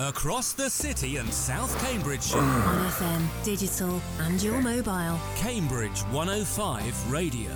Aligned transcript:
Across 0.00 0.54
the 0.54 0.70
city 0.70 1.18
and 1.18 1.30
South 1.30 1.78
Cambridgeshire. 1.84 2.38
On 2.38 2.86
FM, 2.86 3.44
digital, 3.44 4.00
and 4.20 4.42
your 4.42 4.58
mobile. 4.62 5.20
Cambridge 5.36 6.00
105 6.04 7.12
Radio. 7.12 7.50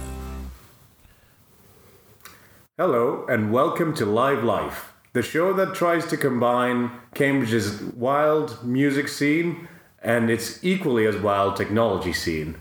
Hello, 2.77 3.25
and 3.31 3.51
welcome 3.51 3.95
to 3.95 4.05
Live 4.05 4.45
Life, 4.45 4.93
the 5.15 5.23
show 5.23 5.55
that 5.55 5.75
tries 5.75 6.05
to 6.09 6.19
combine 6.19 6.91
Cambridge's 7.15 7.81
wild 7.81 8.63
music 8.63 9.09
scene 9.09 9.67
and 10.03 10.29
its 10.29 10.63
equally 10.63 11.07
as 11.07 11.17
wild 11.17 11.57
technology 11.57 12.13
scene. 12.13 12.57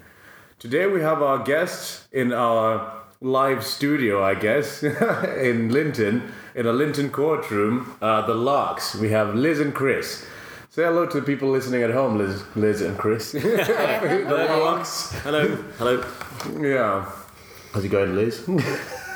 Today 0.59 0.87
we 0.87 1.01
have 1.01 1.21
our 1.21 1.39
guests 1.39 2.07
in 2.13 2.31
our 2.31 3.03
live 3.19 3.65
studio, 3.65 4.23
I 4.23 4.35
guess, 4.35 4.81
in 4.83 5.73
Linton, 5.73 6.31
in 6.55 6.65
a 6.67 6.73
Linton 6.73 7.09
courtroom, 7.09 7.95
uh, 8.01 8.25
the 8.25 8.33
Larks. 8.33 8.95
We 8.95 9.09
have 9.09 9.35
Liz 9.35 9.59
and 9.59 9.73
Chris. 9.73 10.25
Say 10.69 10.83
hello 10.83 11.05
to 11.05 11.19
the 11.19 11.25
people 11.25 11.49
listening 11.49 11.83
at 11.83 11.91
home, 11.91 12.17
Liz, 12.17 12.43
Liz 12.55 12.81
and 12.81 12.97
Chris. 12.97 13.31
the 13.31 14.57
Larks. 14.59 15.11
Hello. 15.21 15.55
Hello. 15.77 16.03
Yeah. 16.59 17.09
How's 17.73 17.83
it 17.83 17.89
going, 17.89 18.15
Liz? 18.15 18.43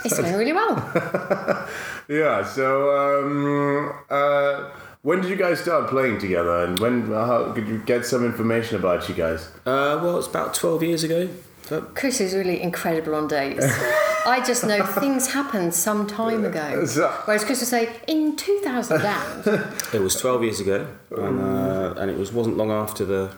It's 0.05 0.19
going 0.19 0.35
really 0.35 0.53
well. 0.53 0.75
Yeah. 2.09 2.45
So, 2.45 2.95
um, 2.95 3.93
uh, 4.09 4.69
when 5.01 5.19
did 5.19 5.29
you 5.29 5.35
guys 5.35 5.59
start 5.59 5.89
playing 5.89 6.19
together, 6.19 6.63
and 6.63 6.79
when? 6.79 7.07
How 7.07 7.51
could 7.51 7.67
you 7.67 7.79
get 7.79 8.05
some 8.05 8.23
information 8.25 8.77
about 8.77 9.09
you 9.09 9.15
guys? 9.15 9.49
Uh, 9.65 9.99
well, 10.01 10.17
it's 10.17 10.27
about 10.27 10.53
12 10.53 10.83
years 10.83 11.03
ago. 11.03 11.27
Uh, 11.69 11.81
Chris 11.95 12.21
is 12.21 12.33
really 12.33 12.61
incredible 12.61 13.13
on 13.13 13.27
dates. 13.27 13.65
I 14.27 14.43
just 14.45 14.63
know 14.65 14.85
things 14.85 15.31
happened 15.33 15.73
some 15.73 16.05
time 16.05 16.43
ago. 16.45 16.85
Whereas 17.25 17.43
Chris 17.45 17.59
would 17.61 17.69
say, 17.69 17.89
in 18.07 18.35
2000. 18.35 19.01
It 19.93 20.01
was 20.01 20.15
12 20.15 20.43
years 20.43 20.59
ago, 20.59 20.87
and, 21.11 21.39
uh, 21.41 21.93
and 21.97 22.11
it 22.11 22.17
was 22.17 22.31
wasn't 22.33 22.57
long 22.57 22.71
after 22.71 23.05
the 23.05 23.31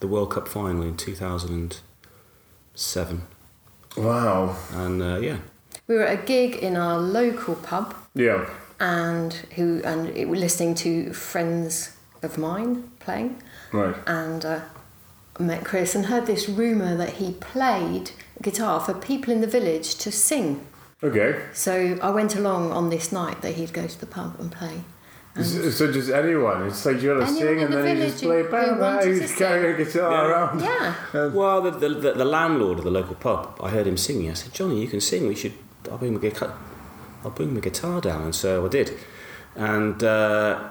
the 0.00 0.06
World 0.06 0.30
Cup 0.30 0.46
final 0.48 0.82
in 0.82 0.96
2007. 0.96 3.22
Wow. 3.96 4.56
And 4.72 5.02
uh, 5.02 5.18
yeah, 5.18 5.38
We 5.88 5.96
were 5.96 6.04
at 6.04 6.20
a 6.20 6.22
gig 6.24 6.56
in 6.56 6.76
our 6.76 6.98
local 6.98 7.54
pub 7.56 7.94
Yeah. 8.14 8.46
and 8.78 9.32
who 9.56 9.80
and 9.84 10.08
it, 10.16 10.28
were 10.28 10.36
listening 10.36 10.74
to 10.76 11.12
friends 11.12 11.96
of 12.22 12.38
mine 12.38 12.90
playing. 13.00 13.42
Right. 13.72 13.94
and 14.06 14.44
uh, 14.44 14.60
I 15.38 15.42
met 15.42 15.64
Chris 15.64 15.94
and 15.94 16.06
heard 16.06 16.26
this 16.26 16.48
rumour 16.48 16.96
that 16.96 17.14
he 17.20 17.32
played 17.32 18.12
guitar 18.42 18.80
for 18.80 18.94
people 18.94 19.32
in 19.32 19.40
the 19.40 19.46
village 19.46 19.94
to 19.96 20.10
sing. 20.12 20.66
Okay. 21.02 21.40
So 21.52 21.98
I 22.02 22.10
went 22.10 22.36
along 22.36 22.72
on 22.72 22.90
this 22.90 23.10
night 23.12 23.40
that 23.42 23.54
he'd 23.54 23.72
go 23.72 23.86
to 23.86 24.00
the 24.00 24.06
pub 24.06 24.36
and 24.38 24.50
play. 24.52 24.82
So, 25.36 25.70
so 25.70 25.92
just 25.92 26.10
anyone. 26.10 26.66
It's 26.66 26.84
like 26.84 27.00
you 27.00 27.14
gotta 27.14 27.26
sing, 27.32 27.62
and 27.62 27.72
the 27.72 27.82
then 27.82 27.96
you 27.98 28.02
just 28.04 28.22
play. 28.22 28.42
village 28.42 28.50
who- 28.50 28.56
who 28.58 28.66
Bam, 28.66 28.78
bam, 28.78 28.96
wanted 28.96 29.08
you 29.08 29.14
to 29.14 29.20
just 29.20 29.36
carry 29.36 29.72
a 29.74 29.76
guitar 29.84 30.10
Yeah. 30.12 30.26
around. 30.28 30.60
Yeah. 30.60 31.26
well, 31.28 31.62
the, 31.62 31.70
the, 31.70 31.88
the, 31.88 32.12
the 32.12 32.24
landlord 32.24 32.78
of 32.78 32.84
the 32.84 32.90
local 32.90 33.14
pub, 33.14 33.56
I 33.62 33.70
heard 33.70 33.86
him 33.86 33.96
singing. 33.96 34.28
I 34.30 34.34
said, 34.34 34.52
Johnny, 34.52 34.80
you 34.80 34.88
can 34.88 35.00
sing. 35.00 35.28
We 35.28 35.36
should. 35.36 35.52
I'll 35.90 35.98
bring 35.98 36.14
my 36.14 36.20
guitar. 36.20 36.52
I'll 37.24 37.30
bring 37.30 37.54
my 37.54 37.60
guitar 37.60 38.00
down, 38.00 38.22
and 38.22 38.34
so 38.34 38.66
I 38.66 38.68
did. 38.68 38.92
And 39.54 40.02
uh, 40.02 40.68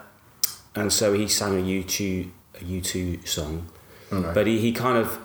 and 0.75 0.91
so 0.91 1.13
he 1.13 1.27
sang 1.27 1.57
a 1.57 1.61
U2 1.63 2.29
a 2.55 2.63
U2 2.63 3.27
song, 3.27 3.67
but 4.11 4.45
he, 4.45 4.59
he 4.59 4.71
kind 4.73 4.97
of 4.97 5.19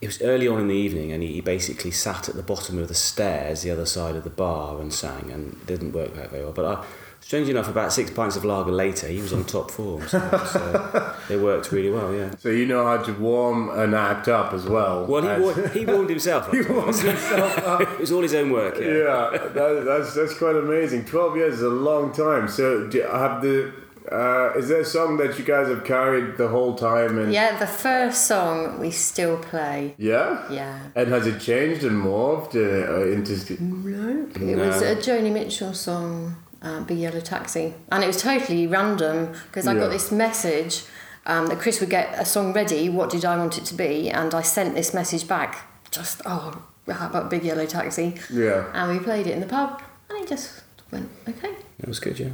it 0.00 0.06
was 0.06 0.22
early 0.22 0.46
on 0.48 0.60
in 0.60 0.68
the 0.68 0.74
evening, 0.74 1.12
and 1.12 1.22
he, 1.22 1.32
he 1.34 1.40
basically 1.40 1.90
sat 1.90 2.28
at 2.28 2.34
the 2.36 2.42
bottom 2.42 2.78
of 2.78 2.88
the 2.88 2.94
stairs, 2.94 3.62
the 3.62 3.70
other 3.70 3.86
side 3.86 4.16
of 4.16 4.24
the 4.24 4.30
bar, 4.30 4.80
and 4.80 4.92
sang, 4.92 5.30
and 5.30 5.52
it 5.54 5.66
didn't 5.66 5.92
work 5.92 6.16
out 6.18 6.30
very 6.30 6.42
well. 6.44 6.52
But 6.52 6.64
I, 6.64 6.84
strangely 7.20 7.50
enough, 7.50 7.68
about 7.68 7.92
six 7.92 8.10
pints 8.10 8.36
of 8.36 8.44
lager 8.44 8.70
later, 8.72 9.08
he 9.08 9.20
was 9.20 9.32
on 9.32 9.44
top 9.44 9.70
form. 9.70 10.06
So, 10.08 10.18
so 10.50 11.16
it 11.30 11.40
worked 11.40 11.72
really 11.72 11.90
well. 11.90 12.14
Yeah. 12.14 12.34
So 12.38 12.48
you 12.48 12.66
know 12.66 12.84
how 12.84 12.98
to 12.98 13.12
warm 13.12 13.70
an 13.78 13.94
act 13.94 14.28
up 14.28 14.52
as 14.52 14.64
well. 14.66 15.04
Well, 15.06 15.22
he, 15.22 15.28
as- 15.28 15.72
he 15.72 15.84
warmed 15.84 16.10
himself. 16.10 16.48
up. 16.48 16.54
He 16.54 16.62
warmed 16.62 16.94
himself 16.94 17.58
up. 17.58 17.80
it 17.92 17.98
was 17.98 18.12
all 18.12 18.22
his 18.22 18.34
own 18.34 18.50
work. 18.50 18.78
Yeah. 18.78 18.86
yeah, 18.86 19.30
that, 19.48 19.82
that's 19.84 20.14
that's 20.14 20.34
quite 20.38 20.56
amazing. 20.56 21.04
Twelve 21.06 21.36
years 21.36 21.54
is 21.54 21.62
a 21.62 21.68
long 21.68 22.12
time. 22.12 22.48
So 22.48 22.86
do, 22.86 23.00
have 23.02 23.42
the 23.42 23.72
uh, 24.12 24.52
is 24.56 24.68
there 24.68 24.80
a 24.80 24.84
song 24.84 25.16
that 25.18 25.38
you 25.38 25.44
guys 25.44 25.68
have 25.68 25.84
carried 25.84 26.36
the 26.36 26.48
whole 26.48 26.74
time? 26.74 27.18
And 27.18 27.32
Yeah, 27.32 27.58
the 27.58 27.66
first 27.66 28.26
song 28.26 28.78
we 28.80 28.90
still 28.90 29.36
play. 29.38 29.94
yeah, 29.98 30.50
Yeah. 30.50 30.78
And 30.94 31.08
has 31.08 31.26
it 31.26 31.40
changed 31.40 31.84
and 31.84 32.02
morphed 32.02 32.54
uh, 32.54 33.10
into? 33.12 33.32
No. 33.62 34.26
It 34.34 34.56
was 34.58 34.82
a 34.82 34.96
Joni 34.96 35.32
Mitchell 35.32 35.74
song, 35.74 36.36
uh, 36.62 36.80
Big 36.80 36.98
Yellow 36.98 37.20
Taxi. 37.20 37.74
And 37.92 38.02
it 38.04 38.06
was 38.06 38.20
totally 38.22 38.66
random 38.66 39.32
because 39.46 39.66
I 39.66 39.74
Yeah. 39.74 39.80
got 39.80 39.90
this 39.90 40.10
message 40.10 40.84
um, 41.26 41.46
that 41.48 41.58
Chris 41.58 41.78
would 41.80 41.90
get 41.90 42.14
a 42.18 42.24
song 42.24 42.54
ready. 42.54 42.88
What 42.88 43.10
did 43.10 43.24
I 43.24 43.36
want 43.36 43.58
it 43.58 43.64
to 43.66 43.74
be? 43.74 44.08
And 44.10 44.34
I 44.34 44.40
sent 44.42 44.74
this 44.74 44.94
message 44.94 45.28
back. 45.28 45.50
Just, 45.90 46.22
oh, 46.24 46.62
how 46.88 47.06
about 47.08 47.28
Big 47.28 47.44
Yellow 47.44 47.66
Taxi? 47.66 48.14
Yeah, 48.30 48.64
And 48.72 48.90
we 48.92 48.98
played 49.04 49.26
it 49.26 49.32
in 49.34 49.40
the 49.40 49.46
pub. 49.46 49.82
And 50.08 50.18
it 50.22 50.28
just 50.28 50.62
went, 50.90 51.10
okay. 51.28 51.54
It 51.78 51.86
was 51.86 52.00
good. 52.00 52.18
Yeah. 52.18 52.30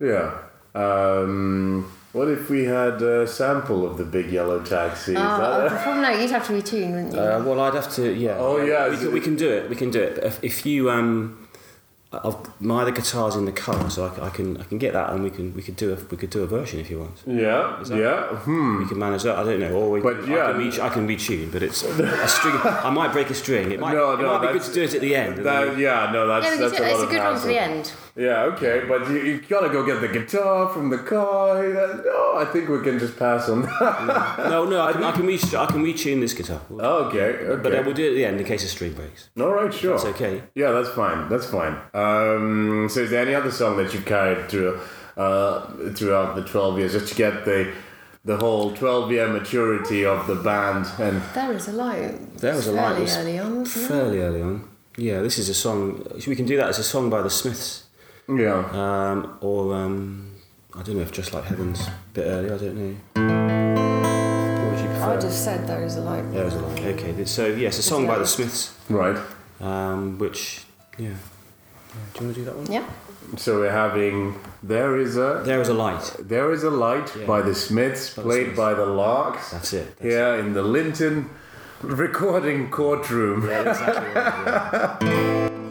yeah. 0.00 0.30
Um, 0.74 1.90
what 2.12 2.28
if 2.28 2.50
we 2.50 2.64
had 2.64 3.00
a 3.02 3.26
sample 3.26 3.86
of 3.86 3.96
the 3.98 4.04
big 4.04 4.30
yellow 4.30 4.62
taxi? 4.62 5.12
Oh, 5.16 5.20
that- 5.20 5.86
uh, 5.86 6.00
no, 6.00 6.10
you'd 6.10 6.30
have 6.30 6.46
to 6.46 6.52
retune, 6.52 6.90
wouldn't 6.92 7.14
you? 7.14 7.20
Uh, 7.20 7.42
well, 7.44 7.60
I'd 7.60 7.74
have 7.74 7.92
to. 7.94 8.12
Yeah. 8.12 8.36
Oh, 8.38 8.58
yeah, 8.62 8.88
We 8.88 8.96
can, 8.96 9.12
we 9.12 9.20
can 9.20 9.36
do 9.36 9.50
it. 9.50 9.68
We 9.70 9.76
can 9.76 9.90
do 9.90 10.00
it. 10.02 10.18
If, 10.22 10.42
if 10.44 10.66
you 10.66 10.90
um, 10.90 11.38
I've, 12.12 12.36
my 12.60 12.82
other 12.82 12.90
guitar's 12.90 13.36
in 13.36 13.46
the 13.46 13.52
car, 13.52 13.88
so 13.88 14.06
I, 14.06 14.14
c- 14.14 14.20
I 14.22 14.28
can 14.28 14.58
I 14.58 14.64
can 14.64 14.76
get 14.76 14.92
that, 14.92 15.08
and 15.14 15.22
we 15.24 15.30
can 15.30 15.54
we 15.54 15.62
could 15.62 15.76
do 15.76 15.94
a 15.94 15.96
we 16.10 16.18
could 16.18 16.28
do 16.28 16.42
a 16.42 16.46
version 16.46 16.78
if 16.78 16.90
you 16.90 16.98
want. 16.98 17.22
yeah, 17.26 17.78
that- 17.82 17.96
yeah. 17.96 18.26
Hmm. 18.40 18.80
We 18.82 18.86
can 18.86 18.98
manage 18.98 19.22
that. 19.22 19.38
I 19.38 19.44
don't 19.44 19.60
know. 19.60 19.72
Or 19.72 19.90
we, 19.92 20.00
But, 20.02 20.28
yeah. 20.28 20.48
I 20.48 20.52
can, 20.52 20.58
re- 20.58 20.80
I 20.82 20.88
can 20.90 21.08
retune, 21.08 21.50
but 21.50 21.62
it's 21.62 21.82
a 21.82 22.28
string. 22.28 22.54
I 22.62 22.90
might 22.90 23.12
break 23.12 23.30
a 23.30 23.34
string. 23.34 23.72
It 23.72 23.80
might, 23.80 23.94
No, 24.00 24.12
it 24.12 24.20
no, 24.20 24.26
might 24.38 24.46
be 24.46 24.52
good 24.52 24.62
to 24.68 24.74
do 24.74 24.82
it 24.82 24.92
at 24.94 25.00
the 25.00 25.16
end. 25.16 25.38
That, 25.38 25.78
yeah, 25.78 26.10
no, 26.12 26.26
that's 26.26 26.44
yeah, 26.44 26.56
that's 26.56 26.72
could 26.72 26.76
do 26.78 26.84
a 26.84 26.86
it. 26.86 26.92
lot 26.92 26.92
It's 26.92 27.00
a 27.00 27.04
of 27.04 27.10
good 27.10 27.22
one 27.22 27.40
for 27.40 27.46
the 27.46 27.58
end. 27.62 27.92
Yeah, 28.14 28.42
okay, 28.42 28.82
but 28.86 29.08
you, 29.08 29.16
you 29.22 29.40
gotta 29.40 29.70
go 29.70 29.86
get 29.86 30.00
the 30.02 30.08
guitar 30.08 30.68
from 30.68 30.90
the 30.90 30.98
car. 30.98 31.62
No, 32.04 32.34
I 32.36 32.44
think 32.52 32.68
we 32.68 32.80
can 32.82 32.98
just 32.98 33.18
pass 33.18 33.48
on 33.48 33.62
that. 33.62 34.36
no, 34.50 34.64
no. 34.66 34.82
I 34.82 34.92
can 34.96 35.02
I 35.02 35.12
can, 35.12 35.24
re- 35.26 35.38
I 35.56 35.66
can 35.66 35.82
retune 35.82 36.20
this 36.20 36.34
guitar. 36.34 36.60
okay, 36.70 37.18
okay. 37.20 37.62
But 37.62 37.74
uh, 37.74 37.82
we'll 37.84 37.94
do 37.94 38.04
it 38.04 38.10
at 38.10 38.14
the 38.14 38.24
end 38.26 38.38
in 38.40 38.46
case 38.46 38.64
a 38.64 38.68
string 38.68 38.92
breaks. 38.92 39.30
All 39.40 39.48
right, 39.52 39.72
sure. 39.72 39.94
It's 39.94 40.04
okay. 40.04 40.42
Yeah, 40.54 40.72
that's 40.72 40.90
fine. 40.90 41.28
That's 41.30 41.46
fine. 41.46 41.74
Um, 41.94 42.88
so, 42.90 43.00
is 43.00 43.10
there 43.10 43.22
any 43.22 43.34
other 43.34 43.50
song 43.50 43.76
that 43.78 43.94
you've 43.94 44.04
carried 44.04 44.48
through 44.50 44.78
uh, 45.16 45.66
throughout 45.94 46.36
the 46.36 46.44
twelve 46.44 46.78
years, 46.78 46.92
just 46.92 47.08
to 47.08 47.14
get 47.14 47.44
the 47.46 47.72
the 48.26 48.36
whole 48.36 48.72
twelve 48.76 49.10
year 49.10 49.26
maturity 49.28 50.04
of 50.04 50.26
the 50.26 50.34
band? 50.34 50.86
And 50.98 51.22
There 51.34 51.52
is 51.54 51.66
a 51.68 51.72
light. 51.72 52.36
There 52.38 52.54
was 52.54 52.66
a 52.66 52.72
light. 52.72 53.08
Fairly 53.08 53.38
early 53.38 53.38
on. 53.38 53.64
Fairly 53.64 54.20
early 54.20 54.42
on. 54.42 54.68
Yeah, 54.98 55.22
this 55.22 55.38
is 55.38 55.48
a 55.48 55.54
song. 55.54 56.06
We 56.26 56.36
can 56.36 56.44
do 56.44 56.58
that 56.58 56.68
as 56.68 56.78
a 56.78 56.84
song 56.84 57.08
by 57.08 57.22
the 57.22 57.30
Smiths, 57.30 57.84
yeah, 58.28 58.64
um, 58.72 59.38
or 59.40 59.74
um, 59.74 60.30
I 60.74 60.82
don't 60.82 60.96
know 60.96 61.02
if 61.02 61.12
just 61.12 61.32
like 61.34 61.44
Heaven's 61.44 61.80
a 61.86 61.92
bit 62.14 62.26
early. 62.26 62.50
I 62.50 62.56
don't 62.58 62.76
know. 62.76 62.96
What 64.62 64.70
would 64.72 64.80
you 64.80 64.90
I 64.90 64.98
prefer? 64.98 65.20
just 65.20 65.44
said 65.44 65.66
there 65.66 65.82
is 65.84 65.96
a 65.96 66.00
light. 66.02 66.22
There 66.32 66.44
was 66.44 66.54
a 66.54 66.60
line. 66.60 66.78
Okay, 66.84 67.24
so 67.24 67.46
yes, 67.46 67.78
a 67.78 67.82
song 67.82 68.06
by 68.06 68.18
the 68.18 68.26
Smiths, 68.26 68.74
right. 68.88 69.18
um, 69.60 70.18
which 70.18 70.64
yeah. 70.98 71.08
Yeah, 71.08 71.14
Do 72.14 72.20
you 72.20 72.26
want 72.26 72.34
to 72.36 72.40
do 72.40 72.44
that 72.46 72.56
one? 72.56 72.66
Yeah. 72.72 72.88
So 73.36 73.60
we're 73.60 73.70
having 73.70 74.34
there 74.62 74.96
is 74.98 75.16
a 75.16 75.42
There 75.44 75.60
is 75.60 75.68
a 75.68 75.74
light. 75.74 76.16
there 76.20 76.52
is 76.52 76.64
a 76.64 76.70
light 76.70 77.10
Yeah. 77.18 77.26
by 77.26 77.42
the 77.42 77.54
Smiths, 77.54 78.14
the 78.14 78.22
played 78.22 78.44
Smiths. 78.46 78.56
by 78.58 78.74
the 78.74 78.86
Larks. 78.86 79.50
That's 79.52 79.72
it. 79.72 79.86
That's 79.98 80.02
Here 80.02 80.34
in 80.36 80.52
the 80.54 80.62
Linton 80.62 81.28
recording 81.82 82.70
courtroom. 82.70 83.46
Yeah, 83.48 83.70
exactly 83.70 84.12
right, 84.14 84.96
yeah. 85.02 85.48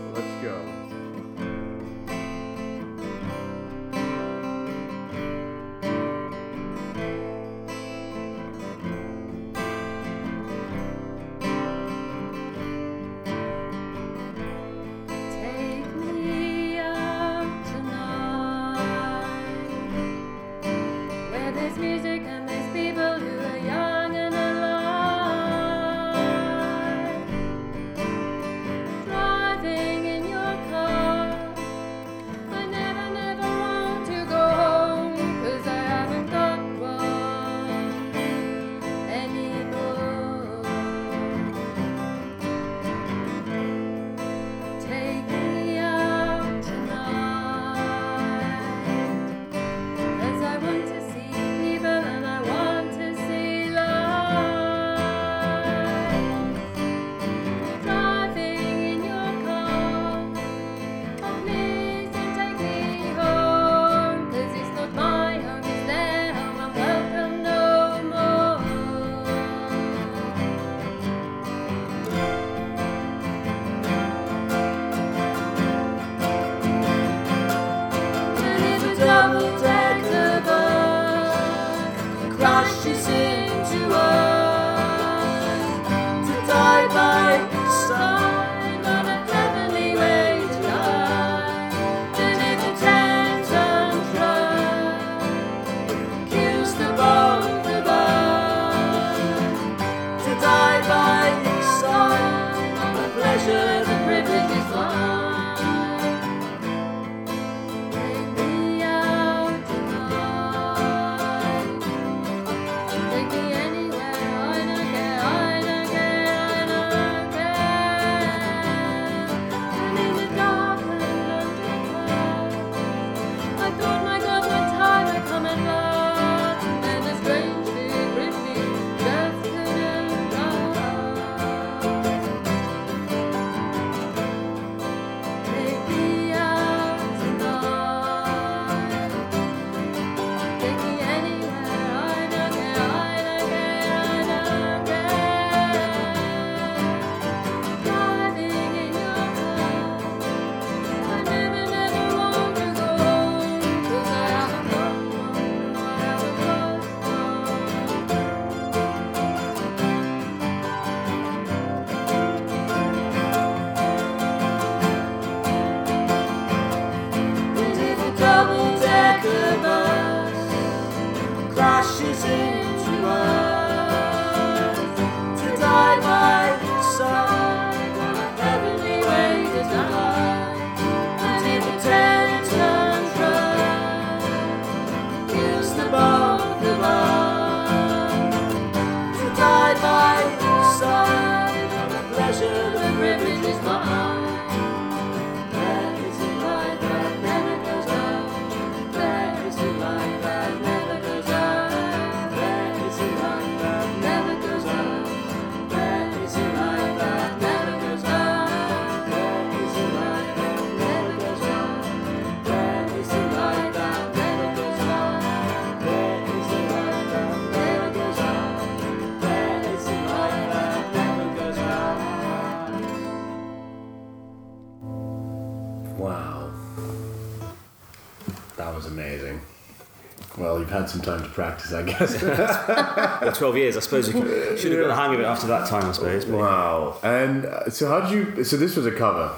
had 230.71 230.89
some 230.89 231.01
time 231.01 231.21
to 231.23 231.29
practice, 231.29 231.73
I 231.73 231.83
guess. 231.83 232.21
Well, 233.21 233.31
12 233.31 233.57
years, 233.57 233.77
I 233.77 233.81
suppose 233.81 234.07
you 234.07 234.57
should 234.57 234.71
have 234.71 234.81
got 234.81 234.87
the 234.87 234.95
hang 234.95 235.13
of 235.13 235.19
it 235.19 235.25
after 235.25 235.47
that 235.47 235.67
time, 235.67 235.85
I 235.85 235.91
suppose. 235.91 236.25
but- 236.25 236.37
wow. 236.39 236.97
And 237.03 237.45
uh, 237.45 237.69
so, 237.69 237.87
how 237.87 238.01
did 238.01 238.11
you? 238.37 238.43
So, 238.43 238.57
this 238.57 238.75
was 238.75 238.85
a 238.85 238.91
cover. 238.91 239.31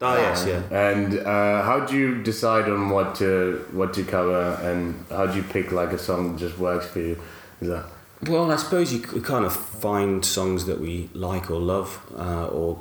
Oh, 0.00 0.16
yes, 0.16 0.44
yeah. 0.46 0.60
And 0.70 1.18
uh, 1.20 1.62
how 1.62 1.86
do 1.86 1.96
you 1.96 2.22
decide 2.22 2.68
on 2.68 2.90
what 2.90 3.14
to 3.16 3.64
what 3.72 3.94
to 3.94 4.04
cover, 4.04 4.58
and 4.62 5.04
how 5.10 5.26
do 5.26 5.36
you 5.36 5.42
pick 5.44 5.70
like 5.72 5.92
a 5.92 5.98
song 5.98 6.32
that 6.32 6.38
just 6.40 6.58
works 6.58 6.86
for 6.86 6.98
you? 7.00 7.20
Is 7.60 7.68
that 7.68 7.86
Well, 8.26 8.50
I 8.50 8.56
suppose 8.56 8.92
you 8.92 9.00
kind 9.00 9.44
of 9.46 9.54
find 9.54 10.24
songs 10.24 10.66
that 10.66 10.80
we 10.80 11.08
like 11.14 11.50
or 11.50 11.60
love, 11.60 12.00
uh, 12.18 12.48
or 12.48 12.80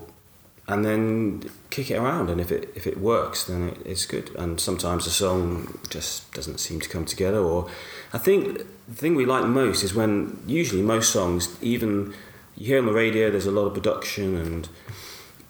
and 0.68 0.86
then 0.86 1.50
kick 1.70 1.92
it 1.92 1.96
around. 1.96 2.30
And 2.30 2.40
if 2.40 2.52
it 2.52 2.72
if 2.76 2.88
it 2.88 3.00
works, 3.00 3.46
then 3.46 3.70
it, 3.70 3.78
it's 3.86 4.06
good. 4.06 4.32
And 4.36 4.60
sometimes 4.60 5.06
a 5.08 5.12
song 5.12 5.80
just 5.90 6.32
doesn't 6.34 6.60
seem 6.60 6.80
to 6.82 6.90
come 6.90 7.06
together. 7.06 7.40
Or 7.40 7.70
I 8.14 8.18
think 8.18 8.60
the 8.88 8.96
thing 8.96 9.16
we 9.16 9.26
like 9.26 9.46
most 9.46 9.84
is 9.84 9.94
when 9.94 10.42
usually 10.48 10.82
most 10.82 11.12
songs, 11.12 11.58
even 11.62 12.14
you 12.56 12.68
hear 12.68 12.80
on 12.80 12.86
the 12.86 12.94
radio, 12.94 13.30
there's 13.30 13.46
a 13.46 13.52
lot 13.52 13.66
of 13.66 13.74
production 13.74 14.36
and 14.36 14.70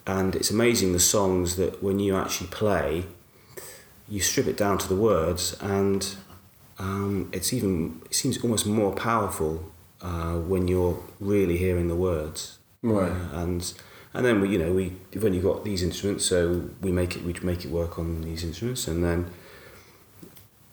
and 0.06 0.36
it's 0.36 0.50
amazing 0.50 0.92
the 0.92 1.00
songs 1.00 1.56
that 1.56 1.82
when 1.82 1.98
you 1.98 2.16
actually 2.16 2.48
play, 2.48 3.04
you 4.08 4.20
strip 4.20 4.46
it 4.46 4.56
down 4.56 4.78
to 4.78 4.88
the 4.88 4.96
words 4.96 5.56
and 5.60 6.16
um, 6.78 7.30
it's 7.32 7.52
even 7.52 8.02
it 8.06 8.14
seems 8.14 8.42
almost 8.42 8.66
more 8.66 8.92
powerful 8.92 9.70
uh, 10.02 10.34
when 10.34 10.68
you're 10.68 10.98
really 11.20 11.56
hearing 11.56 11.88
the 11.88 11.96
words 11.96 12.58
Right. 12.84 13.10
Uh, 13.10 13.38
and 13.40 13.72
and 14.14 14.24
then 14.24 14.40
we 14.40 14.48
you 14.48 14.58
know 14.58 14.72
we 14.72 14.92
we've 15.12 15.24
only 15.24 15.40
got 15.40 15.64
these 15.64 15.82
instruments 15.82 16.24
so 16.24 16.70
we 16.80 16.92
make 16.92 17.16
it 17.16 17.24
we 17.24 17.34
make 17.42 17.64
it 17.64 17.70
work 17.70 17.98
on 17.98 18.22
these 18.22 18.44
instruments. 18.44 18.86
And 18.88 19.04
then 19.04 19.30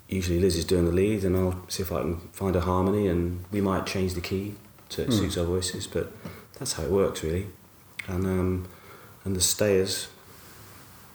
usually 0.08 0.40
Liz 0.40 0.56
is 0.56 0.66
doing 0.66 0.86
the 0.86 0.92
lead 0.92 1.24
and 1.24 1.36
I'll 1.36 1.66
see 1.68 1.82
if 1.84 1.92
I 1.92 2.02
can 2.02 2.20
find 2.32 2.56
a 2.56 2.62
harmony 2.62 3.08
and 3.08 3.44
we 3.52 3.62
might 3.62 3.86
change 3.86 4.14
the 4.14 4.22
key 4.22 4.56
so 4.90 5.02
it 5.04 5.14
suits 5.14 5.38
our 5.38 5.46
voices 5.46 5.88
but 5.88 6.12
that's 6.60 6.74
how 6.74 6.84
it 6.84 6.92
works 6.92 7.24
really. 7.24 7.48
And 8.08 8.26
um, 8.26 8.68
and 9.26 9.36
the 9.36 9.42
stayers 9.42 10.10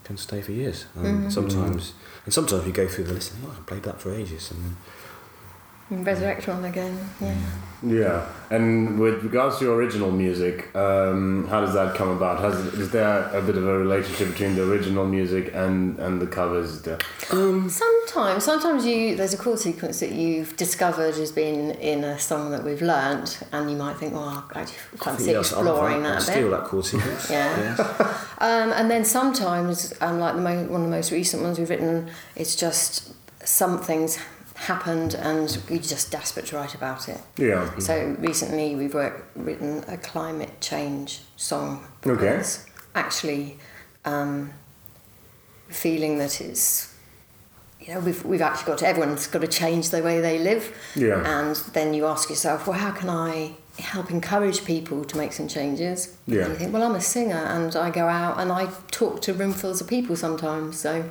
can 0.04 0.16
stay 0.16 0.40
for 0.40 0.52
years. 0.52 0.86
Um, 0.96 1.30
sometimes 1.30 1.92
and 2.24 2.34
sometimes 2.34 2.64
we 2.64 2.72
go 2.72 2.88
through 2.88 3.04
the 3.04 3.14
list 3.14 3.32
and 3.32 3.40
think, 3.40 3.54
oh 3.54 3.60
I 3.60 3.64
played 3.64 3.84
that 3.84 4.00
for 4.00 4.12
ages. 4.12 4.50
And 4.50 4.64
then 4.64 4.76
And 5.88 6.04
resurrect 6.04 6.48
one 6.48 6.64
again. 6.64 6.98
Yeah. 7.20 7.34
yeah? 7.82 8.26
And 8.50 8.98
with 8.98 9.22
regards 9.22 9.58
to 9.58 9.66
your 9.66 9.76
original 9.76 10.10
music, 10.10 10.74
um, 10.74 11.46
how 11.48 11.60
does 11.60 11.74
that 11.74 11.94
come 11.94 12.08
about? 12.08 12.40
Has 12.40 12.56
is 12.74 12.90
there 12.90 13.28
a 13.32 13.40
bit 13.40 13.56
of 13.56 13.66
a 13.68 13.78
relationship 13.78 14.28
between 14.32 14.56
the 14.56 14.68
original 14.68 15.06
music 15.06 15.52
and 15.54 15.96
and 16.00 16.20
the 16.20 16.26
covers? 16.26 16.82
There? 16.82 16.98
Sometimes, 17.28 18.42
sometimes 18.44 18.84
you 18.84 19.14
there's 19.14 19.34
a 19.34 19.36
chord 19.36 19.60
sequence 19.60 20.00
that 20.00 20.10
you've 20.10 20.56
discovered 20.56 21.14
has 21.16 21.30
been 21.30 21.72
in 21.72 22.02
a 22.02 22.18
song 22.18 22.50
that 22.50 22.64
we've 22.64 22.82
learnt, 22.82 23.40
and 23.52 23.70
you 23.70 23.76
might 23.76 23.96
think, 23.96 24.12
well, 24.12 24.44
I 24.54 24.60
actually 24.60 24.78
fancy 25.02 25.30
Yes, 25.30 25.52
I'll- 25.52 25.60
exploring 25.62 25.96
I'll, 25.96 26.02
that 26.02 26.08
I'll 26.08 26.26
bit. 26.26 26.32
steal 26.34 26.50
that 26.50 26.64
chord 26.64 26.84
sequence 26.84 27.30
Yeah. 27.36 27.76
Um, 28.38 28.72
and 28.72 28.90
then 28.90 29.04
sometimes, 29.04 29.92
um, 30.00 30.18
like 30.18 30.34
the 30.34 30.42
mo- 30.42 30.64
one 30.64 30.80
of 30.82 30.86
the 30.90 30.96
most 30.96 31.12
recent 31.12 31.42
ones 31.42 31.58
we've 31.58 31.70
written, 31.70 32.10
it's 32.34 32.56
just 32.56 33.12
something's 33.46 34.18
happened 34.66 35.14
and 35.14 35.58
we're 35.68 35.78
just 35.78 36.10
desperate 36.10 36.46
to 36.46 36.56
write 36.56 36.74
about 36.74 37.08
it. 37.08 37.20
Yeah. 37.36 37.76
So 37.78 38.16
recently 38.18 38.74
we've 38.74 38.94
worked, 38.94 39.36
written 39.36 39.84
a 39.88 39.96
climate 39.96 40.60
change 40.60 41.22
song. 41.36 41.86
Okay. 42.06 42.42
Actually, 42.94 43.58
um, 44.04 44.52
feeling 45.68 46.18
that 46.18 46.40
it's, 46.40 46.94
you 47.80 47.94
know, 47.94 48.00
we've, 48.00 48.24
we've 48.24 48.40
actually 48.40 48.66
got 48.66 48.78
to, 48.78 48.86
everyone's 48.86 49.26
got 49.26 49.40
to 49.40 49.48
change 49.48 49.90
the 49.90 50.02
way 50.02 50.20
they 50.20 50.38
live. 50.38 50.74
Yeah. 50.94 51.22
And 51.40 51.56
then 51.72 51.94
you 51.94 52.06
ask 52.06 52.28
yourself, 52.28 52.66
well, 52.66 52.78
how 52.78 52.92
can 52.92 53.08
I 53.08 53.56
help 53.78 54.10
encourage 54.10 54.64
people 54.64 55.04
to 55.04 55.16
make 55.16 55.32
some 55.32 55.48
changes? 55.48 56.16
Yeah. 56.26 56.42
And 56.42 56.52
you 56.52 56.58
think, 56.58 56.72
well, 56.72 56.82
I'm 56.82 56.94
a 56.94 57.00
singer 57.00 57.36
and 57.36 57.74
I 57.76 57.90
go 57.90 58.06
out 58.06 58.38
and 58.40 58.50
I 58.50 58.70
talk 58.90 59.22
to 59.22 59.34
roomfuls 59.34 59.80
of 59.80 59.88
people 59.88 60.16
sometimes. 60.16 60.78
So 60.78 61.08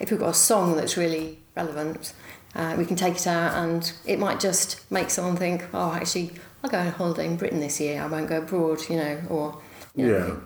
if 0.00 0.10
we've 0.10 0.20
got 0.20 0.30
a 0.30 0.34
song 0.34 0.76
that's 0.76 0.96
really 0.96 1.38
relevant, 1.56 2.12
uh, 2.58 2.74
we 2.76 2.84
can 2.84 2.96
take 2.96 3.14
it 3.14 3.26
out 3.26 3.54
and 3.54 3.92
it 4.04 4.18
might 4.18 4.40
just 4.40 4.90
make 4.90 5.10
someone 5.10 5.36
think, 5.36 5.64
oh, 5.72 5.92
actually, 5.92 6.32
I'll 6.62 6.68
go 6.68 6.78
on 6.78 6.88
holiday 6.88 7.26
in 7.26 7.36
Britain 7.36 7.60
this 7.60 7.80
year. 7.80 8.02
I 8.02 8.06
won't 8.06 8.28
go 8.28 8.38
abroad, 8.38 8.80
you 8.90 8.96
know, 8.96 9.22
or 9.30 9.62
you 9.94 10.08
know, 10.08 10.18
Yeah. 10.18 10.36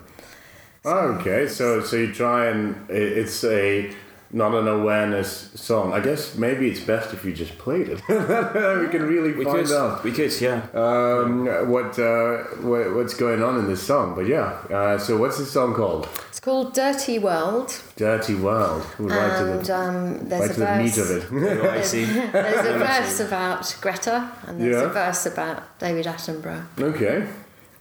Oh, 0.85 0.99
okay, 1.15 1.49
so 1.49 1.81
so 1.81 1.97
you 1.97 2.13
try 2.13 2.47
and 2.47 2.91
it's 2.91 3.43
a 3.45 3.95
not 4.33 4.55
an 4.55 4.67
awareness 4.67 5.51
song. 5.55 5.93
I 5.93 6.01
guess 6.01 6.35
maybe 6.37 6.69
it's 6.71 6.81
best 6.81 7.13
if 7.13 7.25
you 7.25 7.33
just 7.35 7.59
played 7.59 7.89
it. 7.89 8.01
we 8.09 8.89
can 8.89 9.03
really 9.03 9.33
We 9.33 9.45
find 9.45 9.67
could, 9.67 9.77
out 9.77 10.03
we 10.05 10.13
could, 10.13 10.33
yeah. 10.41 10.67
um, 10.75 11.45
what, 11.71 11.99
uh, 11.99 12.39
what 12.63 12.95
what's 12.95 13.15
going 13.15 13.43
on 13.43 13.59
in 13.59 13.67
this 13.67 13.83
song. 13.83 14.15
But 14.15 14.27
yeah, 14.27 14.45
uh, 14.71 14.99
so 14.99 15.17
what's 15.19 15.39
this 15.39 15.51
song 15.53 15.75
called? 15.75 16.09
It's 16.31 16.41
called 16.41 16.73
Dirty 16.75 17.19
World, 17.19 17.79
Dirty 17.97 18.35
World. 18.35 18.87
We'll 18.99 19.09
right 19.09 19.39
to 19.39 19.53
and 19.53 19.65
the 19.67 19.77
um, 19.77 20.29
there's 20.29 20.41
right 20.41 20.51
a 20.51 20.55
to 20.55 20.61
the 20.61 20.77
meat 20.83 20.95
verse. 20.95 21.25
of 21.25 21.43
it. 21.43 21.65
I 21.79 21.83
see. 21.83 22.05
There's 22.33 22.67
a 22.67 22.79
verse 22.79 23.21
about 23.21 23.77
Greta, 23.83 24.31
and 24.47 24.61
there's 24.61 24.77
Yeah. 24.83 24.89
a 24.91 24.93
verse 24.93 25.27
about 25.27 25.79
David 25.79 26.07
Attenborough, 26.07 26.65
okay. 26.81 27.27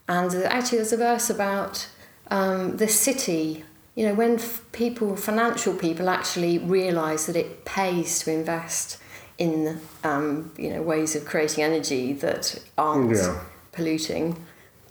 and 0.09 0.29
uh, 0.35 0.39
actually 0.57 0.79
there's 0.79 0.93
a 0.93 0.97
verse 0.97 1.29
about 1.29 1.87
um, 2.29 2.77
the 2.77 2.87
city. 2.87 3.63
You 3.95 4.07
know, 4.07 4.13
when 4.13 4.35
f- 4.35 4.61
people, 4.71 5.15
financial 5.17 5.73
people, 5.73 6.09
actually 6.09 6.57
realise 6.59 7.25
that 7.25 7.35
it 7.35 7.65
pays 7.65 8.19
to 8.23 8.31
invest 8.31 8.97
in, 9.37 9.79
um, 10.03 10.51
you 10.57 10.69
know, 10.69 10.81
ways 10.81 11.15
of 11.15 11.25
creating 11.25 11.63
energy 11.63 12.13
that 12.13 12.59
aren't 12.77 13.11
Yeah. 13.15 13.39
polluting. 13.71 14.37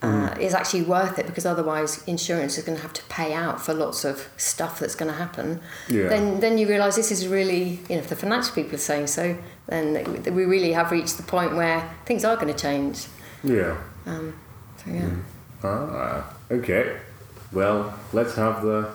Uh, 0.02 0.35
is 0.40 0.54
actually 0.54 0.80
worth 0.80 1.19
it 1.19 1.26
because 1.26 1.45
otherwise 1.45 2.02
insurance 2.07 2.57
is 2.57 2.64
going 2.64 2.75
to 2.75 2.80
have 2.80 2.95
to 2.95 3.02
pay 3.11 3.35
out 3.35 3.61
for 3.61 3.75
lots 3.75 4.02
of 4.02 4.30
stuff 4.38 4.80
that's 4.80 4.95
going 4.95 5.11
to 5.12 5.19
happen. 5.19 5.61
Yeah. 5.90 6.09
Then, 6.09 6.40
then 6.40 6.57
you 6.57 6.66
realise 6.66 6.97
this 6.97 7.12
is 7.12 7.28
really, 7.28 7.80
you 7.87 7.97
know, 7.97 7.99
if 7.99 8.09
the 8.09 8.16
financial 8.16 8.54
people 8.54 8.76
are 8.76 8.78
saying 8.78 9.09
so, 9.09 9.37
then 9.66 9.92
we 10.35 10.47
really 10.47 10.73
have 10.73 10.90
reached 10.90 11.19
the 11.19 11.23
point 11.23 11.54
where 11.54 11.87
things 12.07 12.25
are 12.25 12.35
going 12.37 12.49
to 12.49 12.59
change. 12.59 13.09
Yeah. 13.45 13.76
Um, 14.07 14.33
so 14.83 14.90
yeah. 14.90 15.11
Ah, 15.62 16.35
okay. 16.50 16.97
Well, 17.52 17.92
let's 18.12 18.37
have 18.37 18.62
the 18.62 18.90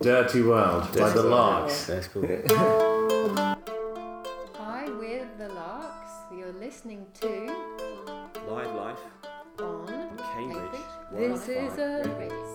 Dirty 0.00 0.42
World 0.42 0.88
by 0.96 1.10
the 1.10 1.22
Larks. 1.22 1.86
That's 1.86 2.08
cool. 2.08 2.26
Hi, 4.56 4.88
we're 4.88 5.28
the 5.38 5.48
Larks. 5.48 6.10
You're 6.36 6.52
listening 6.52 7.06
to 7.20 7.28
Live 8.48 8.74
life. 8.74 8.98
on 9.60 10.16
Cambridge. 10.18 10.80
This 11.12 11.48
is 11.48 11.78
a 11.78 12.02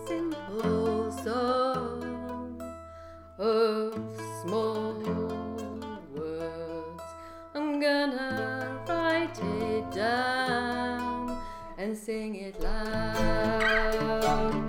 simple 0.06 1.12
song 1.24 2.62
of 3.38 3.94
small 4.44 4.94
words. 6.14 7.04
I'm 7.56 7.80
gonna 7.80 8.82
write 8.90 9.40
it 9.40 9.92
down 9.96 11.42
and 11.78 11.98
sing 11.98 12.36
it 12.36 12.60
loud. 12.62 14.67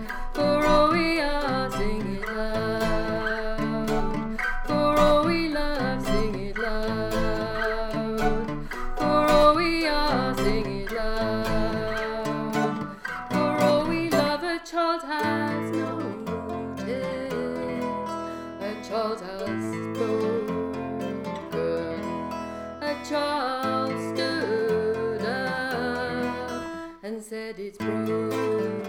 Said 27.28 27.58
it's 27.58 27.76
broken. 27.76 28.80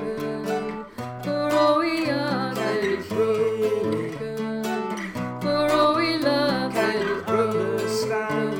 For 1.23 1.49
all 1.51 1.79
we 1.79 2.09
are, 2.09 2.55
said 2.55 2.83
it's 2.85 3.07
broken. 3.09 4.63
For 5.41 5.71
all 5.71 5.95
we 5.97 6.17
love, 6.19 6.71
said 6.71 6.95
it's 7.01 7.25
broken. 7.25 8.55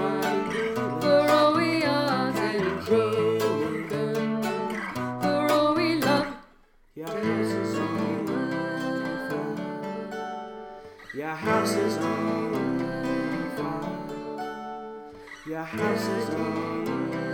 For 0.99 1.29
all 1.31 1.55
we 1.55 1.83
are, 1.85 2.33
said 2.35 2.55
it's 2.55 2.89
broken. 2.89 3.89
For 5.21 5.49
all 5.49 5.73
we 5.75 5.95
love, 6.01 6.27
Your 6.95 7.07
house 7.07 7.53
is 7.53 7.77
on 7.77 8.27
fire. 9.29 9.55
Your 11.15 11.35
house 11.35 11.75
is 11.75 11.97
on 11.99 12.53
fire. 13.55 14.43
Your 15.47 15.63
house 15.63 16.07
is 16.07 16.29
on 16.31 16.85
fire. 16.85 17.28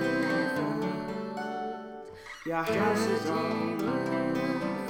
Your 2.48 2.62
house 2.62 3.08
is 3.08 3.26
on 3.26 3.80
fire. 3.80 4.86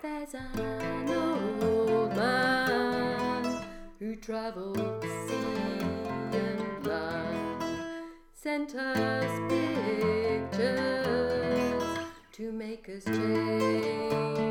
There's 0.00 0.32
an 0.32 1.10
old 1.10 2.16
man 2.16 3.66
who 3.98 4.16
travelled 4.16 5.04
sea 5.28 5.84
and 6.32 6.86
land, 6.86 7.62
sent 8.32 8.74
us 8.76 9.52
pictures 10.50 11.02
to 12.32 12.50
make 12.50 12.88
us 12.88 13.04
change. 13.04 14.49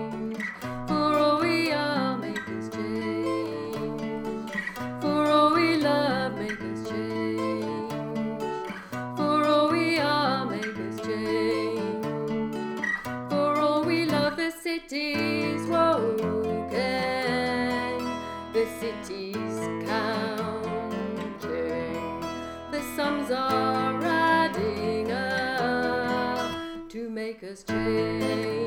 To 27.55 27.73
make 27.73 28.58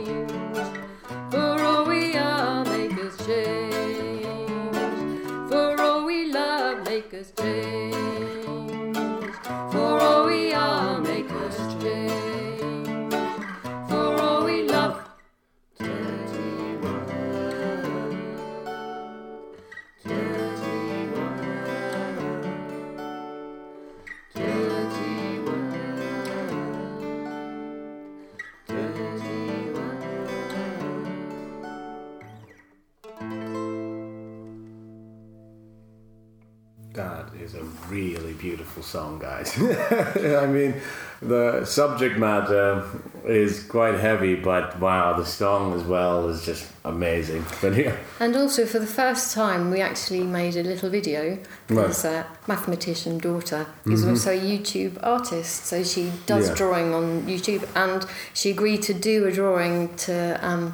beautiful 38.83 39.01
song, 39.01 39.19
guys. 39.19 39.57
I 40.43 40.47
mean, 40.47 40.75
the 41.21 41.65
subject 41.65 42.19
matter 42.19 42.85
is 43.25 43.63
quite 43.65 43.95
heavy, 43.99 44.35
but 44.35 44.79
wow, 44.81 45.17
the 45.17 45.25
song 45.25 45.75
as 45.75 45.83
well 45.85 46.29
is 46.29 46.45
just 46.45 46.67
amazing. 46.85 47.45
But 47.61 47.77
yeah, 47.77 47.97
And 48.21 48.37
also, 48.37 48.67
for 48.67 48.81
the 48.81 48.87
first 48.87 49.35
time, 49.35 49.71
we 49.71 49.81
actually 49.81 50.25
made 50.25 50.57
a 50.57 50.63
little 50.63 50.91
video. 50.91 51.39
Right. 51.69 51.89
This 51.89 52.05
uh, 52.05 52.25
mathematician 52.47 53.19
daughter 53.19 53.67
is 53.87 54.05
also 54.05 54.31
a 54.31 54.41
YouTube 54.41 54.99
artist, 55.03 55.67
so 55.67 55.85
she 55.85 56.11
does 56.27 56.49
Yeah. 56.49 56.55
drawing 56.57 56.95
on 56.95 57.23
YouTube, 57.27 57.65
and 57.75 58.05
she 58.35 58.51
agreed 58.51 58.83
to 58.83 58.95
do 58.95 59.27
a 59.27 59.33
drawing 59.33 59.95
to, 60.07 60.39
um, 60.43 60.73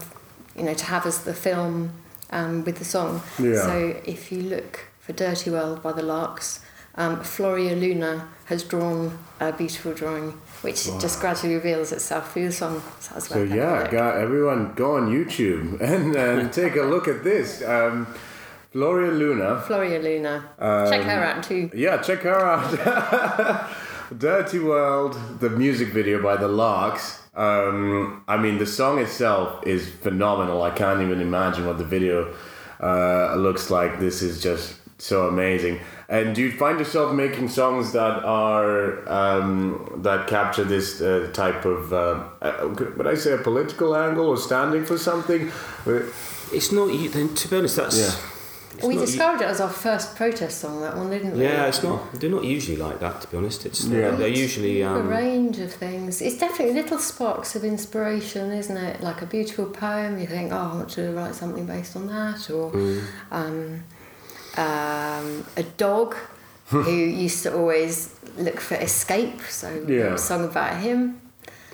you 0.56 0.62
know, 0.64 0.74
to 0.74 0.84
have 0.84 1.06
as 1.06 1.18
the 1.24 1.34
film 1.34 1.90
um, 2.30 2.64
with 2.64 2.76
the 2.78 2.84
song. 2.84 3.20
Yeah. 3.38 3.62
So 3.66 3.94
if 4.04 4.32
you 4.32 4.42
look 4.42 4.88
for 5.00 5.12
"Dirty 5.14 5.50
World" 5.50 5.82
by 5.82 5.92
the 5.92 6.02
Larks, 6.02 6.60
um, 6.98 7.20
Floria 7.20 7.80
Luna 7.80 8.28
has 8.46 8.64
drawn 8.64 9.16
a 9.40 9.52
beautiful 9.52 9.94
drawing, 9.94 10.32
which 10.62 10.84
just 11.00 11.20
gradually 11.20 11.54
reveals 11.54 11.92
itself 11.92 12.32
through 12.32 12.46
the 12.46 12.52
song. 12.52 12.82
So, 12.98 13.18
so 13.20 13.36
worth 13.36 13.48
having 13.50 13.52
a 13.52 13.56
yeah, 13.92 14.14
everyone 14.20 14.74
go 14.74 14.96
on 14.96 15.08
YouTube 15.08 15.80
and, 15.80 16.14
and 16.16 16.52
take 16.60 16.74
a 16.76 16.82
look 16.82 17.06
at 17.06 17.22
this. 17.22 17.62
Um, 17.62 18.12
Gloria 18.72 19.12
Luna. 19.12 19.62
Floria 19.66 20.02
Luna, 20.02 20.50
check 20.90 21.02
her 21.04 21.24
out 21.24 21.42
too. 21.42 21.70
Yeah, 21.72 22.02
check 22.02 22.22
her 22.22 22.38
out. 22.38 23.70
Dirty 24.18 24.58
World, 24.58 25.16
the 25.40 25.50
music 25.50 25.88
video 25.88 26.22
by 26.22 26.36
the 26.36 26.48
Larks. 26.48 27.22
Um, 27.34 28.24
I 28.26 28.36
mean, 28.36 28.58
the 28.58 28.66
song 28.66 28.98
itself 28.98 29.66
is 29.66 29.88
phenomenal. 29.88 30.62
I 30.62 30.70
can't 30.70 31.00
even 31.02 31.20
imagine 31.20 31.66
what 31.66 31.78
the 31.78 31.84
video 31.84 32.34
uh, 32.82 33.36
looks 33.36 33.70
like. 33.70 34.00
This 34.00 34.22
is 34.22 34.42
just 34.42 34.76
so 35.00 35.28
amazing. 35.28 35.80
And 36.10 36.34
do 36.34 36.40
you 36.40 36.52
find 36.52 36.78
yourself 36.78 37.12
making 37.12 37.48
songs 37.50 37.92
that 37.92 38.24
are 38.24 39.06
um, 39.08 40.00
that 40.02 40.26
capture 40.26 40.64
this 40.64 41.02
uh, 41.02 41.28
type 41.34 41.66
of 41.66 41.92
uh, 41.92 42.24
uh, 42.40 42.74
would 42.96 43.06
I 43.06 43.14
say 43.14 43.32
a 43.34 43.38
political 43.38 43.94
angle 43.94 44.26
or 44.26 44.38
standing 44.38 44.86
for 44.86 44.96
something? 44.96 45.50
It's 46.52 46.72
not. 46.72 46.86
you- 46.94 47.10
then 47.10 47.34
To 47.34 47.48
be 47.48 47.56
honest, 47.58 47.76
that's 47.76 47.98
Yeah. 47.98 48.86
we 48.88 48.96
discovered 48.96 49.40
u- 49.42 49.46
it 49.46 49.50
as 49.50 49.60
our 49.60 49.68
first 49.68 50.16
protest 50.16 50.62
song, 50.62 50.80
that 50.80 50.96
one, 50.96 51.10
didn't 51.10 51.34
we? 51.36 51.42
Yeah, 51.42 51.66
it's 51.66 51.82
not. 51.82 52.00
They're 52.18 52.30
not 52.30 52.44
usually 52.44 52.78
like 52.78 53.00
that, 53.00 53.20
to 53.20 53.28
be 53.28 53.36
honest. 53.36 53.66
It's 53.66 53.84
Yeah. 53.84 54.12
they're 54.12 54.28
usually 54.28 54.80
a 54.80 54.88
um, 54.90 55.08
range 55.08 55.58
of 55.58 55.70
things. 55.74 56.22
It's 56.22 56.38
definitely 56.38 56.72
little 56.80 56.98
sparks 56.98 57.54
of 57.54 57.64
inspiration, 57.64 58.50
isn't 58.50 58.78
it? 58.78 59.02
Like 59.02 59.20
a 59.20 59.26
beautiful 59.26 59.66
poem, 59.66 60.18
you 60.18 60.26
think, 60.26 60.52
oh, 60.54 60.56
I 60.72 60.74
want 60.76 60.88
to 60.90 61.12
write 61.12 61.34
something 61.34 61.66
based 61.66 61.96
on 61.96 62.06
that, 62.06 62.48
or 62.48 62.70
Mm. 62.70 63.00
um, 63.30 63.82
um, 64.58 65.44
a 65.56 65.62
dog 65.76 66.14
who 66.66 66.90
used 66.90 67.42
to 67.44 67.54
always 67.56 68.14
look 68.36 68.60
for 68.60 68.74
escape, 68.76 69.40
so 69.48 69.68
Yeah. 69.88 70.14
a 70.14 70.18
song 70.18 70.44
about 70.44 70.76
him. 70.80 71.20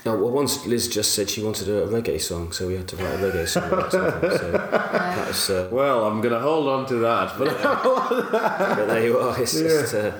No, 0.06 0.16
well, 0.18 0.30
once 0.30 0.66
Liz 0.66 0.86
just 0.88 1.14
said 1.14 1.30
she 1.30 1.42
wanted 1.42 1.66
a 1.68 1.86
reggae 1.86 2.20
song, 2.20 2.52
so 2.52 2.66
we 2.68 2.74
had 2.76 2.86
to 2.88 2.96
write 2.96 3.14
a 3.14 3.22
reggae 3.26 3.48
song 3.48 3.72
about 3.72 3.90
something. 3.90 4.30
So 4.38 4.52
that 4.52 5.28
was, 5.28 5.50
uh, 5.50 5.68
Well, 5.72 6.04
I'm 6.06 6.20
gonna 6.20 6.40
hold 6.40 6.68
on 6.68 6.86
to 6.88 6.96
that, 6.96 7.28
but 7.38 7.48
but 8.76 8.86
there 8.86 9.04
you 9.04 9.18
are. 9.18 9.40
It's 9.40 9.52
just, 9.58 9.94
uh, 9.94 10.12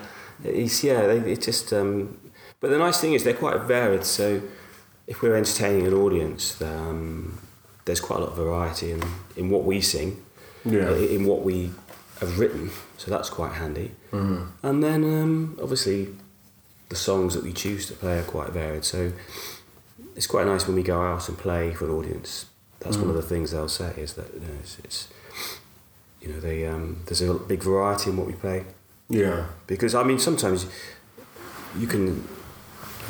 it's 0.42 0.83
yeah. 0.83 1.07
They, 1.07 1.33
it 1.33 1.42
just. 1.42 1.72
Um, 1.72 2.16
but 2.61 2.70
the 2.70 2.79
nice 2.79 2.98
thing 3.00 3.12
is 3.12 3.24
they're 3.24 3.35
quite 3.46 3.61
varied. 3.61 4.05
So 4.05 4.40
if 5.07 5.20
we're 5.20 5.37
entertaining 5.37 5.87
an 5.87 5.92
audience, 5.94 6.61
um, 6.62 7.38
there's 7.85 8.00
quite 8.00 8.20
a 8.20 8.22
lot 8.22 8.31
of 8.31 8.37
variety 8.37 8.90
in 8.92 9.03
in 9.37 9.50
what 9.50 9.64
we 9.64 9.83
sing, 9.83 10.16
Yeah. 10.64 10.88
i- 10.90 11.11
in 11.16 11.27
what 11.27 11.42
we 11.44 11.70
have 12.24 12.38
written. 12.38 12.70
So 12.96 13.10
that's 13.10 13.30
quite 13.30 13.52
handy. 13.54 13.92
Mm. 14.12 14.48
And 14.62 14.82
then 14.82 15.04
um, 15.04 15.58
obviously 15.60 16.08
the 16.88 16.96
songs 16.96 17.34
that 17.34 17.42
we 17.42 17.52
choose 17.52 17.87
to 17.87 17.94
play 17.94 18.18
are 18.18 18.24
quite 18.24 18.50
varied. 18.50 18.84
So 18.84 19.12
it's 20.16 20.26
quite 20.26 20.46
nice 20.46 20.66
when 20.66 20.76
we 20.76 20.82
go 20.82 21.00
out 21.00 21.28
and 21.28 21.37
play 21.37 21.72
for 21.72 21.87
an 21.87 21.90
audience. 21.90 22.46
That's 22.80 22.98
one 22.98 23.08
of 23.08 23.16
the 23.16 23.22
things 23.22 23.52
they'll 23.52 23.68
say 23.68 23.94
is 23.96 24.12
that 24.14 24.34
you 24.34 24.40
know, 24.40 24.54
it's, 24.60 24.78
it's 24.80 25.08
you 26.20 26.28
know 26.28 26.38
they 26.38 26.66
um, 26.66 27.02
there's 27.06 27.22
a 27.22 27.32
big 27.32 27.62
variety 27.62 28.10
in 28.10 28.16
what 28.18 28.26
we 28.26 28.34
play 28.34 28.66
yeah, 29.08 29.46
because 29.66 29.94
I 29.94 30.02
mean 30.02 30.18
sometimes 30.18 30.66
you 31.78 31.87
can 31.87 32.26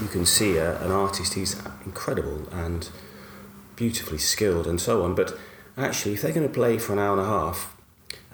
you 0.00 0.09
can 0.09 0.27
see 0.27 0.57
a, 0.57 0.81
an 0.83 0.90
artist 0.90 1.35
who's 1.35 1.57
incredible 1.85 2.48
and 2.53 2.88
beautifully 3.77 4.18
skilled 4.18 4.66
and 4.66 4.81
so 4.81 5.05
on, 5.05 5.14
but 5.14 5.38
actually 5.77 6.14
if 6.14 6.22
they're 6.22 6.33
going 6.33 6.46
to 6.46 6.53
play 6.53 6.79
for 6.79 6.92
an 6.92 6.98
hour 6.98 7.12
and 7.12 7.20
a 7.20 7.29
half 7.29 7.74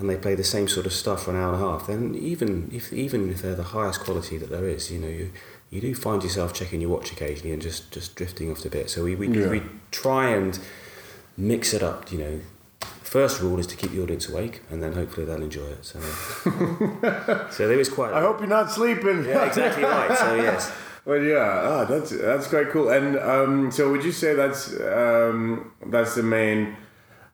and 0.00 0.08
they 0.10 0.16
play 0.16 0.34
the 0.34 0.44
same 0.44 0.66
sort 0.68 0.86
of 0.86 0.92
stuff 0.92 1.24
for 1.24 1.30
an 1.30 1.36
hour 1.36 1.52
and 1.54 1.62
a 1.62 1.66
half, 1.66 1.86
then 1.86 2.14
even 2.14 2.70
if 2.72 2.92
even 2.92 3.30
if 3.30 3.42
they're 3.42 3.54
the 3.54 3.62
highest 3.62 4.00
quality 4.00 4.38
that 4.38 4.50
there 4.50 4.66
is, 4.68 4.90
you 4.90 4.98
know 4.98 5.08
you. 5.08 5.30
You 5.72 5.80
do 5.80 5.94
find 5.94 6.20
yourself 6.20 6.52
checking 6.52 6.80
your 6.80 6.90
watch 6.90 7.12
occasionally 7.12 7.52
and 7.52 7.62
just, 7.62 7.92
just 7.92 8.16
drifting 8.16 8.50
off 8.50 8.64
a 8.64 8.68
bit. 8.68 8.90
So 8.90 9.04
we, 9.04 9.14
we, 9.14 9.28
Yeah. 9.28 9.48
we 9.50 9.62
try 9.92 10.30
and 10.30 10.58
mix 11.36 11.72
it 11.72 11.80
up. 11.80 12.10
You 12.10 12.18
know, 12.18 12.40
first 13.02 13.40
rule 13.40 13.56
is 13.60 13.68
to 13.68 13.76
keep 13.76 13.92
the 13.92 14.02
audience 14.02 14.28
awake, 14.28 14.62
and 14.68 14.82
then 14.82 14.94
hopefully 14.94 15.26
they'll 15.26 15.40
enjoy 15.40 15.66
it. 15.66 15.84
So, 15.84 16.00
so 17.52 17.68
there 17.68 17.78
is 17.78 17.88
quite. 17.88 18.12
I 18.12 18.20
hope 18.20 18.40
you're 18.40 18.48
not 18.48 18.70
sleeping. 18.72 19.24
Yeah, 19.24 19.44
exactly 19.44 19.84
right. 19.84 20.18
So 20.18 20.34
yes, 20.48 20.72
Well, 21.04 21.22
yeah, 21.22 21.60
ah, 21.62 21.84
that's 21.84 22.10
that's 22.10 22.48
quite 22.48 22.70
cool. 22.70 22.88
And 22.90 23.16
um, 23.18 23.70
so, 23.70 23.92
would 23.92 24.04
you 24.04 24.10
say 24.12 24.34
that's 24.34 24.74
um, 24.80 25.70
that's 25.86 26.16
the 26.16 26.24
main 26.24 26.76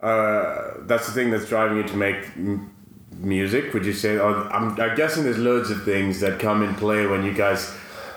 uh, 0.00 0.74
that's 0.80 1.06
the 1.06 1.12
thing 1.12 1.30
that's 1.30 1.48
driving 1.48 1.78
you 1.78 1.85
to 1.85 1.96
make 1.96 2.16
m- 2.37 2.70
music? 3.18 3.72
Would 3.74 3.85
you 3.87 3.92
say? 3.92 4.16
Or 4.18 4.35
I'm, 4.52 4.78
I'm 4.80 4.96
guessing 4.96 5.24
there's 5.24 5.38
loads 5.38 5.70
of 5.70 5.82
things 5.85 6.20
that 6.20 6.38
come 6.38 6.62
in 6.62 6.74
play 6.74 7.06
when 7.06 7.24
you 7.24 7.32
guys 7.32 7.70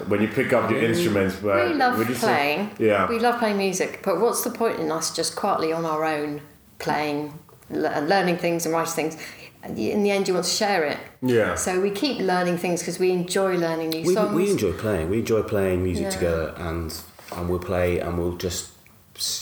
when 0.08 0.22
you 0.22 0.28
pick 0.28 0.54
up 0.54 0.70
your 0.72 0.82
instruments. 0.82 1.36
But 1.38 1.70
we 1.70 1.74
love 1.76 1.98
would 1.98 2.08
you 2.10 2.16
say- 2.16 2.28
playing. 2.28 2.72
yeah, 2.80 3.08
We 3.10 3.20
love 3.20 3.38
playing 3.40 3.58
music, 3.58 4.00
but 4.04 4.20
what's 4.20 4.44
the 4.44 4.52
point 4.52 4.80
in 4.80 4.92
us 4.92 5.14
just 5.16 5.36
quietly 5.36 5.74
on 5.74 5.86
our 5.86 6.04
own 6.06 6.42
playing, 6.80 7.38
le- 7.70 8.02
learning 8.02 8.38
things 8.38 8.66
and 8.66 8.74
writing 8.74 8.94
things? 9.12 9.18
In 9.62 10.04
the 10.04 10.12
end, 10.12 10.26
you 10.30 10.34
want 10.34 10.46
to 10.46 10.52
share 10.52 10.86
it. 10.86 10.98
yeah, 11.22 11.54
So 11.56 11.82
we 11.82 11.92
keep 11.92 12.20
learning 12.20 12.58
things 12.58 12.80
because 12.80 12.98
we 12.98 13.12
enjoy 13.12 13.58
learning 13.58 13.90
new 13.90 14.04
we, 14.06 14.14
songs. 14.14 14.34
we 14.34 14.50
enjoy 14.50 14.72
playing. 14.72 15.10
We 15.10 15.20
enjoy 15.20 15.42
playing 15.44 15.84
music 15.84 16.04
Yeah. 16.06 16.10
together, 16.12 16.54
and 16.58 16.94
and 17.36 17.50
we'll 17.50 17.60
play, 17.60 18.00
and 18.00 18.18
we'll 18.18 18.38
just 18.38 18.72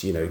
you 0.03 0.11
know, 0.13 0.27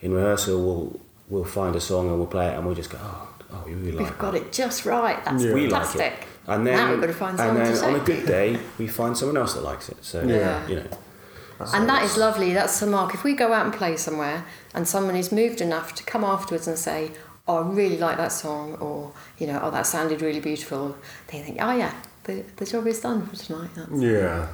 in 0.00 0.12
rehearsal 0.12 0.62
we'll 0.64 1.00
we'll 1.28 1.44
find 1.44 1.74
a 1.76 1.80
song 1.80 2.08
and 2.08 2.18
we'll 2.18 2.26
play 2.26 2.48
it, 2.48 2.54
and 2.56 2.64
we'll 2.66 2.74
just 2.74 2.90
go, 2.90 2.98
oh, 3.00 3.28
oh, 3.52 3.62
we 3.66 3.74
really 3.74 3.92
like 3.92 4.10
We've 4.10 4.18
got 4.18 4.32
that. 4.32 4.42
it 4.42 4.52
just 4.52 4.84
right. 4.86 5.24
That's 5.24 5.42
Yeah. 5.42 5.52
We 5.54 5.66
like 5.68 5.94
it. 5.96 6.12
And 6.48 6.64
then, 6.66 6.76
now 6.76 6.90
we've 6.92 7.00
got 7.00 7.06
to 7.08 7.12
find 7.12 7.40
and 7.40 7.56
then 7.56 7.74
to 7.76 7.84
on 7.84 7.94
a 7.96 8.04
good 8.04 8.24
day, 8.26 8.58
we 8.78 8.86
find 8.86 9.16
someone 9.18 9.36
else 9.36 9.54
that 9.54 9.62
likes 9.62 9.88
it. 9.88 9.96
So 10.02 10.22
Yeah. 10.22 10.66
you 10.68 10.76
know, 10.76 10.86
And 11.72 11.88
that 11.88 12.04
is 12.04 12.16
lovely. 12.16 12.52
That's 12.52 12.78
the 12.78 12.86
mark. 12.86 13.14
If 13.14 13.24
we 13.24 13.34
go 13.34 13.52
out 13.52 13.64
and 13.64 13.74
play 13.74 13.96
somewhere 13.96 14.44
and 14.74 14.86
someone 14.86 15.16
is 15.16 15.32
moved 15.32 15.60
enough 15.60 15.94
to 15.96 16.04
come 16.04 16.22
afterwards 16.22 16.68
and 16.68 16.78
say, 16.78 17.10
"Oh, 17.48 17.56
I 17.64 17.68
really 17.68 17.98
like 17.98 18.16
that 18.18 18.30
song," 18.30 18.74
or 18.74 19.12
you 19.38 19.46
know, 19.48 19.58
"Oh, 19.62 19.70
that 19.72 19.86
sounded 19.86 20.22
really 20.22 20.38
beautiful," 20.40 20.96
they 21.28 21.40
think, 21.42 21.56
"Oh 21.60 21.72
yeah, 21.74 21.94
the, 22.24 22.44
the 22.56 22.64
job 22.66 22.86
is 22.86 23.00
done 23.00 23.26
for 23.26 23.34
tonight." 23.36 23.70
That's, 23.74 23.90
yeah. 24.00 24.46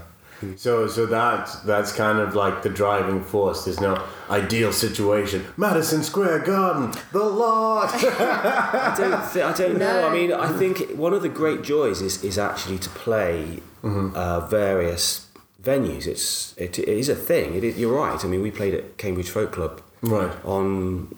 So, 0.56 0.86
so 0.86 1.06
that 1.06 1.50
that's 1.64 1.92
kind 1.92 2.18
of 2.18 2.34
like 2.34 2.62
the 2.62 2.68
driving 2.68 3.22
force. 3.22 3.64
There's 3.64 3.80
no 3.80 4.02
ideal 4.30 4.72
situation. 4.72 5.44
Madison 5.56 6.02
Square 6.02 6.40
Garden, 6.40 6.92
the 7.12 7.22
lot. 7.22 7.90
I 7.94 8.94
don't, 8.96 9.32
th- 9.32 9.44
I 9.44 9.52
don't 9.52 9.78
know. 9.78 10.00
No. 10.00 10.08
I 10.08 10.12
mean, 10.12 10.32
I 10.32 10.52
think 10.58 10.90
one 10.96 11.12
of 11.12 11.22
the 11.22 11.28
great 11.28 11.62
joys 11.62 12.00
is, 12.00 12.22
is 12.24 12.38
actually 12.38 12.78
to 12.78 12.88
play 12.90 13.60
uh, 13.82 14.40
various 14.46 15.28
venues. 15.62 16.06
It's 16.06 16.54
it, 16.56 16.78
it 16.78 16.88
is 16.88 17.08
a 17.08 17.14
thing. 17.14 17.54
It 17.54 17.64
is, 17.64 17.78
you're 17.78 17.96
right. 17.96 18.22
I 18.24 18.28
mean, 18.28 18.42
we 18.42 18.50
played 18.50 18.74
at 18.74 18.98
Cambridge 18.98 19.30
Folk 19.30 19.52
Club 19.52 19.82
right. 20.02 20.32
on 20.44 21.16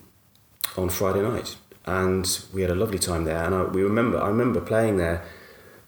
on 0.77 0.89
Friday 0.89 1.23
night, 1.23 1.57
and 1.87 2.45
we 2.53 2.63
had 2.63 2.71
a 2.71 2.75
lovely 2.75 2.99
time 2.99 3.25
there. 3.25 3.45
And 3.45 3.55
I, 3.55 3.65
we 3.65 3.83
remember, 3.83 4.21
I 4.21 4.29
remember 4.29 4.61
playing 4.61 4.97
there 4.97 5.25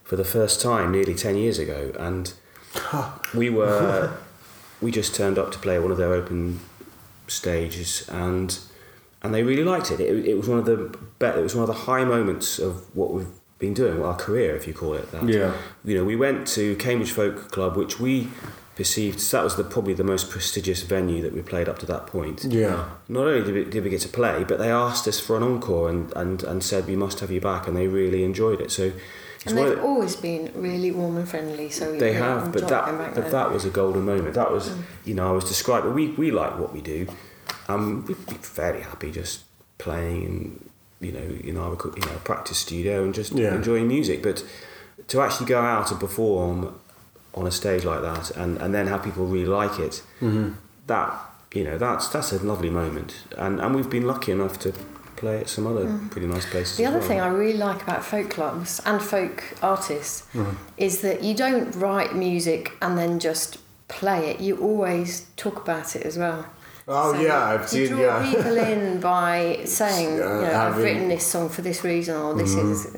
for 0.03 0.15
the 0.15 0.25
first 0.25 0.61
time 0.61 0.91
nearly 0.91 1.13
ten 1.13 1.35
years 1.35 1.59
ago, 1.59 1.91
and 1.99 2.33
we 3.33 3.49
were 3.49 4.11
we 4.81 4.91
just 4.91 5.15
turned 5.15 5.37
up 5.39 5.51
to 5.51 5.59
play 5.59 5.79
one 5.79 5.91
of 5.91 5.97
their 5.97 6.13
open 6.13 6.59
stages, 7.27 8.07
and 8.09 8.57
and 9.21 9.33
they 9.33 9.43
really 9.43 9.63
liked 9.63 9.91
it. 9.91 9.99
It, 9.99 10.25
it 10.25 10.37
was 10.37 10.47
one 10.47 10.59
of 10.59 10.65
the 10.65 10.77
be- 11.19 11.25
it 11.39 11.43
was 11.43 11.55
one 11.55 11.63
of 11.63 11.67
the 11.67 11.81
high 11.85 12.03
moments 12.03 12.59
of 12.59 12.95
what 12.95 13.11
we've 13.13 13.27
been 13.59 13.73
doing, 13.73 14.03
our 14.03 14.15
career, 14.15 14.55
if 14.55 14.67
you 14.67 14.73
call 14.73 14.93
it 14.93 15.11
that. 15.11 15.27
Yeah. 15.27 15.53
You 15.83 15.95
know, 15.97 16.03
we 16.05 16.15
went 16.15 16.47
to 16.49 16.75
Cambridge 16.75 17.11
Folk 17.11 17.51
Club, 17.51 17.75
which 17.75 17.99
we 17.99 18.29
perceived 18.75 19.19
that 19.31 19.43
was 19.43 19.55
the 19.55 19.63
probably 19.63 19.95
the 19.95 20.03
most 20.03 20.29
prestigious 20.29 20.83
venue 20.83 21.19
that 21.23 21.33
we 21.33 21.41
played 21.41 21.67
up 21.67 21.79
to 21.79 21.85
that 21.87 22.05
point 22.05 22.43
Yeah. 22.47 22.87
not 23.09 23.25
only 23.25 23.43
did 23.43 23.53
we, 23.55 23.63
did 23.63 23.83
we 23.83 23.89
get 23.89 24.01
to 24.01 24.07
play, 24.07 24.43
but 24.43 24.59
they 24.59 24.69
asked 24.69 25.07
us 25.07 25.19
for 25.19 25.35
an 25.35 25.41
encore 25.41 25.89
and, 25.89 26.13
and, 26.15 26.43
and 26.43 26.63
said 26.63 26.85
we 26.85 26.95
must 26.95 27.19
have 27.21 27.31
you 27.31 27.41
back, 27.41 27.67
and 27.67 27.75
they 27.75 27.87
really 27.87 28.23
enjoyed 28.23 28.61
it. 28.61 28.69
So 28.69 28.91
and 29.49 29.57
they've 29.57 29.77
of, 29.77 29.83
always 29.83 30.15
been 30.15 30.51
really 30.55 30.91
warm 30.91 31.17
and 31.17 31.27
friendly. 31.27 31.69
So 31.69 31.97
they 31.97 32.13
yeah, 32.13 32.39
have, 32.41 32.51
but 32.53 32.67
that 32.67 32.85
going 32.85 33.13
but 33.13 33.31
that 33.31 33.51
was 33.51 33.65
a 33.65 33.69
golden 33.69 34.05
moment. 34.05 34.33
That 34.35 34.51
was 34.51 34.75
you 35.05 35.13
know 35.13 35.27
I 35.29 35.31
was 35.31 35.45
describing. 35.45 35.93
We 35.93 36.07
we 36.09 36.31
like 36.31 36.57
what 36.59 36.73
we 36.73 36.81
do. 36.81 37.07
Um, 37.67 38.05
we'd 38.07 38.25
be 38.27 38.35
fairly 38.35 38.81
happy 38.81 39.11
just 39.11 39.43
playing 39.77 40.25
and 40.25 40.69
you 40.99 41.11
know 41.11 41.19
in 41.49 41.57
our 41.57 41.71
you 41.95 42.01
know 42.01 42.17
practice 42.23 42.57
studio 42.59 43.03
and 43.03 43.13
just 43.13 43.31
Yeah. 43.33 43.55
enjoying 43.55 43.87
music, 43.87 44.23
but 44.23 44.43
to 45.07 45.21
actually 45.21 45.45
go 45.47 45.61
out 45.61 45.91
and 45.91 45.99
perform 45.99 46.79
on 47.33 47.45
a 47.45 47.51
stage 47.51 47.85
like 47.85 48.01
that 48.01 48.31
and, 48.31 48.57
and 48.57 48.73
then 48.73 48.87
have 48.87 49.03
people 49.03 49.25
really 49.27 49.45
like 49.45 49.77
it 49.79 50.01
Mm-hmm. 50.21 50.53
that 50.87 51.13
you 51.53 51.63
know 51.63 51.77
that's 51.77 52.07
that's 52.09 52.31
a 52.33 52.39
lovely 52.43 52.69
moment 52.71 53.13
and 53.37 53.59
and 53.61 53.75
we've 53.75 53.89
been 53.89 54.07
lucky 54.07 54.31
enough 54.31 54.57
to 54.59 54.73
play 55.17 55.39
at 55.41 55.49
some 55.49 55.67
other 55.67 55.85
pretty 56.11 56.27
nice 56.27 56.45
places 56.49 56.73
Mm. 56.75 56.77
The 56.77 56.83
as 56.83 56.89
other 56.89 56.99
well. 56.99 57.07
thing 57.07 57.19
I 57.21 57.27
really 57.27 57.57
like 57.57 57.81
about 57.83 58.05
folk 58.05 58.29
clubs 58.29 58.81
and 58.85 59.01
folk 59.01 59.43
artists 59.61 60.23
is 60.77 61.01
that 61.01 61.23
you 61.23 61.33
don't 61.35 61.71
write 61.75 62.15
music 62.15 62.71
and 62.81 62.97
then 62.97 63.19
just 63.19 63.57
play 63.89 64.29
it. 64.31 64.39
You 64.39 64.57
always 64.57 65.25
talk 65.35 65.57
about 65.61 65.95
it 65.95 66.03
as 66.05 66.17
well. 66.17 66.45
Oh, 66.89 67.13
yeah, 67.19 67.43
I've 67.51 67.61
you 67.73 67.87
seen- 67.87 67.97
draw 67.97 67.99
yeah. 68.21 68.31
people 68.33 68.57
in 68.57 68.99
by 69.13 69.59
saying, 69.65 70.15
you 70.15 70.19
Yeah, 70.21 70.41
know, 70.41 70.59
I've 70.61 70.73
Mm-hmm. 70.75 70.83
written 70.83 71.07
this 71.09 71.25
song 71.25 71.49
for 71.49 71.61
this 71.61 71.83
reason, 71.83 72.15
or 72.15 72.33
this 72.33 72.53
is, 72.55 72.95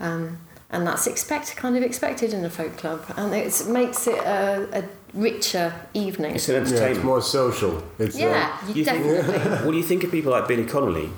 um, 0.00 0.38
and 0.72 0.86
that's 0.86 1.06
expect 1.06 1.54
kind 1.56 1.76
of 1.76 1.82
expected 1.84 2.32
in 2.32 2.44
a 2.44 2.50
folk 2.50 2.76
club, 2.76 3.04
and 3.16 3.32
it 3.34 3.66
makes 3.68 4.06
it 4.08 4.18
a, 4.18 4.68
a 4.80 4.84
richer 5.14 5.72
evening. 5.94 6.34
it's 6.34 6.48
an 6.48 6.54
Yeah, 6.54 6.60
entertainment 6.62 6.96
it's 6.96 7.04
more 7.04 7.22
social. 7.22 7.82
It's 8.00 8.16
uh, 8.16 8.20
yeah, 8.20 8.66
you 8.68 8.74
You 8.74 8.84
think- 8.84 9.04
what 9.64 9.72
do 9.72 9.76
you 9.76 9.82
think 9.84 10.02
of 10.04 10.10
people 10.10 10.32
like 10.32 10.46
Billy 10.48 10.64
Connolly 10.64 11.10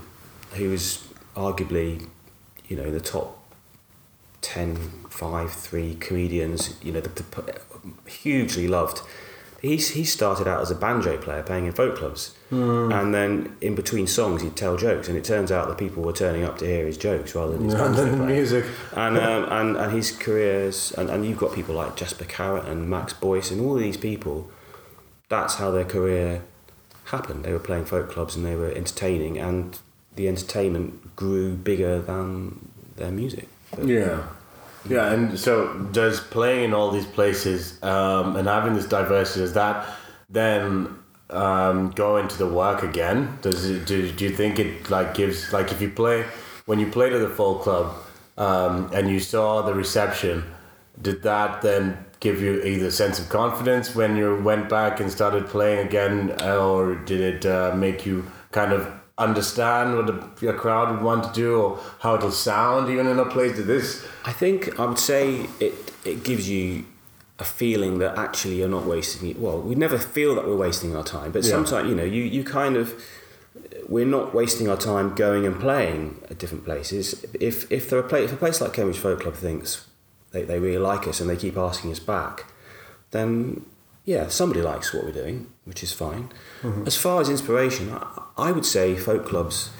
who 0.55 0.71
was 0.71 1.07
arguably 1.35 2.09
you 2.69 2.77
know 2.77 2.91
the 2.91 3.01
top 3.01 3.39
10 4.43 4.77
5 5.09 5.53
3 5.53 5.95
comedians 5.97 6.77
you 6.83 6.93
know 6.93 7.01
the, 7.01 7.09
the, 7.09 7.61
hugely 8.07 8.69
loved. 8.69 9.01
He's, 9.61 9.91
he 9.91 10.03
started 10.03 10.49
out 10.49 10.61
as 10.61 10.73
a 10.73 10.75
banjo 10.75 11.17
player 11.19 11.45
playing 11.45 11.67
in 11.67 11.73
folk 11.73 11.97
clubs. 11.97 12.35
And 12.91 13.15
then 13.15 13.57
in 13.61 13.77
between 13.77 14.09
songs 14.09 14.43
he'd 14.43 14.57
tell 14.57 14.77
jokes 14.77 15.09
and 15.09 15.17
it 15.17 15.25
turns 15.25 15.53
out 15.53 15.69
that 15.69 15.79
people 15.79 16.03
were 16.03 16.13
turning 16.13 16.43
up 16.43 16.59
to 16.59 16.67
hear 16.67 16.85
his 16.85 16.99
jokes 16.99 17.35
rather 17.37 17.53
than 17.53 17.65
his 17.67 17.75
then 17.97 18.27
music. 18.27 18.65
and, 18.97 19.17
um, 19.17 19.45
and 19.51 19.77
and 19.77 19.93
his 19.93 20.11
careers 20.11 20.93
and, 20.93 21.09
and 21.09 21.25
you've 21.25 21.39
got 21.39 21.55
people 21.55 21.77
like 21.77 21.95
Jasper 21.95 22.25
Carrott 22.25 22.67
and 22.67 22.91
Max 22.91 23.13
Boyce 23.13 23.53
and 23.53 23.61
all 23.61 23.75
these 23.75 23.97
people. 23.97 24.51
That's 25.29 25.55
how 25.55 25.71
their 25.71 25.85
career 25.85 26.43
happened. 27.05 27.45
They 27.45 27.53
were 27.53 27.61
playing 27.61 27.85
folk 27.85 28.11
clubs 28.11 28.35
and 28.35 28.45
they 28.45 28.57
were 28.57 28.71
entertaining 28.71 29.39
and 29.39 29.79
the 30.17 30.29
entertainment 30.29 31.17
grew 31.17 31.55
bigger 31.55 32.01
than 32.01 32.71
their 32.97 33.11
music. 33.11 33.49
But 33.71 33.87
Yeah. 33.87 34.23
Yeah, 34.89 35.13
and 35.13 35.39
so 35.39 35.73
does 35.93 36.19
playing 36.19 36.65
in 36.65 36.75
all 36.75 36.91
these 36.91 37.07
places 37.07 37.81
um, 37.85 38.35
and 38.35 38.49
having 38.49 38.75
this 38.75 38.87
diversity, 38.87 39.41
does 39.41 39.55
that 39.55 39.89
then 40.29 40.99
um, 41.31 41.91
go 41.91 42.17
into 42.17 42.37
the 42.37 42.49
work 42.49 42.83
again? 42.83 43.39
Does 43.43 43.65
it, 43.71 43.87
do, 43.87 44.11
do 44.11 44.25
you 44.25 44.31
think 44.31 44.59
it 44.59 44.91
like 44.91 45.15
gives 45.15 45.53
like 45.53 45.71
if 45.71 45.81
you 45.81 45.89
play 45.89 46.25
when 46.67 46.81
you 46.81 46.87
played 46.87 47.13
at 47.13 47.21
the 47.21 47.29
folk 47.29 47.63
club 47.63 47.95
um, 48.39 48.91
and 48.93 49.09
you 49.09 49.21
saw 49.21 49.63
the 49.63 49.75
reception, 49.75 50.45
did 51.01 51.23
that 51.23 51.63
then 51.63 52.05
give 52.21 52.41
you 52.41 52.63
either 52.63 52.91
sense 52.91 53.19
of 53.19 53.29
confidence 53.29 53.95
when 53.95 54.17
you 54.17 54.37
went 54.43 54.69
back 54.69 55.01
and 55.01 55.11
started 55.11 55.47
playing 55.47 55.87
again, 55.87 56.31
or 56.43 56.95
did 56.95 57.21
it 57.21 57.47
uh, 57.47 57.75
make 57.75 58.07
you 58.07 58.25
kind 58.53 58.73
of 58.73 58.87
understand 59.19 59.97
what 59.97 60.07
the, 60.07 60.45
your 60.45 60.55
crowd 60.55 60.91
would 60.91 61.03
want 61.03 61.25
to 61.25 61.33
do 61.33 61.61
or 61.61 61.79
how 62.01 62.15
it'll 62.15 62.31
sound 62.31 62.91
even 62.91 63.07
in 63.07 63.19
a 63.19 63.27
place 63.27 63.57
like 63.57 63.67
this? 63.67 64.05
I 64.25 64.33
think 64.33 64.79
I 64.81 64.85
would 64.87 64.99
say 64.99 65.47
it 65.61 65.75
it 66.05 66.25
gives 66.25 66.49
you 66.49 66.85
a 67.39 67.45
feeling 67.45 67.99
that 67.99 68.17
actually 68.19 68.57
you're 68.57 68.69
not 68.69 68.85
wasting 68.85 69.29
it. 69.31 69.39
Well, 69.39 69.61
we 69.61 69.75
never 69.75 69.99
feel 69.99 70.35
that 70.37 70.47
we're 70.47 70.57
wasting 70.57 70.95
our 70.97 71.05
time, 71.05 71.33
but 71.33 71.43
Yeah. 71.45 71.51
sometimes 71.51 71.89
you 71.89 71.95
know 71.95 72.05
you 72.05 72.23
you 72.23 72.45
kind 72.45 72.77
of 72.77 72.95
we're 73.89 74.07
not 74.07 74.35
wasting 74.35 74.69
our 74.69 74.77
time 74.77 75.15
going 75.15 75.45
and 75.47 75.59
playing 75.61 76.19
at 76.31 76.39
different 76.39 76.65
places. 76.65 77.25
If 77.39 77.71
if 77.71 77.89
there 77.91 77.99
are 77.99 78.03
play, 78.03 78.25
if 78.25 78.33
a 78.33 78.37
place 78.37 78.61
like 78.61 78.73
Cambridge 78.73 78.99
Folk 78.99 79.21
Club 79.21 79.35
thinks 79.35 79.87
they, 80.31 80.43
they 80.45 80.59
really 80.59 80.79
like 80.79 81.07
us 81.07 81.21
and 81.21 81.29
they 81.29 81.37
keep 81.37 81.57
asking 81.59 81.91
us 81.93 81.99
back, 82.01 82.47
then 83.11 83.65
yeah, 84.05 84.29
somebody 84.29 84.63
likes 84.63 84.93
what 84.93 85.05
we're 85.05 85.13
doing, 85.13 85.53
which 85.65 85.83
is 85.83 85.93
fine. 85.93 86.31
As 86.87 86.97
far 86.97 87.21
as 87.21 87.29
inspiration, 87.29 87.93
I, 87.93 88.23
I 88.37 88.53
would 88.53 88.67
say 88.67 88.97
folk 88.97 89.27
clubs 89.27 89.71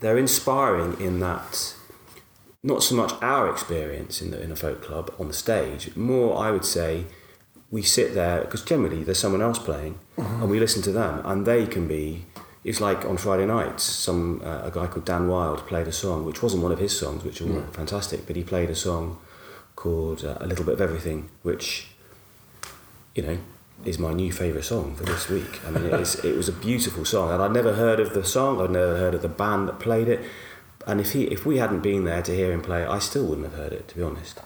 they're 0.00 0.18
inspiring 0.18 1.00
in 1.00 1.20
that 1.20 1.74
not 2.62 2.82
so 2.82 2.94
much 2.94 3.12
our 3.22 3.48
experience 3.50 4.20
in 4.20 4.30
the 4.30 4.40
in 4.42 4.52
a 4.52 4.56
folk 4.56 4.82
club 4.82 5.12
on 5.18 5.28
the 5.28 5.34
stage, 5.34 5.94
more 5.96 6.36
I 6.38 6.50
would 6.50 6.64
say 6.64 7.04
we 7.70 7.82
sit 7.82 8.14
there 8.14 8.42
because 8.42 8.62
generally 8.62 9.02
there's 9.02 9.18
someone 9.18 9.42
else 9.42 9.58
playing 9.58 9.98
and 10.16 10.48
we 10.50 10.60
listen 10.60 10.82
to 10.82 10.92
them 10.92 11.20
and 11.24 11.46
they 11.46 11.66
can 11.66 11.88
be 11.88 12.24
it's 12.64 12.80
like 12.80 13.04
on 13.04 13.16
Friday 13.16 13.46
nights 13.46 13.82
some 13.82 14.40
uh, 14.44 14.62
a 14.64 14.70
guy 14.70 14.86
called 14.86 15.04
Dan 15.04 15.28
Wild 15.28 15.66
played 15.66 15.88
a 15.88 15.92
song 15.92 16.24
which 16.24 16.42
wasn't 16.42 16.62
one 16.62 16.72
of 16.72 16.78
his 16.78 16.96
songs 16.96 17.24
which 17.24 17.40
were 17.40 17.62
fantastic 17.72 18.26
but 18.26 18.36
he 18.36 18.44
played 18.44 18.70
a 18.70 18.74
song 18.74 19.18
called 19.74 20.24
uh, 20.24 20.38
a 20.40 20.46
little 20.46 20.64
bit 20.64 20.74
of 20.74 20.80
everything 20.80 21.28
which 21.42 21.88
you 23.14 23.22
know 23.22 23.38
is 23.84 23.98
my 23.98 24.12
new 24.12 24.32
favourite 24.32 24.64
song 24.64 24.96
for 24.96 25.04
this 25.04 25.28
week. 25.28 25.60
I 25.66 25.70
mean, 25.70 25.84
it, 25.84 26.00
is, 26.00 26.16
it 26.24 26.36
was 26.36 26.48
a 26.48 26.52
beautiful 26.52 27.04
song, 27.04 27.30
and 27.30 27.42
I'd 27.42 27.52
never 27.52 27.74
heard 27.74 28.00
of 28.00 28.14
the 28.14 28.24
song. 28.24 28.60
I'd 28.60 28.70
never 28.70 28.96
heard 28.96 29.14
of 29.14 29.22
the 29.22 29.28
band 29.28 29.68
that 29.68 29.78
played 29.78 30.08
it. 30.08 30.24
And 30.86 31.00
if 31.00 31.12
he, 31.12 31.24
if 31.24 31.44
we 31.44 31.58
hadn't 31.58 31.80
been 31.80 32.04
there 32.04 32.22
to 32.22 32.34
hear 32.34 32.52
him 32.52 32.62
play 32.62 32.82
it, 32.82 32.88
I 32.88 32.98
still 32.98 33.26
wouldn't 33.26 33.46
have 33.48 33.56
heard 33.56 33.72
it, 33.72 33.88
to 33.88 33.96
be 33.96 34.02
honest. 34.02 34.40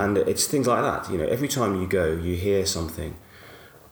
And 0.00 0.18
it's 0.18 0.46
things 0.46 0.66
like 0.66 0.82
that. 0.82 1.10
You 1.10 1.18
know, 1.18 1.26
every 1.26 1.48
time 1.48 1.80
you 1.80 1.88
go, 1.88 2.12
you 2.12 2.36
hear 2.36 2.64
something, 2.66 3.16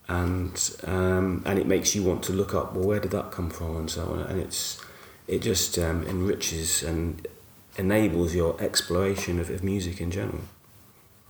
and 0.07 0.71
um, 0.85 1.43
and 1.47 1.59
it 1.59 1.67
makes 1.67 1.95
you 1.97 2.05
want 2.05 2.23
to 2.25 2.33
look 2.33 2.55
up. 2.55 2.75
Well, 2.75 2.87
where 2.87 3.01
did 3.01 3.11
that 3.11 3.33
come 3.33 3.51
from, 3.51 3.77
and 3.77 3.91
so 3.91 4.05
on. 4.05 4.21
And 4.21 4.41
it's 4.41 4.81
it 5.27 5.43
just 5.43 5.79
um, 5.79 6.05
enriches 6.07 6.83
and 6.83 7.27
enables 7.77 8.35
your 8.35 8.61
exploration 8.63 9.41
of, 9.41 9.51
of 9.51 9.65
music 9.65 10.01
in 10.01 10.11
general. 10.13 10.43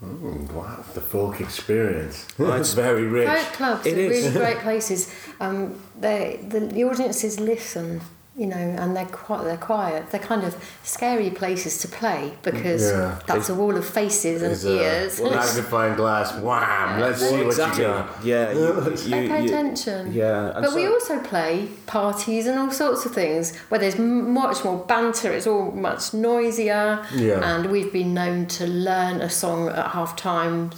Mm, 0.03 0.51
wow, 0.53 0.85
the 0.95 1.01
folk 1.01 1.41
experience. 1.41 2.27
Well, 2.39 2.53
it's 2.61 2.75
very 2.75 3.07
rich. 3.07 3.29
Folk 3.29 3.53
clubs 3.55 3.87
It 3.87 3.97
are 3.97 4.01
is. 4.01 4.25
really 4.25 4.39
great 4.39 4.59
places. 4.69 5.15
Um, 5.41 5.81
they 5.99 6.41
the, 6.49 6.61
the 6.61 6.85
audiences 6.85 7.39
listen, 7.41 8.01
you 8.37 8.47
know, 8.47 8.57
and 8.57 8.97
they're 8.97 9.07
quite 9.07 9.45
they're 9.45 9.57
quiet. 9.57 10.11
They're 10.11 10.21
kind 10.21 10.43
of 10.45 10.57
scary 10.83 11.31
places 11.31 11.79
to 11.83 11.89
play 11.89 12.35
because 12.43 12.83
Yeah. 12.91 13.19
that's 13.27 13.49
a 13.49 13.55
wall 13.55 13.77
of 13.77 13.87
faces 13.87 14.43
and 14.43 14.53
It's 14.53 14.65
a 14.65 14.71
ears. 14.83 15.21
magnifying 15.21 15.95
glass. 15.95 16.33
Wham! 16.41 17.01
Let's 17.01 17.21
see 17.21 17.37
what 17.37 17.47
exactly. 17.47 17.83
you 17.85 17.89
got. 17.91 18.25
Yeah, 18.25 18.53
you, 18.53 18.61
you, 18.91 19.11
They 19.11 19.29
pay 19.29 19.41
you- 19.43 19.49
attention. 19.49 20.13
Yeah, 20.13 20.53
and 20.55 20.65
But 20.65 20.75
we 20.75 20.87
also 20.87 21.21
play 21.21 21.69
parties 21.87 22.47
and 22.47 22.59
all 22.59 22.71
sorts 22.71 23.07
of 23.07 23.13
things 23.15 23.55
where 23.69 23.79
there's 23.81 23.99
much 23.99 24.65
more 24.65 24.79
banter. 24.85 25.33
It's 25.33 25.47
all 25.47 25.71
much 25.71 26.13
noisier. 26.13 27.05
Yeah. 27.15 27.41
And 27.43 27.71
we've 27.71 27.93
been 27.93 28.15
known 28.15 28.47
to 28.59 28.67
learn 28.67 29.21
a 29.21 29.31
song 29.31 29.69
at 29.69 29.93
half 29.93 30.17
time 30.17 30.71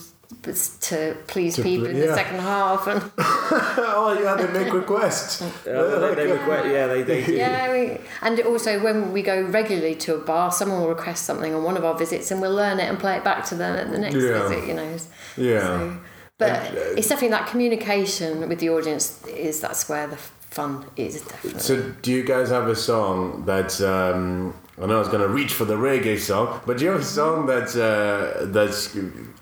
to 0.55 1.17
please 1.27 1.57
people 1.57 1.87
in 1.87 1.97
yeah. 1.97 2.07
the 2.07 2.15
second 2.15 2.39
half 2.41 2.87
and 2.87 3.03
oh 3.19 4.19
yeah, 4.23 4.35
they 4.35 4.65
make 4.65 4.73
requests. 4.73 5.43
Uh, 5.43 5.51
they, 5.65 6.15
they 6.15 6.33
regret, 6.33 6.67
yeah, 6.67 6.87
they, 6.87 7.03
they 7.03 7.25
do. 7.25 7.33
yeah 7.37 7.73
we, 7.73 7.99
and 8.23 8.41
also 8.41 8.83
when 8.83 9.13
we 9.13 9.23
go 9.23 9.43
regularly 9.43 9.95
to 9.95 10.15
a 10.15 10.19
bar 10.19 10.51
someone 10.53 10.81
will 10.81 10.89
request 10.89 11.25
something 11.25 11.55
on 11.55 11.63
one 11.63 11.77
of 11.77 11.85
our 11.85 11.97
visits 11.97 12.31
and 12.31 12.41
we'll 12.41 12.55
learn 12.55 12.79
it 12.79 12.89
and 12.89 12.99
play 12.99 13.17
it 13.17 13.25
back 13.25 13.45
to 13.45 13.55
them 13.55 13.77
at 13.77 13.91
the 13.91 13.99
next 13.99 14.17
Yeah. 14.17 14.49
visit 14.49 14.67
you 14.69 14.75
know 14.75 14.97
Yeah. 15.37 15.61
so, 15.61 15.99
but 16.39 16.51
And, 16.51 16.77
uh, 16.79 16.81
it's 16.97 17.09
definitely 17.09 17.31
that 17.31 17.47
communication 17.49 18.49
with 18.49 18.59
the 18.61 18.71
audience 18.71 19.25
is 19.27 19.61
that's 19.61 19.89
where 19.89 20.07
the 20.07 20.17
fun 20.17 20.85
is 20.97 21.23
definitely 21.23 21.61
So, 21.61 21.91
do 22.03 22.13
you 22.13 22.25
guys 22.25 22.49
have 22.51 22.69
a 22.69 22.77
song 22.77 23.45
that's? 23.47 23.81
Um, 23.81 24.55
I 24.81 24.85
know 24.87 24.97
I 24.97 24.99
was 24.99 25.09
gonna 25.09 25.29
reach 25.29 25.55
for 25.55 25.65
the 25.65 25.77
reggae 25.77 26.19
song, 26.19 26.61
but 26.67 26.81
you 26.81 26.91
have 26.91 27.01
a 27.01 27.05
song 27.05 27.47
that's 27.47 27.77
uh, 27.77 28.47
that's 28.53 28.95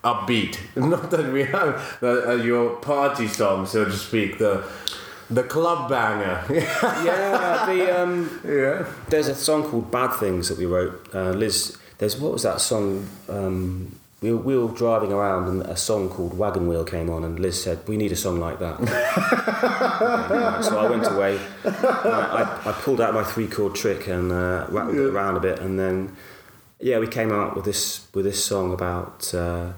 upbeat? 0.05 0.59
Not 0.77 1.11
that 1.11 1.33
we 1.33 1.45
have 1.45 1.99
uh, 2.03 2.35
your 2.37 2.77
party 2.77 3.27
song, 3.27 3.67
so 3.67 3.85
to 3.85 3.93
speak, 3.93 4.39
the 4.39 4.63
the 5.31 5.43
club 5.43 5.89
banger. 5.89 6.45
Yeah, 7.05 7.67
the 7.67 8.03
um, 8.03 8.41
yeah. 8.45 8.87
there's 9.09 9.29
a 9.29 9.35
song 9.35 9.65
called 9.65 9.91
"Bad 9.91 10.13
Things" 10.15 10.49
that 10.49 10.59
we 10.59 10.67
wrote. 10.67 11.09
Uh, 11.13 11.31
Liz, 11.31 11.77
there's 11.99 12.17
what 12.21 12.33
was 12.33 12.43
that 12.43 12.61
song? 12.61 13.09
Um, 13.29 13.99
we 14.25 14.33
were, 14.33 14.39
we 14.39 14.57
were 14.57 14.75
driving 14.75 15.13
around 15.13 15.49
and 15.49 15.63
a 15.63 15.77
song 15.77 16.09
called 16.09 16.39
"Wagon 16.39 16.67
Wheel" 16.67 16.83
came 16.85 17.11
on, 17.11 17.25
and 17.25 17.39
Liz 17.39 17.63
said, 17.63 17.87
"We 17.87 17.99
need 17.99 18.11
a 18.11 18.17
song 18.17 18.41
like 18.41 18.59
that." 18.59 18.81
Okay, 19.65 20.35
right, 20.35 20.65
so 20.65 20.79
I 20.79 20.91
went 20.91 21.07
away. 21.07 21.39
I, 21.65 22.61
I, 22.65 22.71
I 22.71 22.73
pulled 22.73 23.01
out 23.01 23.15
my 23.15 23.23
three 23.23 23.47
chord 23.47 23.75
trick 23.75 24.07
and 24.09 24.33
uh, 24.33 24.67
rattled 24.69 24.97
it 24.97 25.07
around 25.07 25.37
a 25.37 25.41
bit, 25.41 25.59
and 25.59 25.79
then 25.79 26.17
yeah, 26.81 26.99
we 26.99 27.07
came 27.07 27.31
out 27.33 27.55
with 27.55 27.65
this 27.65 28.09
with 28.15 28.25
this 28.25 28.43
song 28.43 28.73
about 28.73 29.33
uh, 29.35 29.73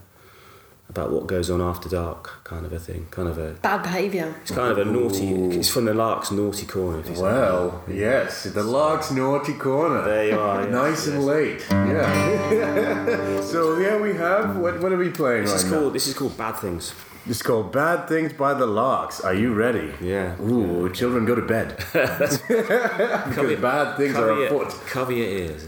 about 0.88 1.10
what 1.10 1.26
goes 1.26 1.50
on 1.50 1.60
after 1.60 1.88
dark, 1.88 2.44
kind 2.44 2.64
of 2.64 2.72
a 2.72 2.78
thing, 2.78 3.06
kind 3.10 3.28
of 3.28 3.38
a. 3.38 3.52
bad 3.54 3.82
behaviour 3.82 4.34
It's 4.42 4.50
kind 4.52 4.70
of 4.70 4.78
a 4.78 4.84
naughty. 4.84 5.28
It's 5.58 5.68
from 5.68 5.84
the 5.86 5.94
Lark's 5.94 6.30
naughty 6.30 6.64
corner. 6.66 7.00
If 7.00 7.08
you 7.08 7.16
say. 7.16 7.22
Well, 7.22 7.82
yes, 7.88 8.44
the 8.44 8.62
Lark's 8.62 9.10
Naughty 9.10 9.54
Corner. 9.54 10.02
There 10.02 10.28
you 10.28 10.38
are. 10.38 10.62
yes, 10.62 10.70
nice 10.72 11.06
and 11.08 11.24
late. 11.26 11.66
Yeah. 11.70 13.40
so 13.52 13.76
here 13.78 14.00
we 14.00 14.14
have 14.14 14.56
what 14.56 14.80
what 14.80 14.92
are 14.92 14.96
we 14.98 15.10
playing 15.10 15.42
This 15.42 15.52
right 15.52 15.60
is 15.64 15.70
now? 15.70 15.78
called. 15.80 15.92
This 15.94 16.06
is 16.06 16.14
called 16.14 16.36
Bad 16.38 16.56
Things. 16.56 16.94
It's 17.28 17.42
called 17.42 17.72
Bad 17.72 18.06
Things 18.08 18.32
by 18.32 18.54
the 18.54 18.66
Larks. 18.66 19.20
Are 19.20 19.34
you 19.34 19.52
ready? 19.52 19.92
Yeah. 20.00 20.40
Ooh, 20.40 20.88
children 20.92 21.24
go 21.24 21.34
to 21.34 21.42
bed. 21.42 21.76
because 21.92 23.60
bad 23.60 23.96
things 23.96 24.12
Cover 24.14 24.30
are 24.30 24.38
your, 24.38 24.46
afoot. 24.62 24.80
cover 24.86 25.12
your 25.12 25.26
ears. 25.26 25.66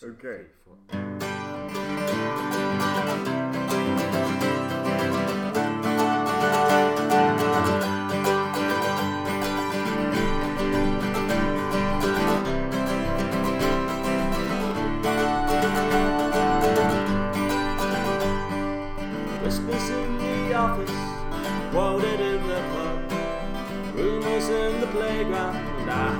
Okay. 0.00 0.46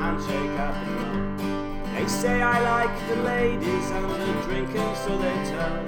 And 0.06 0.18
a 0.18 0.22
handshake 0.22 0.58
at 0.58 0.72
the 0.84 0.92
club. 0.92 1.94
They 1.94 2.06
say 2.08 2.42
I 2.42 2.60
like 2.60 3.08
the 3.08 3.16
ladies 3.22 3.90
and 3.90 4.10
the 4.10 4.42
drinking, 4.46 4.94
so 5.04 5.18
they 5.18 5.36
tell. 5.50 5.84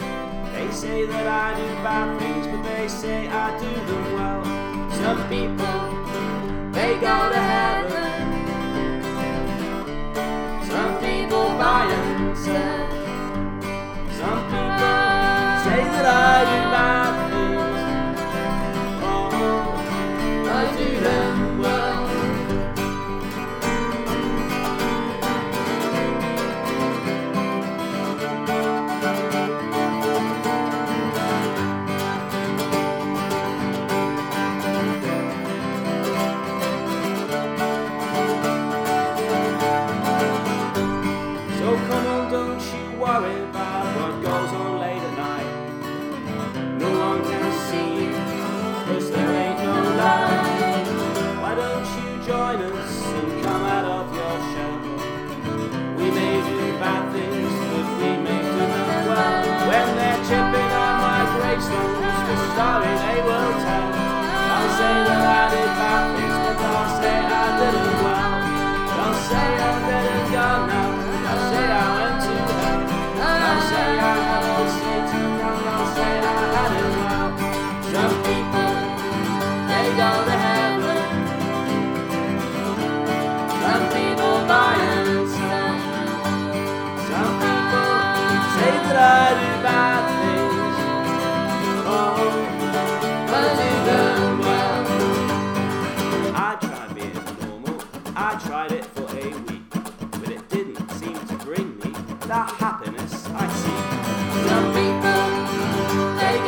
They 0.53 0.71
say 0.73 1.07
that 1.07 1.27
I 1.27 1.55
do 1.57 1.67
bad 1.85 2.19
things, 2.19 2.47
but 2.47 2.63
they 2.63 2.89
say 2.89 3.29
I 3.29 3.59
do 3.59 3.71
them 3.89 4.13
well. 4.15 4.45
Some 5.01 5.29
people, 5.29 5.79
they 6.73 6.95
go 6.95 7.17
to 7.35 7.43
heaven. 7.55 8.29
Some 10.67 10.95
people 10.99 11.47
buy 11.61 11.85
and 11.93 12.37
sell. 12.37 12.89
Some 14.19 14.43
people 14.51 14.99
say 15.65 15.81
that 15.95 16.07
I 16.07 16.45
do 16.51 16.59
bad 16.75 17.28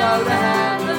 go 0.00 0.24
to 0.24 0.30
heaven. 0.30 0.98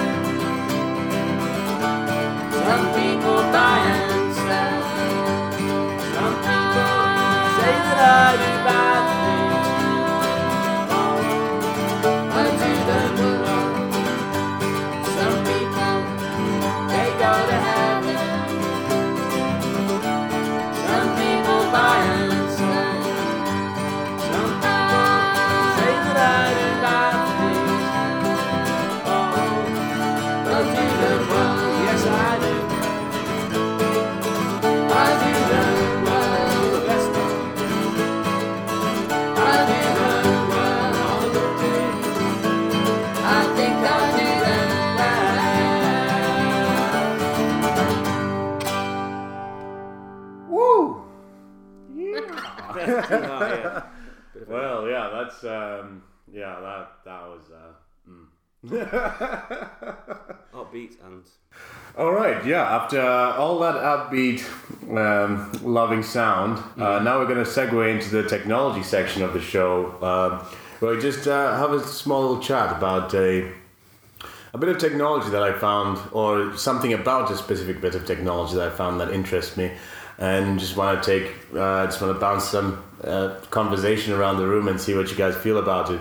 Some 2.66 2.86
people 3.00 3.40
buy 3.56 3.78
and 3.94 4.34
sell. 4.42 4.82
Some 6.16 6.36
people 6.46 6.94
say 7.58 7.74
that 7.88 8.00
I 8.30 8.41
that 56.62 56.92
that 57.06 57.22
was. 57.24 57.52
Uh, 57.52 57.74
Upbeat 60.54 60.96
and 61.04 61.24
All 61.98 62.12
right, 62.12 62.46
yeah. 62.46 62.62
After 62.76 63.02
all 63.02 63.58
that 63.60 63.74
upbeat, 63.74 64.44
um, 64.96 65.52
loving 65.64 66.04
sound, 66.04 66.64
uh, 66.78 67.00
now 67.00 67.18
we're 67.18 67.26
going 67.26 67.44
to 67.44 67.50
segue 67.50 67.92
into 67.92 68.10
the 68.12 68.30
technology 68.30 68.84
section 68.84 69.24
of 69.24 69.34
the 69.34 69.42
show, 69.42 69.88
uh, 70.02 70.46
where 70.80 70.94
we 70.94 71.02
just 71.02 71.28
uh, 71.28 71.58
have 71.58 71.72
a 71.72 71.80
small 71.84 72.22
little 72.22 72.40
chat 72.40 72.78
about 72.78 73.16
a 73.16 73.52
a 74.54 74.58
bit 74.60 74.70
of 74.70 74.78
technology 74.78 75.30
that 75.32 75.42
I 75.42 75.58
found, 75.58 75.98
or 76.12 76.56
something 76.56 76.94
about 76.94 77.32
a 77.32 77.38
specific 77.38 77.82
bit 77.82 77.96
of 77.96 78.06
technology 78.06 78.56
that 78.56 78.68
I 78.68 78.76
found 78.76 79.00
that 79.02 79.10
interests 79.12 79.58
me, 79.58 79.72
and 80.20 80.60
just 80.60 80.78
want 80.78 81.02
to 81.02 81.20
take, 81.20 81.32
uh, 81.56 81.86
just 81.86 82.00
want 82.00 82.14
to 82.14 82.20
bounce 82.20 82.44
some 82.44 82.84
uh, 83.04 83.40
conversation 83.50 84.14
around 84.14 84.38
the 84.38 84.46
room 84.46 84.68
and 84.68 84.80
see 84.80 84.94
what 84.94 85.10
you 85.10 85.16
guys 85.16 85.36
feel 85.36 85.58
about 85.58 85.90
it. 85.90 86.00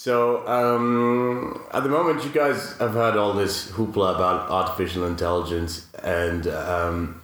So 0.00 0.48
um, 0.48 1.60
at 1.72 1.82
the 1.82 1.90
moment, 1.90 2.24
you 2.24 2.30
guys 2.30 2.74
have 2.78 2.94
heard 2.94 3.18
all 3.18 3.34
this 3.34 3.70
hoopla 3.70 4.14
about 4.14 4.48
artificial 4.50 5.04
intelligence 5.06 5.88
and 6.02 6.46
um, 6.46 7.20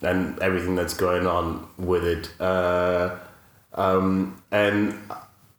and 0.00 0.38
everything 0.38 0.76
that's 0.76 0.94
going 0.94 1.26
on 1.26 1.66
with 1.76 2.04
it. 2.04 2.30
Uh, 2.40 3.16
um, 3.74 4.40
and 4.52 4.96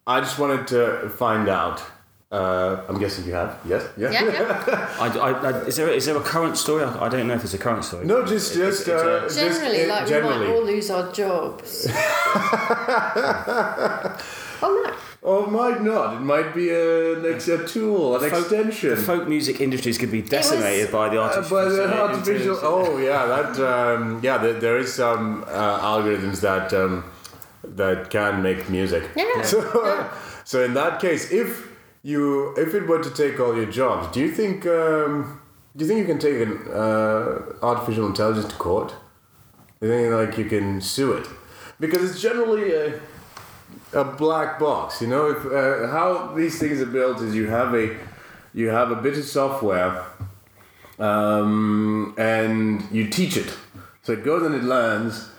I 0.07 0.21
just 0.21 0.39
wanted 0.39 0.65
to 0.67 1.09
find 1.09 1.49
out. 1.49 1.83
Uh, 2.31 2.85
I'm 2.87 2.97
guessing 3.01 3.25
you 3.25 3.33
have. 3.33 3.59
Yes. 3.65 3.83
Yeah, 3.97 4.11
yeah. 4.13 4.95
I, 5.01 5.07
I, 5.09 5.31
I, 5.31 5.51
is 5.65 5.75
there 5.75 5.89
is 5.89 6.05
there 6.05 6.15
a 6.15 6.21
current 6.21 6.55
story? 6.57 6.85
I, 6.85 7.07
I 7.07 7.09
don't 7.09 7.27
know 7.27 7.33
if 7.33 7.41
there's 7.41 7.53
a 7.53 7.57
current 7.57 7.83
story. 7.83 8.05
No, 8.05 8.25
just 8.25 8.55
It- 8.55 8.59
just 8.59 8.79
it's 8.83 8.87
a- 8.87 9.17
uh, 9.17 9.21
just, 9.23 9.37
Generally, 9.37 9.87
like 9.87 10.07
generally. 10.07 10.39
we 10.39 10.45
might 10.47 10.55
all 10.55 10.63
lose 10.63 10.89
our 10.89 11.11
jobs. 11.11 11.87
oh 14.63 14.83
no. 14.85 14.95
Or 15.23 15.43
it 15.43 15.51
might 15.51 15.83
not. 15.83 16.15
It 16.15 16.21
might 16.21 16.55
be 16.55 16.69
a, 16.71 17.15
next 17.21 17.47
a 17.47 17.67
tool, 17.67 18.15
an 18.15 18.27
Folk- 18.29 18.39
extension. 18.41 18.89
The 18.95 18.95
folk 18.97 19.27
music 19.27 19.61
industries 19.61 19.97
could 19.99 20.11
be 20.11 20.23
decimated 20.23 20.91
by 20.91 21.09
the 21.09 21.19
Uh, 21.21 21.25
artificial. 21.25 21.69
the 21.69 22.01
artificial. 22.01 22.57
Oh 22.63 22.97
yeah, 22.97 23.25
that 23.27 23.59
um, 23.73 24.19
yeah. 24.23 24.37
There, 24.39 24.59
there 24.59 24.77
is 24.79 24.91
some 24.93 25.43
uh, 25.47 25.79
algorithms 25.91 26.41
that 26.41 26.73
um, 26.73 27.03
that 27.63 28.09
can 28.09 28.41
make 28.41 28.69
music. 28.69 29.03
Yeah. 29.15 29.41
So, 29.51 29.59
so 30.43 30.63
in 30.63 30.73
that 30.73 30.99
case, 30.99 31.31
if 31.31 31.67
you 32.03 32.53
if 32.57 32.73
it 32.73 32.87
were 32.87 33.01
to 33.03 33.11
take 33.11 33.39
all 33.39 33.55
your 33.55 33.69
jobs, 33.71 34.11
do 34.13 34.19
you 34.19 34.31
think 34.31 34.65
um, 34.65 35.39
do 35.75 35.85
you 35.85 35.87
think 35.87 35.99
you 35.99 36.05
can 36.13 36.19
take 36.19 36.41
an 36.47 36.53
uh, 36.73 37.41
artificial 37.61 38.07
intelligence 38.07 38.47
to 38.53 38.55
court? 38.55 38.89
Do 39.79 39.87
you 39.87 39.93
think 39.93 40.13
like 40.13 40.35
you 40.41 40.45
can 40.45 40.81
sue 40.81 41.13
it? 41.13 41.27
Because 41.79 42.01
it's 42.09 42.19
generally 42.21 42.73
a 42.73 42.99
a 43.93 44.03
black 44.03 44.59
box. 44.59 45.01
You 45.01 45.07
know, 45.07 45.27
if, 45.31 45.45
uh, 45.45 45.87
how 45.87 46.33
these 46.35 46.59
things 46.59 46.81
are 46.81 46.85
built 46.85 47.21
is 47.21 47.35
you 47.35 47.47
have 47.47 47.73
a 47.75 47.97
you 48.53 48.67
have 48.69 48.91
a 48.91 48.95
bit 48.95 49.17
of 49.17 49.23
software, 49.23 50.03
um, 50.99 52.13
and 52.17 52.83
you 52.91 53.07
teach 53.09 53.37
it. 53.37 53.53
So 54.03 54.13
it 54.13 54.23
goes 54.23 54.43
and 54.43 54.55
it 54.55 54.63
learns. 54.63 55.29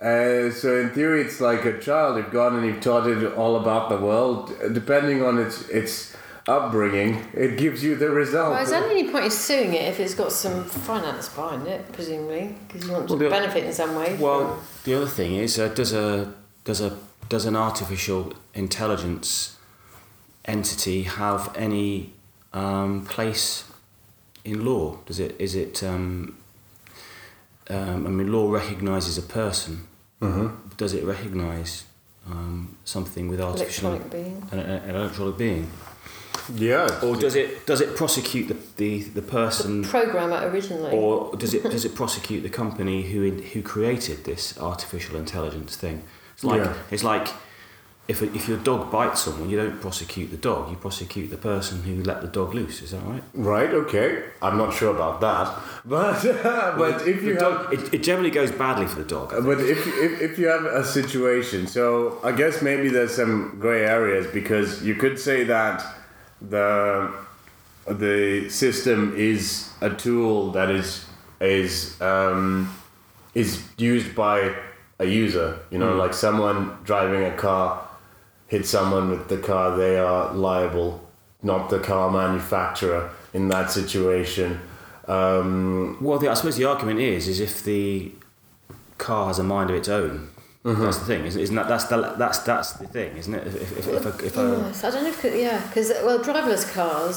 Uh, 0.00 0.50
so 0.50 0.80
in 0.80 0.90
theory, 0.90 1.20
it's 1.22 1.40
like 1.40 1.64
a 1.66 1.78
child. 1.78 2.16
You've 2.16 2.30
gone 2.32 2.56
and 2.56 2.66
you've 2.66 2.80
taught 2.80 3.06
it 3.06 3.34
all 3.34 3.56
about 3.56 3.88
the 3.90 3.98
world. 3.98 4.52
Depending 4.72 5.22
on 5.22 5.38
its 5.38 5.68
its 5.68 6.16
upbringing, 6.48 7.22
it 7.34 7.58
gives 7.58 7.84
you 7.84 7.94
the 7.96 8.08
result. 8.10 8.52
Well, 8.52 8.62
is 8.62 8.70
there 8.70 8.82
any 8.90 9.10
point 9.10 9.26
in 9.26 9.30
suing 9.30 9.74
it 9.74 9.84
if 9.88 10.00
it's 10.00 10.14
got 10.14 10.32
some 10.32 10.64
finance 10.64 11.28
behind 11.28 11.66
it, 11.68 11.92
presumably, 11.92 12.56
because 12.66 12.86
you 12.86 12.92
want 12.92 13.08
to 13.08 13.12
Well, 13.14 13.18
the- 13.18 13.28
benefit 13.28 13.64
in 13.64 13.72
some 13.74 13.94
way? 13.94 14.16
Well, 14.18 14.58
the 14.84 14.94
other 14.94 15.06
thing 15.06 15.34
is, 15.36 15.58
uh, 15.58 15.68
does 15.68 15.92
a 15.92 16.32
does 16.64 16.80
a 16.80 16.96
does 17.30 17.46
an 17.46 17.56
artificial 17.56 18.34
intelligence 18.52 19.56
entity 20.44 21.04
have 21.04 21.56
any 21.56 22.12
um, 22.52 23.06
place 23.06 23.64
in 24.44 24.64
law? 24.64 24.98
Does 25.06 25.18
it 25.18 25.36
is 25.38 25.54
it? 25.54 25.82
Um, 25.82 26.36
um, 27.70 28.06
I 28.06 28.10
mean, 28.10 28.32
law 28.32 28.50
recognises 28.50 29.16
a 29.16 29.22
person. 29.22 29.86
Does 30.76 30.92
it 30.92 31.04
recognise 31.04 31.84
um, 32.26 32.76
something 32.84 33.28
with 33.28 33.40
artificial 33.40 33.92
Electronic 33.92 34.12
being. 34.12 34.48
an, 34.50 34.58
an 34.58 34.96
electronic 34.96 35.38
being, 35.38 35.70
yeah. 36.54 37.00
or 37.02 37.16
does 37.16 37.36
it 37.36 37.64
does 37.64 37.80
it 37.80 37.96
prosecute 37.96 38.48
the 38.48 38.56
the, 38.76 39.02
the 39.10 39.22
person? 39.22 39.84
Programmer 39.84 40.48
originally. 40.48 40.92
or 40.92 41.34
does 41.36 41.54
it 41.54 41.62
does 41.62 41.84
it 41.84 41.94
prosecute 41.94 42.42
the 42.42 42.50
company 42.50 43.02
who 43.02 43.30
who 43.30 43.62
created 43.62 44.24
this 44.24 44.58
artificial 44.58 45.16
intelligence 45.16 45.76
thing? 45.76 46.02
It's 46.40 46.44
like 46.44 46.62
Yeah. 46.62 46.72
it's 46.90 47.04
like 47.04 47.28
if 48.08 48.22
if 48.22 48.48
your 48.48 48.56
dog 48.58 48.90
bites 48.90 49.20
someone, 49.24 49.50
you 49.50 49.58
don't 49.58 49.78
prosecute 49.80 50.30
the 50.30 50.38
dog, 50.38 50.70
you 50.70 50.76
prosecute 50.76 51.28
the 51.30 51.36
person 51.36 51.82
who 51.82 52.02
let 52.02 52.22
the 52.22 52.28
dog 52.28 52.54
loose. 52.54 52.80
Is 52.82 52.90
that 52.92 53.02
right? 53.04 53.22
Right. 53.34 53.70
Okay. 53.82 54.22
I'm 54.40 54.56
not 54.56 54.72
sure 54.72 54.90
about 54.94 55.20
that, 55.20 55.46
but 55.84 56.22
but 56.78 57.06
if 57.06 57.22
you 57.22 57.34
have 57.34 57.40
dog, 57.40 57.74
it, 57.74 57.94
it 57.94 58.02
generally 58.02 58.30
goes 58.30 58.50
badly 58.50 58.86
for 58.86 58.96
the 59.02 59.04
dog. 59.16 59.28
But 59.44 59.60
if, 59.60 59.86
if, 59.86 60.20
if 60.22 60.38
you 60.38 60.46
have 60.48 60.64
a 60.64 60.82
situation, 60.82 61.66
so 61.66 62.18
I 62.24 62.32
guess 62.32 62.62
maybe 62.62 62.88
there's 62.88 63.14
some 63.14 63.58
gray 63.60 63.84
areas 63.84 64.26
because 64.32 64.82
you 64.82 64.94
could 64.94 65.18
say 65.20 65.44
that 65.44 65.84
the 66.40 67.12
the 67.86 68.48
system 68.48 69.14
is 69.14 69.68
a 69.82 69.90
tool 69.90 70.52
that 70.52 70.70
is 70.70 71.04
is 71.40 72.00
um, 72.00 72.72
is 73.34 73.62
used 73.76 74.14
by 74.14 74.54
a 75.00 75.06
user. 75.06 75.58
You 75.70 75.78
know, 75.78 75.94
like 75.96 76.14
someone 76.14 76.78
driving 76.84 77.24
a 77.24 77.34
car 77.36 77.88
hits 78.46 78.68
someone 78.68 79.10
with 79.10 79.28
the 79.28 79.38
car, 79.38 79.76
they 79.76 79.98
are 79.98 80.32
liable, 80.32 81.08
not 81.42 81.70
the 81.70 81.78
car 81.80 82.10
manufacturer 82.10 83.10
in 83.32 83.48
that 83.48 83.70
situation. 83.70 84.60
Um, 85.08 85.96
Well, 86.00 86.18
the, 86.18 86.28
I 86.28 86.34
suppose 86.34 86.56
the 86.56 86.66
argument 86.66 87.00
is 87.00 87.26
is 87.26 87.40
if 87.40 87.64
the 87.64 88.12
car 88.98 89.26
has 89.28 89.38
a 89.38 89.42
mind 89.42 89.70
of 89.70 89.76
its 89.76 89.88
own. 89.88 90.30
That's 90.62 90.98
the 90.98 91.06
thing, 91.06 91.24
isn't, 91.24 91.40
isn't 91.40 91.56
that? 91.56 91.68
That's 91.68 91.84
the 91.84 91.96
that's 92.18 92.40
that's 92.40 92.72
the 92.74 92.86
thing, 92.86 93.16
isn't 93.16 93.34
it? 93.34 93.46
If, 93.46 93.78
if, 93.78 93.88
if, 93.88 94.04
a, 94.04 94.26
if 94.26 94.36
a, 94.36 94.64
Yes, 94.66 94.84
I 94.84 94.90
don't 94.90 95.04
know 95.04 95.10
if 95.10 95.24
yeah, 95.24 95.58
because 95.66 95.90
well, 96.04 96.18
driverless 96.18 96.70
cars 96.74 97.16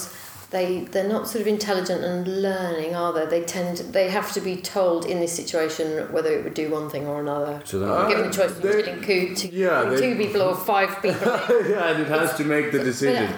they 0.54 0.82
they're 0.92 1.08
not 1.16 1.28
sort 1.28 1.42
of 1.42 1.48
intelligent 1.48 2.02
and 2.06 2.42
learning, 2.42 2.96
are 2.96 3.12
they? 3.12 3.26
They 3.26 3.44
tend 3.46 3.78
to, 3.78 3.84
they 3.84 4.08
have 4.10 4.32
to 4.34 4.40
be 4.40 4.56
told 4.56 5.06
in 5.06 5.20
this 5.20 5.34
situation 5.34 5.86
whether 6.14 6.32
it 6.38 6.44
would 6.46 6.54
do 6.54 6.70
one 6.70 6.90
thing 6.90 7.06
or 7.08 7.20
another. 7.20 7.62
So 7.66 7.80
then- 7.80 7.90
They're 7.90 8.08
given 8.10 8.26
a 8.30 8.34
choice 8.34 8.54
they- 8.54 8.72
between 8.84 9.02
two, 9.04 9.36
two, 9.36 9.48
yeah, 9.50 9.84
they- 9.84 10.00
two 10.00 10.16
people 10.16 10.42
or 10.44 10.56
five 10.56 11.02
people. 11.02 11.32
yeah, 11.74 11.90
and 11.90 12.02
it 12.04 12.08
has 12.08 12.36
to 12.38 12.44
make 12.46 12.72
the 12.72 12.80
decision. 12.80 13.30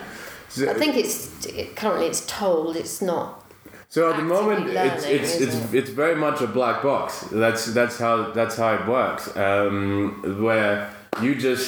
So- 0.49 0.69
I 0.69 0.75
think 0.75 0.95
it's 0.95 1.45
it, 1.47 1.75
currently 1.75 2.07
it's 2.07 2.23
told. 2.27 2.75
It's 2.75 3.01
not. 3.01 3.41
So 3.89 4.09
at 4.11 4.17
the 4.17 4.23
moment, 4.23 4.65
it's 4.67 4.75
learning, 4.75 5.21
it's 5.21 5.35
isn't 5.35 5.63
it's 5.63 5.73
it's 5.79 5.89
very 5.89 6.15
much 6.15 6.41
a 6.41 6.47
black 6.47 6.83
box. 6.83 7.21
That's 7.31 7.63
that's 7.77 7.97
how 7.97 8.31
that's 8.31 8.55
how 8.57 8.73
it 8.79 8.85
works. 8.87 9.23
Um, 9.37 10.43
where 10.43 10.89
you 11.21 11.33
just 11.35 11.67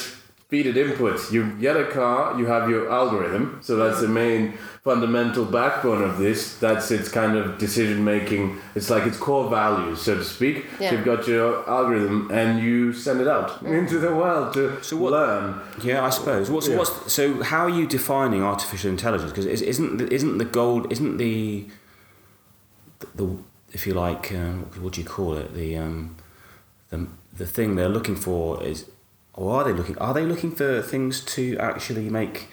feed 0.50 0.66
it 0.66 0.76
inputs. 0.76 1.30
You 1.32 1.40
get 1.60 1.76
a 1.76 1.86
car, 1.86 2.38
you 2.38 2.46
have 2.46 2.68
your 2.68 2.90
algorithm. 2.90 3.60
So 3.62 3.76
that's 3.76 4.00
the 4.00 4.08
main 4.08 4.42
fundamental 4.88 5.44
backbone 5.44 6.02
of 6.10 6.14
this. 6.24 6.38
That's 6.64 6.90
its 6.90 7.08
kind 7.20 7.36
of 7.36 7.58
decision 7.58 7.98
making. 8.14 8.44
It's 8.74 8.88
like 8.94 9.04
its 9.10 9.18
core 9.26 9.48
values, 9.50 10.00
so 10.06 10.12
to 10.16 10.24
speak. 10.24 10.56
Yeah. 10.80 10.90
So 10.90 10.96
you've 10.96 11.04
got 11.12 11.26
your 11.28 11.68
algorithm 11.68 12.30
and 12.40 12.50
you 12.66 12.92
send 12.92 13.20
it 13.20 13.28
out 13.36 13.48
into 13.62 13.98
the 13.98 14.12
world 14.22 14.54
to 14.54 14.62
So 14.82 14.96
what- 14.96 15.12
learn. 15.12 15.46
Yeah, 15.82 16.04
I 16.08 16.10
suppose. 16.18 16.50
What's 16.54 16.68
Yeah. 16.68 16.78
what's 16.78 17.12
so? 17.18 17.22
How 17.52 17.62
are 17.68 17.74
you 17.80 17.86
defining 17.98 18.42
artificial 18.52 18.90
intelligence? 18.96 19.30
Because 19.32 19.46
isn't 19.74 19.90
the- 19.98 20.10
isn't 20.18 20.38
the 20.38 20.50
goal? 20.60 20.86
Isn't 20.94 21.14
the 21.18 21.66
the 23.14 23.26
if 23.72 23.86
you 23.86 23.92
like, 23.94 24.24
um, 24.32 24.56
what 24.84 24.92
do 24.94 25.00
you 25.02 25.06
call 25.16 25.32
it? 25.42 25.48
The 25.54 25.76
um, 25.84 26.16
the 26.90 26.98
the 27.40 27.46
thing 27.46 27.68
they're 27.76 27.94
looking 27.98 28.16
for 28.16 28.62
is, 28.70 28.78
or 29.34 29.46
are 29.56 29.64
they 29.66 29.72
looking? 29.72 29.98
Are 29.98 30.14
they 30.18 30.24
looking 30.32 30.52
for 30.60 30.70
things 30.92 31.20
to 31.36 31.42
actually 31.58 32.08
make 32.20 32.48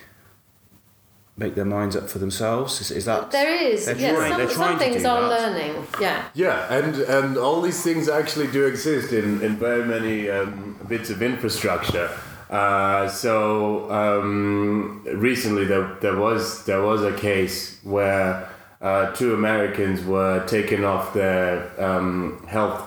make 1.38 1.56
their 1.56 1.66
minds 1.66 1.96
up 1.96 2.10
for 2.10 2.20
themselves? 2.20 2.80
Is, 2.82 2.92
is 2.92 3.06
that 3.06 3.32
There 3.32 3.54
is, 3.54 3.86
They're 3.86 3.98
yeah. 3.98 4.14
trying- 4.14 4.30
some 4.32 4.38
they're 4.38 4.50
some 4.50 4.58
trying 4.64 4.78
to 4.80 4.84
things 4.86 5.02
do 5.04 5.08
are 5.10 5.22
that. 5.30 5.42
learning. 5.54 5.88
Yeah. 6.00 6.24
Yeah, 6.34 6.74
and 6.74 6.96
and 6.96 7.38
all 7.38 7.62
these 7.62 7.82
things 7.84 8.08
actually 8.10 8.48
do 8.48 8.66
exist 8.66 9.12
in 9.14 9.42
in 9.42 9.58
very 9.58 9.84
many 9.86 10.30
um, 10.30 10.78
bits 10.88 11.10
of 11.10 11.22
infrastructure. 11.22 12.10
Uh, 12.50 13.08
so 13.10 13.90
um, 13.92 15.02
recently 15.14 15.66
there 15.66 15.88
there 16.02 16.16
was 16.16 16.64
there 16.66 16.82
was 16.82 17.02
a 17.04 17.12
case 17.14 17.80
where 17.84 18.48
uh, 18.82 19.12
two 19.14 19.34
Americans 19.34 20.04
were 20.06 20.46
taken 20.46 20.84
off 20.86 21.14
their 21.14 21.70
um, 21.84 22.46
health 22.48 22.82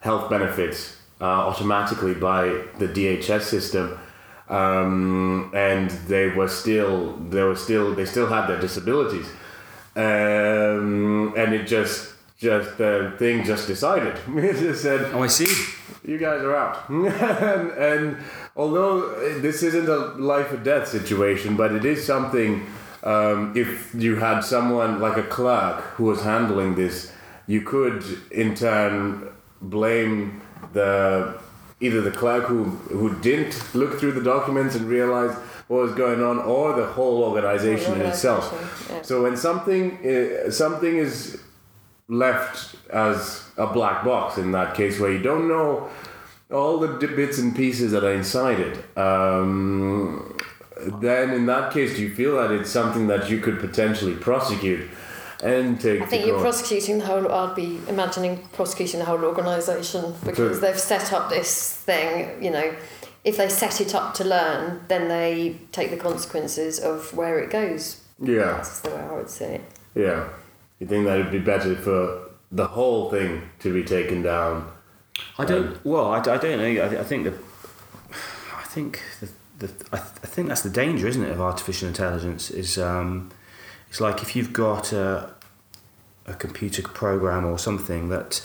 health 0.00 0.30
benefits 0.30 0.96
uh, 1.20 1.24
automatically 1.24 2.14
by 2.14 2.44
the 2.78 2.86
DHS 2.88 3.42
system. 3.42 3.98
Um, 4.52 5.50
and 5.54 5.88
they 6.08 6.28
were 6.28 6.48
still 6.48 7.16
they 7.30 7.42
were 7.42 7.56
still 7.56 7.94
they 7.94 8.04
still 8.04 8.26
had 8.26 8.46
their 8.48 8.60
disabilities. 8.60 9.26
Um, 9.96 11.32
and 11.36 11.54
it 11.54 11.66
just 11.66 12.12
just 12.38 12.76
the 12.78 13.14
thing 13.18 13.44
just 13.44 13.66
decided. 13.66 14.14
It 14.36 14.56
just 14.56 14.82
said 14.82 15.00
Oh, 15.14 15.22
I 15.22 15.28
see. 15.28 15.46
you 16.04 16.18
guys 16.18 16.42
are 16.42 16.56
out. 16.56 16.76
And, 16.90 17.70
and 17.88 18.16
although 18.56 18.94
this 19.40 19.62
isn't 19.62 19.88
a 19.88 19.98
life 20.32 20.52
or 20.52 20.58
death 20.58 20.88
situation 20.88 21.56
but 21.56 21.72
it 21.72 21.84
is 21.84 22.04
something 22.04 22.66
um, 23.04 23.52
if 23.56 23.94
you 23.94 24.16
had 24.16 24.40
someone 24.40 25.00
like 25.00 25.16
a 25.16 25.22
clerk 25.36 25.80
who 25.96 26.04
was 26.04 26.22
handling 26.22 26.74
this 26.74 27.12
you 27.46 27.60
could 27.62 28.04
in 28.30 28.54
turn 28.54 29.28
blame 29.60 30.40
the 30.72 31.38
either 31.82 32.00
the 32.00 32.10
clerk 32.10 32.44
who 32.44 32.64
who 32.98 33.14
didn't 33.20 33.74
look 33.74 33.98
through 33.98 34.12
the 34.12 34.22
documents 34.22 34.74
and 34.76 34.86
realize 34.86 35.34
what 35.68 35.82
was 35.82 35.94
going 35.94 36.22
on 36.22 36.38
or 36.38 36.74
the 36.74 36.86
whole 36.86 37.22
organization 37.24 37.94
in 37.94 38.02
itself 38.02 38.44
yeah. 38.88 39.02
so 39.02 39.22
when 39.24 39.36
something 39.36 39.84
uh, 40.06 40.50
something 40.50 40.96
is 40.96 41.40
left 42.08 42.76
as 42.90 43.44
a 43.56 43.66
black 43.66 44.04
box 44.04 44.38
in 44.38 44.52
that 44.52 44.74
case 44.74 45.00
where 45.00 45.12
you 45.12 45.22
don't 45.30 45.48
know 45.48 45.88
all 46.50 46.78
the 46.78 46.88
bits 47.08 47.38
and 47.38 47.56
pieces 47.56 47.90
that 47.92 48.04
are 48.04 48.12
inside 48.12 48.60
it 48.60 48.98
um, 48.98 50.38
then 51.00 51.30
in 51.30 51.46
that 51.46 51.72
case 51.72 51.96
do 51.96 52.02
you 52.02 52.14
feel 52.14 52.36
that 52.36 52.50
it's 52.50 52.70
something 52.70 53.06
that 53.08 53.28
you 53.30 53.38
could 53.40 53.58
potentially 53.58 54.14
prosecute 54.14 54.88
and 55.42 55.80
take 55.80 56.00
I 56.02 56.06
think 56.06 56.26
you're 56.26 56.40
prosecuting 56.40 56.98
the 56.98 57.04
whole. 57.06 57.30
I'd 57.30 57.54
be 57.54 57.80
imagining 57.88 58.38
prosecuting 58.52 59.00
the 59.00 59.06
whole 59.06 59.24
organisation 59.24 60.14
because 60.24 60.56
So- 60.60 60.66
they've 60.66 60.78
set 60.78 61.12
up 61.12 61.28
this 61.30 61.72
thing. 61.76 62.42
You 62.42 62.50
know, 62.50 62.74
if 63.24 63.36
they 63.36 63.48
set 63.48 63.80
it 63.80 63.94
up 63.94 64.14
to 64.14 64.24
learn, 64.24 64.80
then 64.88 65.08
they 65.08 65.56
take 65.72 65.90
the 65.90 65.96
consequences 65.96 66.78
of 66.80 67.12
where 67.14 67.38
it 67.38 67.50
goes. 67.50 68.00
yeah 68.20 68.52
That's 68.56 68.80
the 68.80 68.90
way 68.90 69.02
I 69.02 69.12
would 69.12 69.30
say 69.30 69.54
it. 69.56 69.62
yeah 69.94 70.28
you 70.78 70.86
think 70.86 71.04
that 71.06 71.18
it'd 71.18 71.32
be 71.32 71.38
better 71.38 71.74
for 71.76 72.30
the 72.50 72.66
whole 72.66 73.10
thing 73.10 73.42
to 73.60 73.72
be 73.72 73.82
taken 73.84 74.22
down 74.22 74.68
I 75.38 75.44
don't. 75.44 75.84
Well, 75.84 76.06
I, 76.06 76.18
I 76.18 76.38
don't 76.38 76.58
know. 76.58 76.82
I, 76.84 77.00
I 77.00 77.04
think 77.04 77.24
the. 77.24 77.34
I 78.60 78.64
think 78.74 79.00
the, 79.20 79.28
the 79.58 79.68
I, 79.92 79.98
I 79.98 80.26
think 80.34 80.48
that's 80.48 80.62
the 80.62 80.70
danger, 80.70 81.06
isn't 81.06 81.22
it, 81.22 81.30
of 81.30 81.40
artificial 81.40 81.86
intelligence? 81.88 82.50
Is 82.50 82.78
um, 82.78 83.30
it's 83.92 84.00
like 84.00 84.22
if 84.22 84.34
you've 84.34 84.54
got 84.54 84.90
a, 84.94 85.34
a 86.24 86.32
computer 86.32 86.80
program 86.80 87.44
or 87.44 87.58
something 87.58 88.08
that 88.08 88.40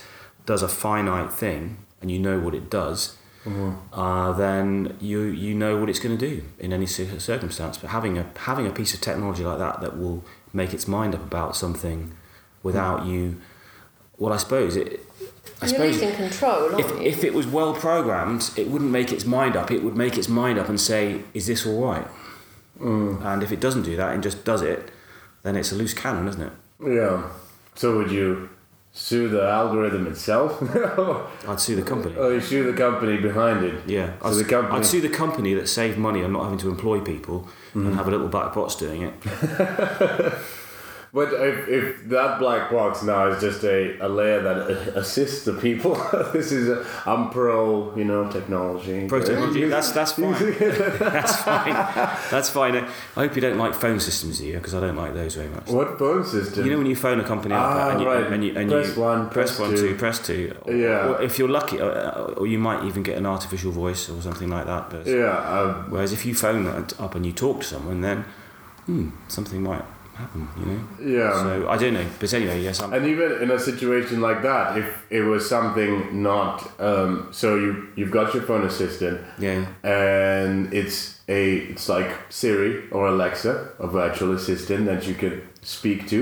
does 0.46 0.62
a 0.62 0.68
finite 0.68 1.32
thing 1.32 1.78
and 2.02 2.12
you 2.12 2.20
know 2.20 2.38
what 2.38 2.54
it 2.54 2.70
does, 2.70 3.16
uh, 3.94 4.34
then 4.34 4.98
you 5.00 5.22
you 5.22 5.54
know 5.56 5.78
what 5.78 5.88
it's 5.90 6.00
going 6.00 6.18
to 6.18 6.30
do 6.30 6.44
in 6.60 6.74
any 6.74 6.86
circumstance. 6.86 7.78
But 7.78 7.92
having 7.92 8.18
a 8.18 8.26
having 8.36 8.68
a 8.68 8.72
piece 8.72 8.94
of 8.94 9.00
technology 9.00 9.46
like 9.46 9.58
that 9.60 9.80
that 9.80 9.98
will 9.98 10.26
make 10.52 10.74
its 10.74 10.86
mind 10.86 11.16
up 11.16 11.24
about 11.24 11.56
something 11.56 12.12
without 12.62 13.06
you, 13.06 13.40
well, 14.18 14.34
I 14.34 14.38
suppose 14.38 14.76
it. 14.76 15.00
I 15.62 15.66
You're 15.66 15.70
suppose 15.70 15.94
losing 15.94 16.12
control, 16.14 16.74
aren't 16.74 16.80
if, 16.82 16.92
you? 16.92 17.02
if 17.04 17.24
it 17.24 17.34
was 17.34 17.48
well 17.48 17.74
programmed, 17.74 18.52
it 18.58 18.68
wouldn't 18.68 18.92
make 18.92 19.14
its 19.14 19.24
mind 19.24 19.56
up. 19.56 19.72
It 19.72 19.82
would 19.82 19.96
make 19.96 20.18
its 20.18 20.28
mind 20.28 20.60
up 20.60 20.68
and 20.68 20.78
say, 20.78 21.24
"Is 21.34 21.48
this 21.48 21.66
all 21.66 21.86
right?" 21.86 22.08
And 22.82 23.42
if 23.44 23.54
it 23.54 23.62
doesn't 23.62 23.84
do 23.84 23.96
that 23.96 24.14
and 24.14 24.22
just 24.22 24.44
does 24.44 24.62
it, 24.62 24.92
then 25.44 25.56
it's 25.56 25.72
a 25.72 25.76
loose 25.76 25.94
cannon, 25.94 26.28
isn't 26.28 26.42
it? 26.42 26.54
yeah 26.86 27.30
so 27.76 27.98
would 27.98 28.12
you 28.12 28.50
sue 28.92 29.30
the 29.30 29.44
algorithm 29.44 30.08
itself 30.08 30.62
I'd 31.48 31.60
sue 31.60 31.76
the 31.76 31.84
company. 31.84 32.16
or 32.16 32.34
you 32.34 32.42
sue 32.42 32.70
the 32.72 32.78
company 32.78 33.18
behind 33.18 33.64
it 33.64 33.88
yeah, 33.88 34.18
so 34.20 34.30
I'd, 34.30 34.36
the 34.36 34.44
company 34.44 34.78
I'd 34.78 34.86
sue 34.86 35.02
the 35.02 35.10
company 35.10 35.54
that 35.54 35.68
saved 35.68 35.98
money 35.98 36.24
on 36.24 36.34
not 36.34 36.44
having 36.44 36.60
to 36.60 36.70
employ 36.70 37.02
people 37.02 37.48
and 37.74 37.94
mm. 37.94 37.96
have 37.96 38.08
a 38.08 38.12
little 38.12 38.28
black 38.28 38.56
box 38.56 38.76
doing 38.76 39.04
it. 39.04 39.14
But 41.18 41.34
if, 41.34 41.68
if 41.68 42.10
that 42.10 42.38
black 42.38 42.70
box 42.70 43.02
now 43.02 43.30
is 43.30 43.42
just 43.42 43.64
a, 43.64 43.98
a 44.06 44.08
layer 44.08 44.40
that 44.44 44.58
uh, 44.58 45.00
assists 45.04 45.46
the 45.46 45.54
people, 45.54 45.96
this 46.32 46.52
is 46.52 46.70
a, 46.70 46.86
I'm 47.08 47.32
pro, 47.32 47.92
you 47.96 48.06
know, 48.06 48.30
technology. 48.32 49.08
Pro 49.08 49.20
technology, 49.24 49.66
that's 49.66 49.92
that's 49.94 50.12
fine. 50.12 50.34
that's 50.60 51.36
fine. 51.42 51.74
That's 52.30 52.50
fine. 52.52 52.76
I 52.76 52.88
hope 53.16 53.34
you 53.36 53.42
don't 53.42 53.58
like 53.58 53.74
phone 53.74 54.00
systems, 54.00 54.38
do 54.38 54.46
you? 54.46 54.58
Because 54.58 54.76
I 54.76 54.80
don't 54.80 54.96
like 54.96 55.16
those 55.16 55.34
very 55.34 55.50
much. 55.50 55.68
What 55.70 55.98
phone 55.98 56.24
system? 56.24 56.64
You 56.66 56.72
know 56.74 56.78
when 56.78 56.86
you 56.86 56.96
phone 56.96 57.20
a 57.20 57.24
company 57.24 57.56
up 57.56 57.62
Ah, 57.64 57.90
and, 57.94 58.02
you, 58.02 58.08
right. 58.08 58.32
and 58.32 58.44
you 58.44 58.56
and 58.56 58.70
Press 58.70 58.96
you 58.96 59.02
one, 59.02 59.30
press, 59.32 59.58
press 59.58 59.60
one, 59.60 59.72
two. 59.72 59.78
two, 59.90 59.96
press 59.96 60.20
two. 60.24 60.56
Or, 60.68 60.72
Yeah. 60.72 61.08
or 61.08 61.22
if 61.24 61.40
you're 61.40 61.50
lucky, 61.50 61.82
uh, 61.82 62.38
or 62.38 62.46
you 62.46 62.60
might 62.60 62.84
even 62.84 63.02
get 63.02 63.18
an 63.18 63.26
artificial 63.26 63.72
voice 63.72 64.08
or 64.08 64.22
something 64.22 64.52
like 64.52 64.68
that. 64.68 64.92
But 64.92 65.08
yeah, 65.08 65.34
um, 65.60 65.90
whereas 65.90 66.14
if 66.14 66.28
you 66.28 66.36
phone 66.36 66.66
that 66.66 67.00
up 67.00 67.16
and 67.16 67.26
you 67.26 67.32
talk 67.34 67.62
to 67.62 67.66
someone, 67.66 68.02
then 68.02 68.26
hmm, 68.86 69.10
something 69.28 69.64
might 69.64 69.84
happen. 70.18 70.48
You 70.60 70.66
know. 70.66 70.82
yeah. 71.20 71.34
So 71.44 71.70
I 71.70 71.78
don't 71.78 71.94
know, 71.94 72.06
but 72.20 72.34
anyway, 72.34 72.62
yes, 72.62 72.82
I'm. 72.82 72.94
and 72.94 73.06
even 73.06 73.30
in 73.44 73.50
a 73.52 73.60
situation 73.60 74.18
like 74.22 74.42
that, 74.44 74.78
if 74.78 74.88
it 75.10 75.22
was 75.22 75.48
something 75.56 76.22
not, 76.24 76.56
um, 76.80 77.28
so 77.32 77.56
you 77.56 77.88
you've 77.96 78.12
got 78.20 78.34
your 78.34 78.44
phone 78.44 78.66
assistant, 78.66 79.18
Yeah. 79.40 79.66
and 79.84 80.74
it's 80.74 81.00
a 81.30 81.58
it's 81.72 81.88
like 81.90 82.10
Siri 82.30 82.90
or 82.92 83.08
Alexa, 83.08 83.54
a 83.80 83.88
virtual 83.88 84.34
assistant 84.34 84.86
that 84.86 85.08
you 85.08 85.14
could 85.16 85.38
speak 85.62 86.08
to, 86.10 86.20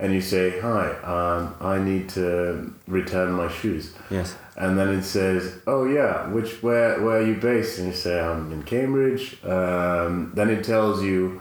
and 0.00 0.12
you 0.12 0.20
say, 0.20 0.60
"Hi, 0.60 0.84
um, 1.14 1.54
I 1.60 1.78
need 1.90 2.08
to 2.10 2.72
return 2.86 3.32
my 3.32 3.48
shoes." 3.48 3.94
Yes. 4.10 4.36
And 4.56 4.76
then 4.78 4.88
it 4.98 5.04
says, 5.04 5.42
"Oh 5.66 5.84
yeah, 5.98 6.26
which 6.34 6.50
where 6.62 7.00
where 7.04 7.18
are 7.20 7.26
you 7.30 7.36
based?" 7.50 7.78
And 7.78 7.86
you 7.88 7.94
say, 7.94 8.20
"I'm 8.20 8.52
in 8.52 8.62
Cambridge." 8.64 9.24
Um, 9.44 10.32
then 10.34 10.48
it 10.50 10.64
tells 10.64 11.02
you 11.02 11.40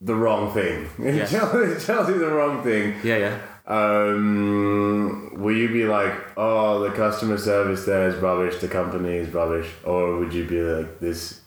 the 0.00 0.14
wrong 0.14 0.52
thing. 0.52 0.88
It, 1.06 1.14
Yes. 1.14 1.30
tells, 1.30 1.54
it 1.54 1.80
tells 1.86 2.08
you 2.08 2.18
the 2.18 2.30
wrong 2.32 2.62
thing. 2.62 2.94
Yeah, 3.04 3.16
yeah. 3.18 3.38
Um, 3.66 5.32
will 5.42 5.56
you 5.56 5.68
be 5.68 5.84
like, 5.86 6.12
"Oh, 6.36 6.80
the 6.80 6.90
customer 6.90 7.38
service 7.38 7.84
there 7.84 8.08
is 8.08 8.16
rubbish. 8.16 8.60
The 8.60 8.68
company 8.68 9.16
is 9.18 9.28
rubbish," 9.32 9.68
or 9.84 10.16
would 10.18 10.32
you 10.32 10.44
be 10.46 10.60
like, 10.60 11.00
"This 11.00 11.40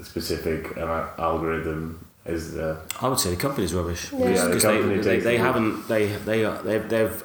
specific 0.00 0.76
uh, 0.78 1.06
algorithm 1.18 2.06
is 2.24 2.52
the 2.54 2.78
I 3.00 3.08
would 3.08 3.18
say 3.18 3.30
the 3.30 3.36
company's 3.48 3.74
rubbish 3.74 4.12
Yeah. 4.12 4.18
Yeah, 4.30 4.42
the 4.42 4.48
because 4.48 4.62
they, 4.62 4.76
company 4.78 4.96
they, 4.96 5.02
takes 5.10 5.24
they 5.24 5.36
the- 5.36 5.42
haven't 5.42 5.88
they 5.88 6.06
they 6.28 6.44
are 6.44 6.62
they've, 6.62 6.88
they've 6.88 7.24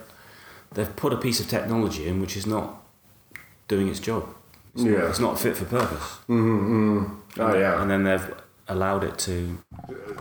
they've 0.73 0.95
put 0.95 1.13
a 1.13 1.17
piece 1.17 1.39
of 1.39 1.47
technology 1.47 2.07
in 2.07 2.19
which 2.21 2.35
is 2.35 2.45
not 2.45 2.81
doing 3.67 3.87
its 3.87 3.99
job. 3.99 4.23
It's, 4.73 4.83
not, 4.83 4.91
Yeah. 4.91 5.09
it's 5.09 5.19
not 5.19 5.39
fit 5.39 5.55
for 5.55 5.65
purpose. 5.65 6.17
oh 6.29 7.11
yeah." 7.37 7.81
and 7.81 7.89
then 7.91 8.03
they've 8.03 8.27
allowed 8.67 9.03
it 9.03 9.17
to 9.19 9.59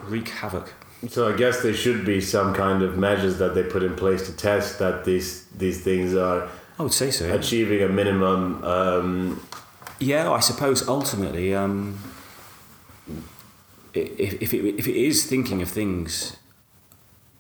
wreak 0.05 0.29
havoc. 0.29 0.75
So 1.09 1.33
I 1.33 1.37
guess 1.37 1.63
there 1.63 1.75
should 1.75 2.05
be 2.05 2.21
some 2.21 2.55
kind 2.55 2.83
of 2.83 2.97
measures 2.97 3.39
that 3.39 3.55
they 3.55 3.65
put 3.65 3.83
in 3.83 3.97
place 3.97 4.27
to 4.27 4.37
test 4.37 4.79
that 4.79 5.05
these 5.05 5.47
these 5.47 5.83
things 5.83 6.15
are 6.15 6.49
I 6.79 6.83
would 6.83 6.93
say 6.93 7.11
so. 7.11 7.27
yeah. 7.27 7.35
achieving 7.35 7.83
a 7.83 7.89
minimum. 7.89 8.63
Um, 8.65 9.47
Yeah, 9.99 10.31
I 10.31 10.41
suppose 10.41 10.89
ultimately, 10.89 11.55
um, 11.55 11.99
if, 13.95 14.43
if, 14.43 14.55
it, 14.55 14.79
if 14.79 14.89
it 14.89 14.97
is 14.97 15.27
thinking 15.27 15.63
of 15.63 15.69
things, 15.69 16.37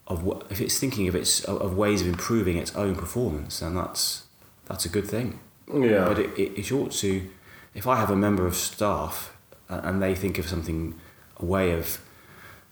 of 0.06 0.22
what, 0.22 0.46
if 0.50 0.60
it's 0.60 0.78
thinking 0.78 1.08
of 1.08 1.16
its 1.16 1.42
of, 1.44 1.76
ways 1.76 2.02
of 2.02 2.08
improving 2.08 2.56
its 2.56 2.74
own 2.76 2.94
performance, 2.94 3.60
then 3.60 3.74
that's 3.74 4.24
that's 4.66 4.84
a 4.84 4.88
good 4.88 5.08
thing. 5.08 5.40
yeah. 5.72 6.06
But 6.06 6.18
it, 6.18 6.30
it, 6.38 6.58
it 6.58 6.72
ought 6.72 6.92
to, 6.92 7.28
if 7.74 7.86
I 7.86 7.96
have 7.96 8.10
a 8.10 8.16
member 8.16 8.46
of 8.46 8.54
staff 8.54 9.31
and 9.68 10.02
they 10.02 10.14
think 10.14 10.38
of 10.38 10.48
something, 10.48 10.94
a 11.38 11.44
way 11.44 11.72
of 11.72 12.00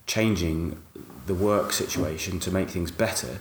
changing 0.07 0.83
the 1.27 1.35
work 1.35 1.73
situation 1.73 2.41
to 2.41 2.51
make 2.51 2.69
things 2.71 2.91
better, 2.91 3.39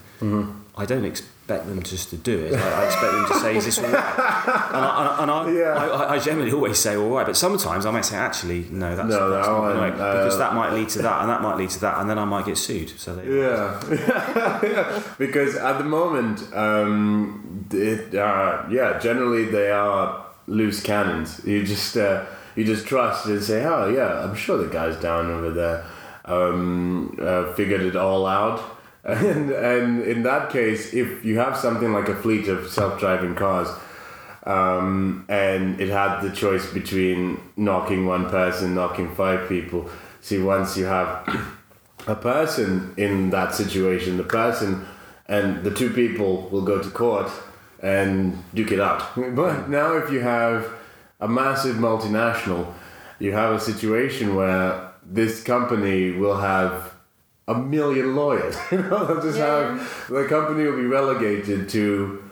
I 0.76 0.86
don't 0.86 1.04
expect 1.04 1.66
them 1.66 1.82
just 1.82 2.10
to 2.10 2.16
do 2.16 2.38
it. 2.38 2.54
I, 2.54 2.82
I 2.82 2.84
expect 2.86 3.12
them 3.12 3.26
to 3.28 3.34
say, 3.40 3.56
"Is 3.56 3.64
this 3.64 3.78
all 3.78 3.84
right?" 3.90 3.94
And 3.94 4.84
I, 4.84 5.16
and 5.22 5.30
I, 5.30 5.50
Yeah. 5.52 6.06
I, 6.08 6.18
generally 6.20 6.52
always 6.52 6.78
say, 6.78 6.94
"All 6.96 7.10
right," 7.10 7.26
but 7.26 7.36
sometimes 7.36 7.84
I 7.86 7.90
might 7.90 8.04
say, 8.04 8.16
"Actually, 8.16 8.66
no, 8.70 8.94
that's, 8.94 9.08
No, 9.08 9.30
that's 9.30 9.46
that 9.48 9.52
not 9.52 9.74
right," 9.74 9.92
uh, 9.92 10.12
because 10.22 10.38
that 10.38 10.54
might 10.54 10.72
lead 10.72 10.88
to 10.90 11.02
that, 11.02 11.20
and 11.22 11.28
that 11.30 11.42
might 11.42 11.56
lead 11.56 11.70
to 11.70 11.80
that, 11.80 11.98
and 11.98 12.08
then 12.08 12.18
I 12.18 12.24
might 12.24 12.46
get 12.46 12.56
sued. 12.56 12.90
So 13.00 13.16
they, 13.16 13.26
Yeah, 13.40 13.80
because 15.18 15.56
at 15.56 15.78
the 15.78 15.84
moment, 15.84 16.44
um, 16.54 17.66
it, 17.72 18.14
uh, 18.14 18.62
yeah, 18.70 18.98
generally 19.00 19.46
they 19.46 19.70
are 19.72 20.24
loose 20.46 20.80
cannons. 20.82 21.40
You 21.44 21.64
just 21.64 21.96
uh, 21.96 22.24
you 22.56 22.64
just 22.64 22.86
trust 22.86 23.26
and 23.26 23.42
say, 23.42 23.64
oh 23.64 23.88
yeah, 23.88 24.24
I'm 24.24 24.34
sure 24.34 24.58
the 24.58 24.72
guys 24.72 24.96
down 24.96 25.30
over 25.30 25.50
there 25.50 25.84
um, 26.24 27.16
uh, 27.20 27.52
figured 27.54 27.82
it 27.82 27.96
all 27.96 28.26
out. 28.26 28.60
And 29.02 29.50
and 29.50 30.02
in 30.02 30.24
that 30.24 30.50
case, 30.50 30.92
if 30.92 31.24
you 31.24 31.38
have 31.38 31.56
something 31.56 31.90
like 31.90 32.08
a 32.08 32.14
fleet 32.14 32.48
of 32.48 32.68
self-driving 32.68 33.34
cars, 33.34 33.68
um, 34.44 35.24
and 35.28 35.80
it 35.80 35.88
had 35.88 36.20
the 36.20 36.30
choice 36.30 36.70
between 36.70 37.40
knocking 37.56 38.04
one 38.06 38.28
person, 38.28 38.74
knocking 38.74 39.14
five 39.14 39.48
people. 39.48 39.88
See, 40.20 40.38
once 40.38 40.76
you 40.76 40.84
have 40.84 41.08
a 42.06 42.14
person 42.14 42.92
in 42.98 43.30
that 43.30 43.54
situation, 43.54 44.18
the 44.18 44.24
person 44.24 44.86
and 45.30 45.62
the 45.62 45.72
two 45.72 45.90
people 45.90 46.48
will 46.50 46.62
go 46.62 46.82
to 46.82 46.90
court 46.90 47.30
and 47.82 48.42
duke 48.52 48.72
it 48.72 48.80
out. 48.80 49.02
But 49.34 49.70
now, 49.70 49.96
if 49.96 50.10
you 50.10 50.20
have 50.20 50.70
a 51.20 51.28
massive 51.28 51.76
multinational, 51.76 52.72
you 53.18 53.32
have 53.32 53.54
a 53.54 53.60
situation 53.60 54.34
where 54.34 54.92
this 55.04 55.42
company 55.42 56.12
will 56.12 56.36
have 56.38 56.94
a 57.48 57.54
million 57.54 58.14
lawyers. 58.16 58.56
you 58.72 58.78
know, 58.78 59.04
they'll 59.06 59.22
just 59.22 59.38
Yeah. 59.38 59.76
have 59.76 60.06
the 60.08 60.24
company 60.26 60.64
will 60.64 60.76
be 60.76 60.86
relegated 60.86 61.68
to 61.70 62.22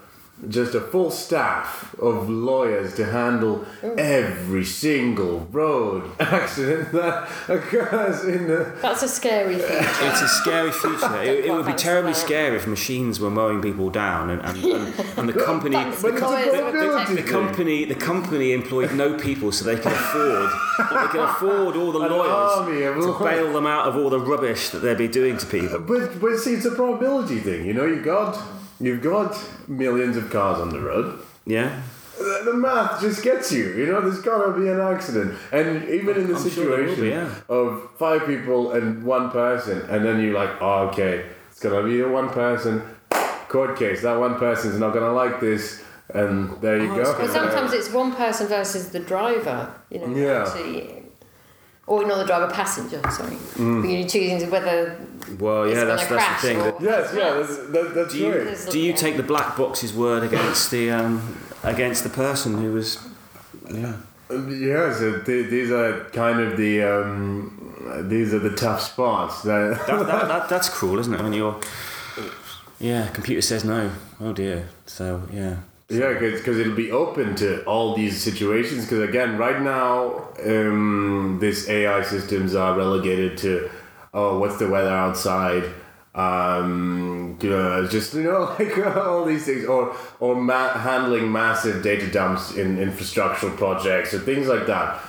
just 0.49 0.75
a 0.75 0.81
full 0.81 1.11
staff 1.11 1.95
of 1.99 2.29
lawyers 2.31 2.95
to 2.95 3.05
handle 3.05 3.65
every 3.83 4.65
single 4.65 5.41
road 5.51 6.09
accident 6.21 6.93
that 6.93 7.29
occurs 7.49 8.25
in 8.25 8.47
the 8.47 8.73
That's 8.81 9.03
a 9.03 9.09
scary 9.09 9.57
future. 9.57 9.67
It's 9.81 10.21
a 10.21 10.29
scary 10.29 10.71
future. 10.71 11.23
It, 11.23 11.47
it 11.47 11.53
would 11.53 11.67
be 11.67 11.73
terribly 11.73 12.15
scary 12.15 12.57
if 12.57 12.67
machines 12.69 13.19
were 13.19 13.31
mowing 13.31 13.61
people 13.61 13.91
down, 13.91 14.31
and, 14.31 14.41
and, 14.43 14.65
and, 14.65 14.95
and 15.19 15.29
the 15.29 15.33
company, 15.45 15.75
That's 15.75 16.03
But 16.03 16.13
it's 16.15 16.23
a 16.23 16.27
lawyers 16.27 16.47
would 16.47 16.61
probability 16.61 17.05
protect- 17.07 17.27
the 17.27 17.33
company, 17.33 17.85
the 17.87 17.95
company 17.97 18.53
employed 18.53 18.93
no 18.95 19.19
people, 19.19 19.51
so 19.51 19.65
they 19.65 19.77
can 19.81 19.91
afford, 19.93 20.51
they 20.79 21.09
can 21.09 21.21
afford 21.21 21.77
all 21.77 21.91
the 21.93 22.01
An 22.01 22.11
lawyers 22.13 22.67
to 23.05 23.11
lawyers. 23.11 23.19
bail 23.19 23.53
them 23.53 23.67
out 23.67 23.89
of 23.89 23.97
all 23.97 24.09
the 24.09 24.21
rubbish 24.21 24.69
that 24.71 24.79
they'd 24.81 24.97
be 24.99 25.09
doing 25.09 25.37
to 25.39 25.47
people. 25.47 25.81
But 25.81 26.21
but 26.21 26.37
see, 26.39 26.55
it's 26.55 26.65
a 26.65 26.71
probability 26.71 27.41
thing. 27.41 27.67
You 27.67 27.75
know, 27.75 27.85
You've 27.87 28.05
got 28.05 28.39
you've 28.81 29.03
got 29.03 29.37
millions 29.69 30.17
of 30.17 30.31
cars 30.31 30.59
on 30.59 30.71
the 30.71 30.81
road. 30.81 31.19
Yeah, 31.47 31.81
The, 32.19 32.43
the 32.45 32.55
math 32.55 33.01
just 33.01 33.23
gets 33.23 33.51
you. 33.53 33.73
You 33.75 33.87
know, 33.87 34.01
there's 34.01 34.21
gotta 34.21 34.53
be 34.59 34.69
an 34.69 34.81
accident, 34.81 35.39
and 35.53 35.89
even 35.89 36.17
in 36.17 36.27
the 36.29 36.35
I'm 36.37 36.43
sure 36.43 36.51
situation 36.51 37.01
be, 37.03 37.09
yeah. 37.11 37.31
of 37.49 37.89
five 37.99 38.27
people 38.27 38.73
and 38.73 39.03
one 39.05 39.31
person, 39.31 39.81
and 39.89 40.05
then 40.05 40.21
you're 40.21 40.35
like, 40.35 40.51
oh, 40.61 40.89
okay, 40.89 41.25
it's 41.51 41.61
gonna 41.61 41.83
be 41.83 41.97
the 42.01 42.09
one 42.09 42.29
person 42.31 42.83
court 43.49 43.79
case. 43.79 44.03
That 44.03 44.19
one 44.19 44.35
person's 44.37 44.79
not 44.79 44.93
gonna 44.93 45.13
like 45.13 45.41
this, 45.41 45.83
and 46.13 46.61
there 46.61 46.79
you 46.83 46.93
Oh, 46.93 46.97
go. 46.97 47.01
it's 47.03 47.13
But 47.21 47.31
sometimes 47.31 47.73
it's 47.73 47.91
one 47.93 48.13
person 48.15 48.47
versus 48.49 48.91
the 48.91 49.01
driver, 49.01 49.73
you 49.91 50.01
know. 50.01 50.15
Yeah. 50.15 50.45
actually- 50.47 50.95
or 51.89 52.07
not 52.07 52.19
the 52.19 52.25
driver, 52.25 52.53
passenger, 52.53 53.01
sorry. 53.11 53.37
Mm. 53.57 53.83
But 53.83 53.89
you're 53.91 54.09
choosing 54.09 54.51
whether 54.51 54.97
well, 55.39 55.67
yeah, 55.67 55.75
gonna 55.75 55.87
that's 55.87 56.07
that's 56.07 56.13
crash 56.13 56.43
the 56.43 56.49
thing. 56.49 56.59
that- 56.59 56.81
yes, 56.81 57.15
yeah, 57.15 57.31
that's, 57.35 57.57
that, 57.73 57.93
that's 57.95 58.13
do 58.13 58.19
you 58.19 58.33
right. 58.33 58.69
Do 58.71 58.79
you 58.79 58.93
take 58.93 59.17
the 59.17 59.23
black 59.23 59.57
box's 59.57 59.93
word 59.95 60.23
against 60.23 60.71
the 60.71 60.91
um, 60.91 61.39
against 61.63 62.03
the 62.05 62.11
person 62.11 62.59
who 62.59 62.73
was? 62.73 62.99
Yeah. 63.71 63.97
Yeah, 64.31 64.93
so 64.93 65.23
th- 65.25 65.49
these 65.51 65.71
are 65.71 66.05
kind 66.13 66.41
of 66.41 66.59
the 66.59 66.83
um, 66.83 68.07
these 68.09 68.35
are 68.35 68.39
the 68.39 68.55
tough 68.55 68.83
spots. 68.83 69.43
That, 69.43 69.83
that, 69.87 70.07
that, 70.07 70.29
that, 70.29 70.49
that's 70.51 70.69
cruel, 70.69 70.99
isn't 70.99 71.15
it? 71.15 71.23
When 71.23 71.33
you're, 71.33 71.59
yeah, 72.79 73.09
computer 73.09 73.41
says 73.41 73.65
no. 73.65 73.91
Oh 74.21 74.35
dear. 74.35 74.69
So 74.85 75.23
yeah. 75.33 75.57
Yeah, 75.91 76.19
because 76.19 76.59
it'll 76.59 76.75
be 76.75 76.91
open 76.91 77.35
to 77.37 77.65
all 77.65 77.97
these 77.97 78.21
situations. 78.21 78.85
Because 78.85 79.09
again, 79.09 79.39
right 79.39 79.63
now, 79.63 80.29
um, 80.45 81.39
these 81.41 81.67
AI 81.69 82.03
systems 82.03 82.55
are 82.55 82.77
relegated 82.77 83.39
to, 83.39 83.71
oh, 84.13 84.39
what's 84.39 84.59
the 84.59 84.69
weather 84.69 84.91
outside? 84.91 85.65
Um, 86.15 87.39
just 87.41 88.13
you 88.13 88.25
know, 88.25 88.55
like 88.59 88.77
all 88.97 89.25
these 89.25 89.47
things, 89.47 89.65
or 89.65 89.97
or 90.21 90.35
ma- 90.35 90.77
handling 90.77 91.31
massive 91.33 91.83
data 91.83 92.11
dumps 92.11 92.55
in 92.57 92.77
infrastructural 92.77 93.57
projects 93.57 94.13
or 94.13 94.19
things 94.19 94.47
like 94.47 94.67
that. 94.67 95.01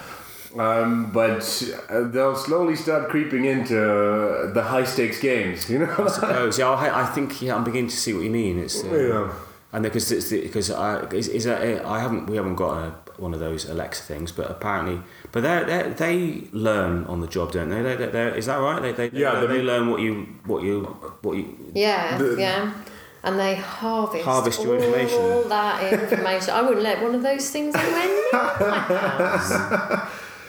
Um, 0.57 1.11
but 1.11 1.41
uh, 1.89 2.03
they'll 2.07 2.35
slowly 2.35 2.75
start 2.75 3.09
creeping 3.09 3.45
into 3.45 4.51
the 4.53 4.63
high 4.63 4.83
stakes 4.85 5.19
games. 5.19 5.69
You 5.69 5.79
know. 5.79 5.95
Oh, 5.97 6.51
yeah, 6.57 6.69
I, 6.69 7.03
I 7.03 7.05
think 7.07 7.41
yeah, 7.41 7.55
I'm 7.55 7.63
beginning 7.65 7.89
to 7.89 7.97
see 7.97 8.13
what 8.13 8.23
you 8.23 8.31
mean. 8.31 8.59
It's 8.59 8.83
uh, 8.83 8.95
Yeah. 8.95 9.33
And 9.71 9.83
because 9.83 10.11
it's 10.11 10.29
because 10.31 10.71
I 10.71 11.01
is, 11.11 11.27
is 11.27 11.43
that 11.45 11.61
I 11.85 11.99
haven't 11.99 12.25
we 12.27 12.35
haven't 12.37 12.55
got 12.55 12.71
a, 12.77 12.91
one 13.21 13.33
of 13.33 13.39
those 13.39 13.65
Alexa 13.69 14.03
things, 14.03 14.31
but 14.31 14.49
apparently, 14.49 15.01
but 15.31 15.41
they 15.41 15.63
they 15.65 15.89
they 15.93 16.47
learn 16.51 17.03
on 17.05 17.21
the 17.21 17.27
job, 17.27 17.51
don't 17.51 17.69
they? 17.69 17.81
They, 17.81 17.95
they, 17.95 18.07
they 18.07 18.37
is 18.37 18.45
that 18.47 18.57
right? 18.57 18.81
They 18.81 18.91
they, 18.93 19.09
Yeah, 19.17 19.39
they, 19.39 19.47
they- 19.47 19.53
they 19.57 19.61
learn 19.61 19.89
what 19.91 20.01
you 20.01 20.25
what 20.45 20.63
you 20.63 20.83
what 21.21 21.37
you. 21.37 21.55
Yeah, 21.75 22.17
The- 22.17 22.35
yeah. 22.39 22.73
And 23.21 23.37
they 23.37 23.55
harvest, 23.55 24.23
Harvest 24.23 24.63
your 24.63 24.77
all 24.77 24.81
information. 24.81 25.49
that 25.49 25.91
information. 25.91 26.51
I 26.53 26.61
wouldn't 26.61 26.81
let 26.83 27.01
one 27.03 27.13
of 27.15 27.21
those 27.21 27.49
things 27.49 27.75
anywhere 27.75 28.05
near 28.05 28.31
my 28.31 28.47
house. 28.87 29.49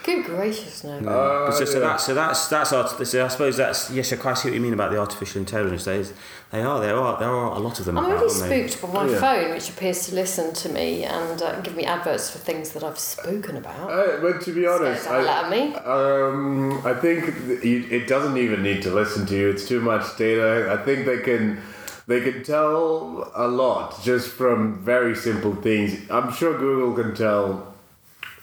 Good 0.03 0.24
gracious, 0.24 0.82
no. 0.82 1.01
but 1.01 1.51
so, 1.53 1.64
so 1.64 1.74
yeah. 1.80 1.86
that's 1.88 2.05
so 2.07 2.14
that's 2.14 2.48
that's 2.48 2.72
art, 2.72 3.07
so 3.07 3.24
I 3.24 3.28
suppose 3.28 3.57
that's 3.59 3.90
yes. 3.90 4.12
I 4.12 4.16
quite 4.16 4.38
see 4.38 4.48
what 4.48 4.55
you 4.55 4.61
mean 4.61 4.72
about 4.72 4.90
the 4.90 4.98
artificial 4.98 5.40
intelligence. 5.40 5.84
They 5.84 6.03
they 6.51 6.62
are 6.62 6.80
there 6.80 6.96
are 6.96 7.18
there 7.18 7.28
are 7.28 7.55
a 7.55 7.59
lot 7.59 7.78
of 7.78 7.84
them. 7.84 7.98
I'm 7.98 8.07
about, 8.07 8.20
really 8.22 8.68
spooked 8.68 8.92
by 8.92 9.05
my 9.05 9.11
Yeah. 9.12 9.20
phone, 9.20 9.51
which 9.51 9.68
appears 9.68 10.07
to 10.07 10.14
listen 10.14 10.55
to 10.55 10.68
me 10.70 11.05
and 11.05 11.42
uh, 11.42 11.61
give 11.61 11.76
me 11.76 11.84
adverts 11.84 12.30
for 12.30 12.38
things 12.38 12.70
that 12.70 12.82
I've 12.82 12.98
spoken 12.98 13.57
about. 13.59 13.90
Uh, 13.90 14.20
but 14.22 14.40
to 14.42 14.53
be 14.55 14.66
honest, 14.66 15.03
Scares 15.05 15.26
the 15.26 15.30
out 15.30 15.44
of 15.44 15.51
me. 15.51 15.74
Um, 15.74 16.86
I 16.86 16.94
think 16.94 17.24
it 17.62 18.09
doesn't 18.09 18.38
even 18.38 18.62
need 18.62 18.82
to 18.82 18.90
listen 18.90 19.26
to 19.26 19.36
you. 19.36 19.51
It's 19.51 19.68
too 19.68 19.80
much 19.80 20.16
data. 20.16 20.68
I 20.72 20.82
think 20.84 21.05
they 21.05 21.18
can 21.18 21.61
they 22.07 22.20
can 22.22 22.42
tell 22.42 23.30
a 23.34 23.46
lot 23.46 24.03
just 24.03 24.28
from 24.30 24.82
very 24.82 25.14
simple 25.14 25.55
things. 25.57 26.11
I'm 26.11 26.32
sure 26.32 26.57
Google 26.59 26.94
can 27.01 27.14
tell 27.14 27.70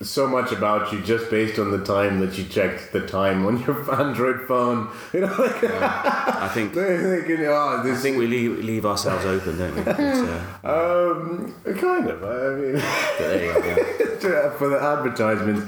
so 0.00 0.26
much 0.28 0.52
about 0.52 0.92
you 0.92 1.00
just 1.02 1.28
based 1.30 1.58
on 1.58 1.70
the 1.72 1.84
time 1.84 2.20
that 2.20 2.38
you 2.38 2.44
checked 2.44 2.92
the 2.92 3.06
time 3.06 3.44
on 3.46 3.60
your 3.62 3.94
Android 4.00 4.46
phone. 4.46 4.88
You 5.12 5.22
know, 5.22 5.34
like 5.38 5.64
I 5.64 6.48
think 6.54 6.72
can. 6.74 7.44
Oh, 7.46 7.82
I 7.84 7.94
think 7.96 8.16
we 8.18 8.26
leave, 8.26 8.64
leave 8.64 8.86
ourselves 8.86 9.24
open, 9.24 9.58
don't 9.58 9.74
we? 9.74 9.82
But, 9.82 9.98
uh, 10.00 10.42
um, 11.12 11.54
kind 11.76 12.08
of. 12.08 12.22
I 12.22 12.60
mean. 12.60 12.74
but 13.18 13.62
go. 13.62 14.16
to- 14.20 14.50
for 14.58 14.68
the 14.68 14.80
advertisements. 14.80 15.66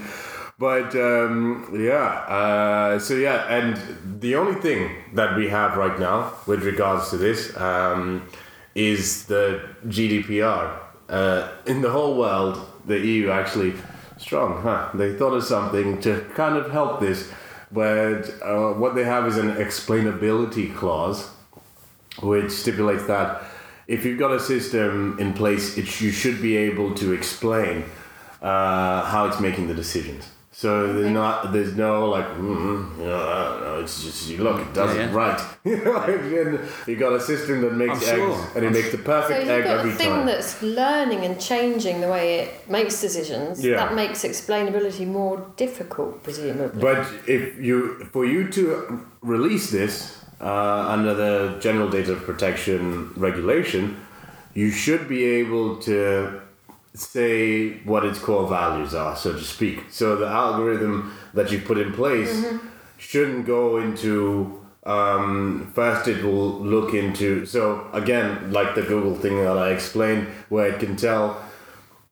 But 0.59 0.95
um, 0.95 1.70
yeah, 1.74 2.05
uh, 2.28 2.99
so 2.99 3.14
yeah, 3.14 3.47
and 3.49 4.20
the 4.20 4.35
only 4.37 4.61
thing 4.61 4.91
that 5.14 5.35
we 5.35 5.49
have 5.49 5.76
right 5.78 5.99
now 5.99 6.35
with 6.47 6.62
regards 6.64 7.09
to 7.11 7.16
this 7.16 7.57
um, 7.57 8.28
is 8.74 9.24
the 9.24 9.62
GDPR. 9.87 10.78
Uh, 11.09 11.49
in 11.66 11.81
the 11.81 11.91
whole 11.91 12.16
world, 12.18 12.59
the 12.87 12.99
EU 12.99 13.31
actually 13.31 13.72
strong, 14.21 14.62
huh? 14.62 14.91
They 14.95 15.14
thought 15.14 15.33
of 15.33 15.45
something 15.45 16.01
to 16.03 16.21
kind 16.35 16.57
of 16.57 16.71
help 16.71 17.01
this, 17.01 17.31
but 17.73 18.23
uh, 18.43 18.73
what 18.75 18.95
they 18.95 19.05
have 19.05 19.27
is 19.27 19.37
an 19.39 19.55
explainability 19.57 20.75
clause 20.75 21.29
which 22.23 22.51
stipulates 22.51 23.07
that 23.07 23.43
if 23.87 24.05
you've 24.05 24.18
got 24.18 24.31
a 24.31 24.39
system 24.39 25.16
in 25.18 25.33
place, 25.33 25.77
it, 25.77 26.01
you 26.01 26.11
should 26.11 26.41
be 26.41 26.57
able 26.57 26.95
to 26.95 27.12
explain 27.12 27.85
uh, 28.43 29.05
how 29.05 29.27
it's 29.27 29.41
making 29.41 29.68
the 29.68 29.75
decisions. 29.75 30.29
So 30.61 30.93
there's 30.95 31.15
not 31.23 31.35
there's 31.55 31.75
no 31.87 31.93
like 32.17 32.29
mm, 32.37 32.99
you 32.99 33.07
know, 33.11 33.23
I 33.39 33.43
don't 33.49 33.61
know 33.65 33.77
it's 33.85 33.97
just 34.07 34.21
you 34.31 34.39
look 34.47 34.59
it 34.67 34.71
does 34.81 34.93
Yeah, 34.95 35.09
it 35.09 35.13
right 35.23 35.41
you 35.71 35.77
know 35.85 35.97
and 36.43 36.51
you 36.89 36.97
got 37.07 37.13
a 37.21 37.23
system 37.31 37.57
that 37.65 37.75
makes 37.85 37.99
I'm 38.03 38.15
eggs 38.15 38.37
sure. 38.37 38.39
and 38.55 38.63
it 38.67 38.69
I'm 38.69 38.77
makes 38.79 38.91
the 38.97 39.03
So 39.03 39.11
perfect 39.15 39.41
you've 39.41 39.57
egg 39.59 39.65
got 39.65 39.87
a 39.87 39.91
thing 40.03 40.15
time. 40.17 40.27
that's 40.31 40.53
learning 40.81 41.21
and 41.27 41.35
changing 41.51 41.97
the 42.05 42.11
way 42.17 42.27
it 42.43 42.51
makes 42.77 42.95
decisions. 43.07 43.53
Yeah. 43.65 43.77
That 43.83 43.93
makes 44.03 44.19
explainability 44.31 45.07
more 45.21 45.37
difficult, 45.65 46.13
presumably. 46.27 46.81
But 46.89 47.03
if 47.37 47.43
you, 47.67 48.05
for 48.15 48.25
you 48.35 48.41
to 48.57 48.65
release 49.35 49.67
this 49.79 49.95
uh, 50.43 50.95
under 50.95 51.13
the 51.23 51.33
General 51.67 51.89
Data 51.99 52.15
Protection 52.29 52.83
Regulation, 53.29 53.83
you 54.61 54.69
should 54.83 55.05
be 55.09 55.23
able 55.41 55.69
to 55.89 56.41
say 56.95 57.78
what 57.84 58.05
its 58.05 58.18
core 58.18 58.49
values 58.49 58.95
are, 58.95 59.16
so 59.16 59.32
to 59.32 59.41
speak. 59.45 59.84
So 59.91 60.16
the 60.16 60.26
algorithm 60.26 61.12
that 61.34 61.51
you 61.53 61.61
put 61.61 61.78
in 61.78 61.93
place 61.93 62.45
shouldn't 62.99 63.47
go 63.47 63.78
into. 63.78 64.57
Um, 64.84 65.70
first, 65.74 66.09
it 66.09 66.24
will 66.24 66.53
look 66.59 66.95
into. 66.95 67.45
So 67.47 67.86
again, 67.93 68.53
like 68.53 68.74
the 68.74 68.82
Google 68.82 69.14
thing 69.14 69.36
that 69.36 69.57
I 69.59 69.70
explained, 69.72 70.26
where 70.49 70.68
it 70.68 70.80
can 70.80 70.97
tell 70.97 71.43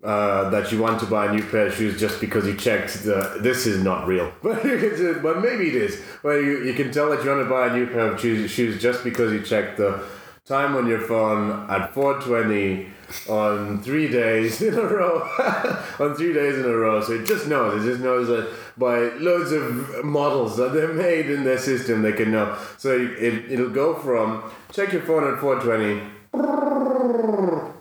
uh, 0.05 0.51
that 0.51 0.71
you 0.71 0.79
want 0.81 1.01
to 1.01 1.07
buy 1.07 1.27
a 1.27 1.33
new 1.35 1.43
pair 1.43 1.67
of 1.67 1.75
shoes 1.75 1.99
just 1.99 2.21
because 2.21 2.47
you 2.47 2.55
checked 2.55 3.03
the. 3.05 3.39
This 3.41 3.67
is 3.67 3.83
not 3.83 4.07
real, 4.07 4.33
but 4.43 4.65
you 4.65 4.79
can 4.79 4.91
just- 4.97 5.23
but 5.23 5.41
maybe 5.43 5.69
it 5.69 5.75
is. 5.77 5.99
Where 6.23 6.41
you, 6.41 6.63
you 6.65 6.75
can 6.75 6.93
tell 6.93 7.09
that 7.11 7.25
you 7.25 7.31
want 7.31 7.43
to 7.43 7.51
buy 7.51 7.67
a 7.69 7.75
new 7.77 7.87
pair 7.87 8.13
of 8.13 8.21
shoes, 8.21 8.51
shoes 8.51 8.81
just 8.81 9.03
because 9.03 9.33
you 9.33 9.41
checked 9.43 9.79
the 9.79 10.05
time 10.45 10.77
on 10.77 10.87
your 10.87 11.01
phone 11.01 11.69
at 11.71 11.93
four 11.95 12.21
twenty 12.21 12.89
on 13.29 13.83
three 13.83 14.09
days 14.09 14.61
in 14.63 14.75
a 14.75 14.83
row. 14.83 15.21
on 15.99 16.15
three 16.15 16.33
days 16.33 16.59
in 16.59 16.65
a 16.65 16.77
row, 16.77 17.01
so 17.01 17.13
it 17.13 17.27
just 17.27 17.47
knows. 17.49 17.85
It 17.85 17.91
just 17.91 18.03
knows 18.03 18.29
that 18.29 18.53
by 18.77 18.99
loads 19.19 19.53
of 19.53 20.05
models 20.05 20.57
that 20.57 20.73
they're 20.73 20.93
made 20.93 21.31
in 21.31 21.45
their 21.45 21.59
system, 21.59 22.03
they 22.03 22.13
can 22.13 22.31
know. 22.33 22.57
So 22.77 22.91
it 22.97 23.51
it'll 23.53 23.71
go 23.71 23.95
from 23.95 24.51
check 24.73 24.93
your 24.93 25.03
phone 25.03 25.33
at 25.33 25.41
four 25.41 25.61
twenty 25.61 26.01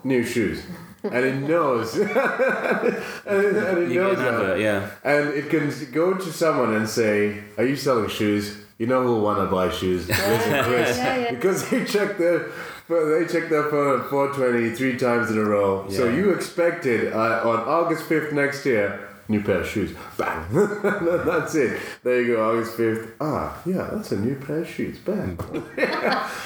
new 0.03 0.23
shoes. 0.23 0.63
And 1.03 1.25
it 1.25 1.35
knows. 1.35 1.95
and 1.95 2.09
it, 2.09 2.13
and 3.25 3.77
it 3.77 3.91
You 3.91 4.01
knows 4.01 4.17
that. 4.17 4.33
advert, 4.33 4.59
yeah. 4.59 4.89
And 5.03 5.29
it 5.29 5.49
can 5.49 5.71
go 5.91 6.15
to 6.15 6.33
someone 6.33 6.73
and 6.73 6.89
say, 6.89 7.43
Are 7.57 7.65
you 7.65 7.75
selling 7.75 8.09
shoes? 8.09 8.57
You 8.77 8.87
know 8.87 9.03
who'll 9.03 9.21
want 9.21 9.39
to 9.39 9.45
buy 9.45 9.69
shoes. 9.69 10.07
Listen, 10.07 10.63
Chris. 10.65 10.97
yeah, 10.97 11.17
yeah. 11.17 11.31
Because 11.31 11.69
they 11.69 11.85
check 11.85 12.17
their 12.17 12.51
they 12.89 13.25
check 13.25 13.49
their 13.49 13.69
phone 13.69 14.01
at 14.01 14.09
420 14.09 14.75
three 14.75 14.97
times 14.97 15.29
in 15.29 15.37
a 15.37 15.43
row. 15.43 15.89
So 15.89 16.07
you 16.07 16.31
expected 16.31 17.13
uh, 17.13 17.41
on 17.43 17.59
August 17.59 18.07
5th 18.09 18.31
next 18.33 18.65
year, 18.65 19.07
new 19.27 19.41
pair 19.43 19.61
of 19.61 19.67
shoes. 19.67 19.95
Bang. 20.17 20.45
that's 21.25 21.55
it. 21.55 21.81
There 22.03 22.21
you 22.21 22.35
go, 22.35 22.51
August 22.51 22.77
5th. 22.77 23.11
Ah, 23.19 23.61
yeah, 23.65 23.89
that's 23.91 24.11
a 24.11 24.17
new 24.17 24.35
pair 24.35 24.59
of 24.61 24.69
shoes. 24.69 24.97
Bang. 24.99 25.37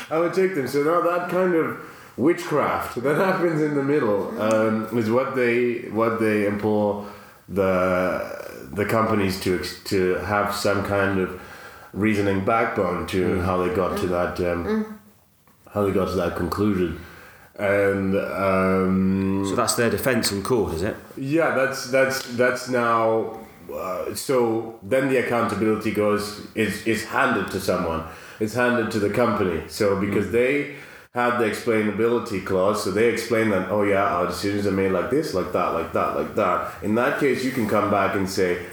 I 0.10 0.18
would 0.18 0.34
take 0.34 0.56
them. 0.56 0.68
So 0.68 0.84
now 0.84 1.02
that 1.02 1.30
kind 1.30 1.54
of 1.54 1.80
witchcraft 2.18 3.02
that 3.02 3.16
happens 3.16 3.62
in 3.62 3.76
the 3.76 3.84
middle 3.84 4.40
um, 4.42 4.98
is 4.98 5.10
what 5.10 5.36
they 5.36 5.90
what 5.90 6.20
they 6.20 6.46
implore 6.46 7.08
the 7.48 8.68
the 8.74 8.86
companies 8.86 9.40
to 9.42 9.60
ex- 9.60 9.84
to 9.86 10.16
have 10.16 10.54
some 10.54 10.84
kind 10.86 11.20
of 11.20 11.42
reasoning 11.94 12.44
backbone 12.46 13.06
to 13.08 13.42
how 13.42 13.58
they 13.64 13.74
got 13.76 13.98
to 13.98 14.08
that 14.08 14.40
um, 14.42 15.00
how 15.74 15.84
they 15.86 15.92
got 15.92 16.08
to 16.10 16.16
that 16.16 16.36
conclusion. 16.36 17.00
And 17.58 18.16
um, 18.16 19.46
So 19.48 19.56
that's 19.56 19.76
their 19.76 19.90
defence 19.90 20.32
in 20.32 20.42
court, 20.44 20.74
is 20.74 20.82
it? 20.84 20.96
yeah, 21.18 21.54
that's 21.56 21.92
that's 21.92 22.24
that's 22.36 22.70
now. 22.70 23.38
Uh, 23.72 24.14
so 24.16 24.80
then 24.84 25.08
the 25.10 25.18
accountability 25.18 25.92
goes 25.92 26.48
is 26.56 26.86
is 26.88 27.06
handed 27.06 27.52
to 27.52 27.60
someone. 27.60 28.04
It's 28.40 28.54
handed 28.56 28.90
to 28.92 29.00
the 29.00 29.10
company. 29.10 29.64
So 29.68 30.00
because 30.00 30.32
they 30.32 30.76
had 31.14 31.38
the 31.40 31.46
explainability 31.46 32.44
clause, 32.46 32.84
so 32.84 32.90
they 32.92 33.10
explain 33.10 33.50
that 33.50 33.70
oh 33.70 33.84
yeah, 33.84 34.04
our 34.16 34.28
decisions 34.28 34.66
are 34.66 34.72
made 34.72 34.92
like 34.92 35.10
this, 35.10 35.34
like 35.34 35.52
that, 35.54 35.70
like 35.74 35.94
that, 35.94 36.16
like 36.16 36.36
that. 36.36 36.84
In 36.84 36.96
that 36.96 37.20
case, 37.20 37.44
you 37.46 37.52
can 37.52 37.68
come 37.68 37.92
back 37.92 38.16
and 38.16 38.28
say. 38.30 38.66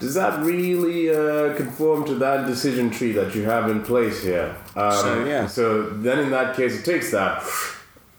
Does 0.00 0.14
that 0.14 0.42
really 0.44 1.08
uh, 1.10 1.54
conform 1.56 2.04
to 2.06 2.14
that 2.16 2.46
decision 2.46 2.90
tree 2.90 3.12
that 3.12 3.34
you 3.34 3.42
have 3.44 3.70
in 3.70 3.82
place 3.82 4.22
here? 4.22 4.54
Um, 4.76 4.92
So, 4.92 5.24
yeah. 5.24 5.46
So 5.46 5.88
then, 5.90 6.18
in 6.18 6.30
that 6.30 6.56
case, 6.56 6.78
it 6.80 6.84
takes 6.84 7.10
that 7.12 7.42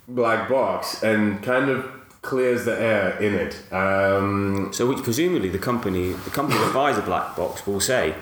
black 0.07 0.49
box 0.49 1.03
and 1.03 1.41
kind 1.43 1.69
of 1.69 1.85
clears 2.21 2.65
the 2.65 2.79
air 2.79 3.17
in 3.21 3.33
it. 3.35 3.53
Um, 3.71 4.69
So 4.73 4.87
which 4.87 5.03
presumably 5.03 5.49
the 5.49 5.59
company, 5.59 6.13
the 6.13 6.31
company 6.31 6.59
that 6.59 6.73
buys 6.73 6.97
a 6.97 7.01
black 7.01 7.35
box 7.35 7.65
will 7.67 7.79
say, 7.81 8.15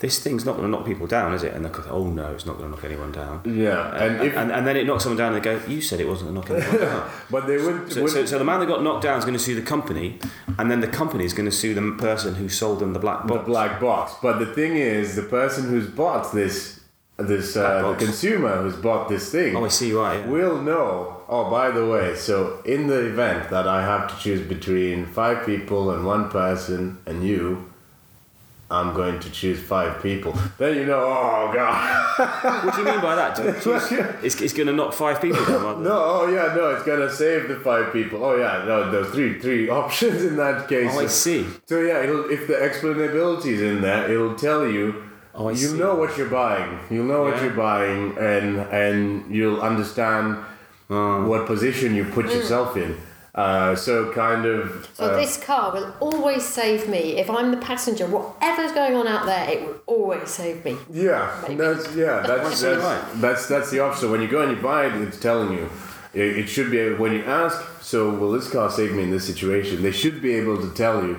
this 0.00 0.18
thing's 0.18 0.46
not 0.46 0.56
going 0.56 0.64
to 0.64 0.70
knock 0.70 0.86
people 0.86 1.06
down, 1.06 1.34
is 1.34 1.42
it? 1.42 1.52
And 1.52 1.64
they 1.64 1.68
go, 1.68 1.84
oh 1.90 2.06
no, 2.06 2.32
it's 2.32 2.46
not 2.46 2.56
going 2.56 2.70
to 2.70 2.74
knock 2.74 2.84
anyone 2.84 3.12
down. 3.12 3.42
yeah, 3.44 3.94
and 3.94 4.16
And, 4.16 4.26
if 4.26 4.36
and, 4.36 4.50
and 4.50 4.66
then 4.66 4.76
it 4.76 4.86
knocks 4.86 5.04
someone 5.04 5.18
down 5.18 5.34
and 5.34 5.44
they 5.44 5.44
go, 5.44 5.60
you 5.66 5.82
said 5.82 6.00
it 6.00 6.08
wasn't 6.08 6.32
going 6.32 6.42
to 6.42 6.54
knock 6.54 6.62
anyone 6.64 6.88
down. 6.88 7.10
but 7.30 7.46
they 7.46 7.58
wouldn't. 7.58 7.92
So, 7.92 8.06
so, 8.06 8.24
so 8.24 8.38
the 8.38 8.44
man 8.44 8.60
that 8.60 8.66
got 8.66 8.82
knocked 8.82 9.02
down 9.02 9.18
is 9.18 9.24
going 9.24 9.36
to 9.36 9.42
sue 9.42 9.54
the 9.54 9.62
company, 9.62 10.18
and 10.58 10.70
then 10.70 10.80
the 10.80 10.88
company 10.88 11.24
is 11.24 11.34
going 11.34 11.48
to 11.48 11.54
sue 11.54 11.74
the 11.74 11.92
person 11.98 12.34
who 12.36 12.48
sold 12.48 12.80
them 12.80 12.94
the 12.94 12.98
black 12.98 13.26
box. 13.26 13.40
the 13.40 13.44
black 13.44 13.80
box. 13.80 14.14
But 14.22 14.38
the 14.38 14.46
thing 14.46 14.76
is, 14.76 15.16
the 15.16 15.22
person 15.22 15.68
who's 15.68 15.86
bought 15.86 16.32
this, 16.32 16.80
this 17.18 17.54
uh, 17.54 17.92
the 17.92 17.98
consumer 17.98 18.62
who's 18.62 18.76
bought 18.76 19.10
this 19.10 19.30
thing. 19.30 19.54
Oh, 19.54 19.66
I 19.66 19.68
see, 19.68 19.92
right. 19.92 20.20
Yeah. 20.20 20.28
will 20.28 20.62
know. 20.62 21.18
Oh, 21.28 21.50
by 21.50 21.70
the 21.70 21.86
way, 21.86 22.16
so 22.16 22.60
in 22.64 22.86
the 22.86 23.06
event 23.06 23.50
that 23.50 23.68
I 23.68 23.82
have 23.82 24.08
to 24.10 24.20
choose 24.20 24.40
between 24.48 25.04
five 25.04 25.44
people 25.44 25.90
and 25.90 26.04
one 26.06 26.30
person 26.30 26.98
and 27.06 27.22
you, 27.24 27.69
I'm 28.70 28.94
going 28.94 29.18
to 29.18 29.30
choose 29.30 29.60
five 29.60 30.00
people. 30.00 30.32
Then 30.56 30.76
you 30.76 30.86
know, 30.86 31.00
oh 31.00 31.50
god. 31.52 32.64
What 32.64 32.74
do 32.74 32.82
you 32.82 32.86
mean 32.86 33.00
by 33.00 33.16
that? 33.16 33.34
Do 33.34 33.42
you 33.44 33.52
choose- 33.54 33.90
it's, 34.22 34.40
it's 34.40 34.52
going 34.52 34.68
to 34.68 34.72
knock 34.72 34.92
five 34.92 35.20
people 35.20 35.44
down. 35.44 35.62
rather 35.64 35.80
No, 35.80 35.92
oh 35.92 36.26
yeah, 36.28 36.54
no, 36.54 36.70
it's 36.70 36.84
gonna 36.84 37.10
save 37.10 37.48
the 37.48 37.56
five 37.56 37.92
people. 37.92 38.24
Oh 38.24 38.36
yeah, 38.36 38.64
no, 38.64 38.90
there's 38.90 39.10
three 39.10 39.40
three 39.40 39.68
options 39.82 40.22
in 40.24 40.36
that 40.36 40.68
case. 40.68 40.92
Oh, 40.94 41.00
I 41.00 41.06
see. 41.06 41.44
So 41.66 41.80
yeah, 41.80 42.02
it'll, 42.02 42.30
if 42.30 42.46
the 42.46 42.54
explainability 42.54 43.52
is 43.52 43.62
in 43.62 43.80
there, 43.80 44.10
it'll 44.10 44.36
tell 44.36 44.66
you. 44.66 45.04
Oh, 45.34 45.48
I 45.48 45.52
you 45.52 45.56
see. 45.56 45.78
know 45.78 45.94
what 45.94 46.16
you're 46.16 46.28
buying. 46.28 46.78
You'll 46.90 47.06
know 47.06 47.22
what 47.22 47.40
you're 47.42 47.54
buying, 47.54 48.16
and 48.18 48.58
and 48.72 49.34
you'll 49.34 49.60
understand 49.60 50.38
Oh. 50.92 51.24
what 51.28 51.46
position 51.46 51.94
you 51.94 52.04
put 52.04 52.26
mm. 52.26 52.34
yourself 52.34 52.76
in. 52.76 52.96
Uh, 53.34 53.76
so 53.76 54.12
kind 54.12 54.44
of. 54.44 54.88
So 54.94 55.04
uh, 55.04 55.16
this 55.16 55.42
car 55.42 55.72
will 55.72 55.94
always 56.00 56.44
save 56.44 56.88
me. 56.88 57.18
If 57.18 57.30
I'm 57.30 57.50
the 57.52 57.56
passenger, 57.58 58.06
whatever's 58.06 58.72
going 58.72 58.94
on 58.96 59.06
out 59.06 59.24
there, 59.26 59.48
it 59.48 59.64
will 59.64 59.80
always 59.86 60.28
save 60.30 60.64
me. 60.64 60.76
Yeah, 60.92 61.40
Maybe. 61.42 61.54
that's 61.54 61.94
yeah, 61.94 62.20
that's 62.26 62.42
That's 62.42 62.60
that's, 62.60 62.82
right. 62.82 63.20
that's 63.20 63.46
that's 63.46 63.70
the 63.70 63.80
option. 63.80 64.10
When 64.10 64.20
you 64.20 64.28
go 64.28 64.42
and 64.42 64.56
you 64.56 64.62
buy 64.62 64.86
it, 64.86 64.94
it's 64.94 65.18
telling 65.18 65.52
you. 65.56 65.70
It, 66.12 66.38
it 66.38 66.46
should 66.48 66.72
be 66.72 66.92
when 66.94 67.12
you 67.12 67.22
ask. 67.24 67.60
So 67.80 68.10
will 68.10 68.32
this 68.32 68.50
car 68.50 68.68
save 68.70 68.92
me 68.92 69.04
in 69.04 69.10
this 69.10 69.26
situation? 69.26 69.82
They 69.82 69.92
should 69.92 70.20
be 70.20 70.34
able 70.34 70.60
to 70.60 70.74
tell 70.74 71.04
you. 71.04 71.18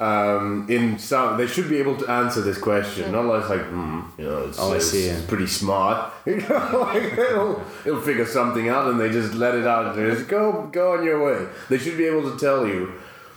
Um, 0.00 0.66
in 0.68 0.96
some, 0.98 1.36
they 1.38 1.48
should 1.48 1.68
be 1.68 1.78
able 1.78 1.96
to 1.96 2.06
answer 2.08 2.40
this 2.40 2.56
question. 2.56 3.10
Not 3.10 3.24
like, 3.24 3.48
like 3.48 3.62
hmm, 3.66 4.00
you 4.16 4.24
know, 4.26 4.44
it's, 4.46 4.56
Oh, 4.58 4.72
I 4.72 4.76
it's 4.76 4.90
see, 4.92 5.08
yeah. 5.08 5.20
pretty 5.26 5.48
smart. 5.48 6.12
You 6.26 6.36
know, 6.36 6.86
like 6.92 7.02
it'll, 7.18 7.62
it'll 7.84 8.00
figure 8.00 8.26
something 8.26 8.68
out, 8.68 8.86
and 8.88 9.00
they 9.00 9.10
just 9.10 9.34
let 9.34 9.54
it 9.56 9.66
out. 9.66 9.96
And 9.98 10.14
just 10.16 10.28
go 10.28 10.68
go 10.70 10.92
on 10.96 11.04
your 11.04 11.24
way. 11.24 11.50
They 11.68 11.78
should 11.78 11.96
be 11.98 12.04
able 12.04 12.30
to 12.30 12.38
tell 12.38 12.64
you 12.66 12.92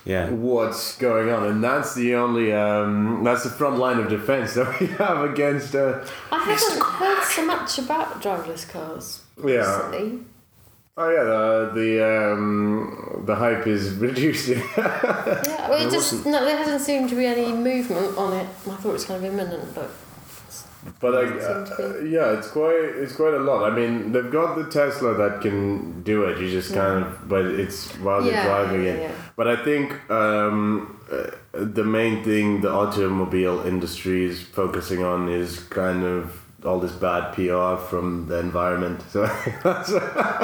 Yeah. 0.05 0.29
what's 0.29 0.97
going 0.97 1.29
on, 1.29 1.47
and 1.47 1.63
that's 1.63 1.95
the 1.95 2.13
only 2.15 2.53
um, 2.53 3.23
that's 3.23 3.43
the 3.43 3.49
front 3.49 3.77
line 3.79 3.97
of 3.97 4.07
defense 4.09 4.53
that 4.57 4.79
we 4.79 4.85
have 5.01 5.23
against. 5.31 5.73
Uh, 5.73 6.03
I 6.31 6.39
haven't 6.43 6.83
heard 6.83 7.23
so 7.23 7.45
much 7.45 7.79
about 7.79 8.21
driverless 8.21 8.69
cars 8.69 9.23
Yeah. 9.43 9.89
recently. 9.89 10.19
Oh 11.03 11.09
yeah, 11.09 11.23
the 11.23 11.71
the 11.79 12.33
um, 12.33 13.23
the 13.25 13.35
hype 13.35 13.65
is 13.65 13.93
reducing. 14.07 14.59
Yeah, 14.77 15.69
well, 15.69 15.87
it 15.87 15.91
just 15.91 16.25
no, 16.25 16.43
there 16.45 16.57
hasn't 16.57 16.81
seemed 16.81 17.09
to 17.09 17.15
be 17.15 17.25
any 17.25 17.51
movement 17.53 18.17
on 18.17 18.33
it. 18.33 18.43
I 18.45 18.75
thought 18.75 18.89
it 18.89 18.93
was 18.93 19.05
kind 19.05 19.25
of 19.25 19.31
imminent, 19.33 19.73
but 19.73 19.89
but 20.99 21.15
I, 21.15 21.21
Doesn't 21.25 21.67
seem 21.67 21.77
to 21.77 21.99
uh, 21.99 22.03
yeah, 22.03 22.37
it's 22.37 22.49
quite 22.49 22.75
it's 23.01 23.15
quite 23.15 23.33
a 23.33 23.39
lot. 23.39 23.71
I 23.71 23.75
mean, 23.75 24.11
they've 24.11 24.31
got 24.31 24.55
the 24.57 24.65
Tesla 24.69 25.13
that 25.15 25.41
can 25.41 26.03
do 26.03 26.25
it. 26.25 26.39
You 26.39 26.49
just 26.49 26.73
kind 26.73 27.03
of, 27.05 27.27
but 27.27 27.45
it's 27.45 27.91
while 27.97 28.21
they're 28.21 28.33
Yeah, 28.33 28.45
driving 28.45 28.83
yeah, 28.83 28.91
it. 28.91 29.01
yeah. 29.01 29.11
But 29.35 29.47
I 29.47 29.55
think 29.63 29.93
um, 30.11 30.99
uh, 31.11 31.31
the 31.53 31.83
main 31.83 32.23
thing 32.23 32.61
the 32.61 32.71
automobile 32.71 33.61
industry 33.61 34.25
is 34.25 34.41
focusing 34.41 35.03
on 35.03 35.29
is 35.29 35.59
kind 35.59 36.03
of 36.03 36.40
all 36.63 36.79
this 36.79 36.91
bad 36.91 37.33
PR 37.33 37.75
from 37.89 38.27
the 38.27 38.37
environment. 38.39 39.01
So 39.11 39.25
that's, 39.63 39.91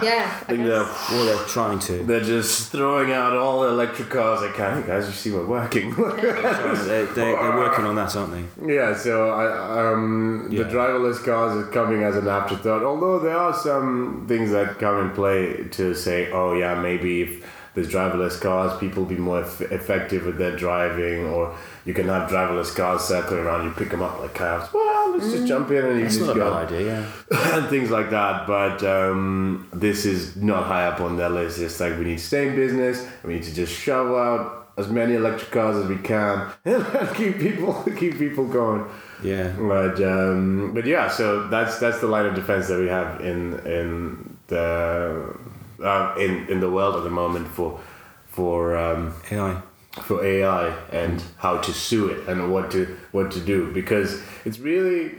yeah, 0.04 0.26
I 0.42 0.44
think 0.46 0.60
guess. 0.66 0.68
they're 0.68 1.18
Well, 1.18 1.26
they're 1.26 1.46
trying 1.48 1.80
to. 1.80 2.04
They're 2.04 2.22
just 2.22 2.72
throwing 2.72 3.12
out 3.12 3.34
all 3.34 3.62
the 3.62 3.68
electric 3.70 4.10
cars 4.10 4.42
they 4.42 4.52
can. 4.52 4.86
Guys, 4.86 5.06
you 5.08 5.14
see 5.14 5.32
we're 5.32 5.46
working. 5.46 5.94
They're, 5.96 7.06
they 7.06 7.14
they're 7.14 7.56
working 7.56 7.86
on 7.86 7.96
that, 7.96 8.16
aren't 8.16 8.34
they? 8.34 8.74
yeah, 8.76 8.96
so 8.96 9.30
I, 9.30 9.92
um, 9.92 10.48
Yeah. 10.52 10.64
the 10.64 10.70
driverless 10.70 11.24
cars 11.24 11.56
are 11.56 11.70
coming 11.72 12.04
as 12.04 12.16
an 12.16 12.28
afterthought. 12.28 12.84
Although 12.84 13.20
there 13.20 13.38
are 13.38 13.54
some 13.54 14.26
things 14.28 14.52
that 14.52 14.80
come 14.80 15.00
in 15.08 15.12
play 15.12 15.66
to 15.72 15.94
say, 15.94 16.32
oh 16.32 16.54
yeah, 16.54 16.80
maybe 16.82 17.22
if 17.22 17.46
there's 17.78 17.90
driverless 17.90 18.42
cars, 18.42 18.76
people 18.80 19.06
be 19.06 19.18
more 19.18 19.42
eff- 19.42 19.62
effective 19.62 20.26
with 20.26 20.40
their 20.40 20.56
driving, 20.58 21.26
or 21.26 21.56
you 21.86 21.94
can 21.94 22.08
have 22.08 22.28
driverless 22.28 22.76
cars 22.76 23.04
circling 23.04 23.42
around. 23.42 23.66
You 23.66 23.72
pick 23.72 23.92
them 23.92 24.02
up 24.02 24.20
like 24.20 24.34
calves. 24.34 24.74
Well, 24.74 25.16
let's 25.16 25.32
just 25.32 25.48
jump 25.48 25.70
in 25.70 25.86
and 25.86 25.98
you 25.98 26.06
That's 26.06 26.16
just 26.16 26.26
not 26.26 26.38
a 26.38 26.40
go 26.40 26.52
bad 26.52 26.74
idea, 26.74 27.08
yeah. 27.32 27.56
and 27.56 27.70
things 27.70 27.92
like 27.92 28.10
that. 28.10 28.48
But 28.48 28.84
um, 28.84 29.70
this 29.72 30.08
is 30.08 30.36
not 30.36 30.64
high 30.64 30.88
up 30.88 31.02
on 31.02 31.18
their 31.18 31.30
list. 31.30 31.60
It's 31.60 31.80
like 31.80 31.96
we 32.00 32.06
need 32.06 32.18
to 32.18 32.24
stay 32.24 32.48
in 32.48 32.56
business. 32.56 33.08
We 33.24 33.36
need 33.36 33.44
to 33.44 33.54
just 33.54 33.80
shove 33.80 34.08
out 34.08 34.72
as 34.76 34.88
many 34.90 35.14
electric 35.14 35.52
cars 35.52 35.78
as 35.78 35.88
we 35.88 35.98
can 35.98 36.50
and 36.66 36.84
keep 37.16 37.38
people 37.38 37.84
keep 37.96 38.18
people 38.18 38.48
going. 38.48 38.90
Yeah. 39.24 39.54
But 39.56 40.02
um, 40.02 40.74
but 40.74 40.88
yeah, 40.88 41.10
so 41.10 41.48
that's 41.48 41.78
that's 41.78 42.00
the 42.00 42.08
line 42.08 42.26
of 42.26 42.34
defense 42.34 42.70
that 42.70 42.80
we 42.80 42.88
have 42.88 43.22
in 43.22 43.60
in 43.68 44.38
the 44.48 45.38
uh, 45.84 46.16
in 46.18 46.48
in 46.48 46.60
the 46.60 46.70
world 46.70 46.96
at 46.96 47.04
the 47.04 47.10
moment 47.10 47.48
for 47.48 47.80
for 48.28 48.78
um, 48.78 49.14
AI. 49.32 49.62
for 50.04 50.24
AI 50.24 50.70
and 50.92 51.24
how 51.38 51.58
to 51.58 51.74
sue 51.74 52.10
it 52.10 52.28
and 52.30 52.52
what 52.54 52.70
to 52.72 52.86
what 53.12 53.32
to 53.32 53.40
do 53.40 53.72
because 53.74 54.22
it's 54.46 54.60
really 54.60 55.12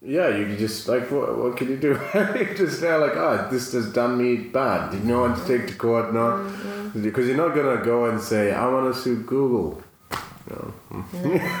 yeah 0.00 0.28
you 0.28 0.56
just 0.56 0.88
like 0.88 1.10
what, 1.10 1.36
what 1.36 1.56
can 1.56 1.68
you 1.68 1.76
do 1.76 2.00
you 2.38 2.54
just 2.56 2.80
now 2.82 2.98
like 2.98 3.16
oh 3.16 3.48
this 3.50 3.72
has 3.72 3.92
done 3.92 4.16
me 4.16 4.36
bad 4.36 4.90
did 4.90 5.04
no 5.04 5.20
one 5.20 5.34
to 5.38 5.46
take 5.46 5.66
to 5.66 5.74
court 5.74 6.14
no 6.14 6.50
because 7.02 7.26
you're 7.26 7.36
not 7.36 7.54
gonna 7.54 7.82
go 7.84 8.06
and 8.06 8.20
say 8.20 8.52
I 8.52 8.66
want 8.68 8.94
to 8.94 9.00
sue 9.00 9.22
Google 9.24 9.82
no. 10.50 10.72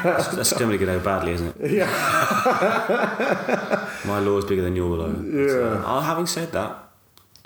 That's, 0.02 0.28
that's 0.28 0.52
going 0.54 0.70
to 0.70 0.78
go 0.78 0.98
badly, 1.00 1.32
isn't 1.32 1.54
it? 1.60 1.70
yeah 1.72 1.86
My 4.06 4.18
law 4.20 4.38
is 4.38 4.46
bigger 4.46 4.62
than 4.62 4.74
your 4.74 4.96
law. 4.96 5.08
Yeah. 5.08 5.48
So, 5.48 5.84
oh, 5.86 6.00
having 6.00 6.24
said 6.26 6.52
that, 6.52 6.87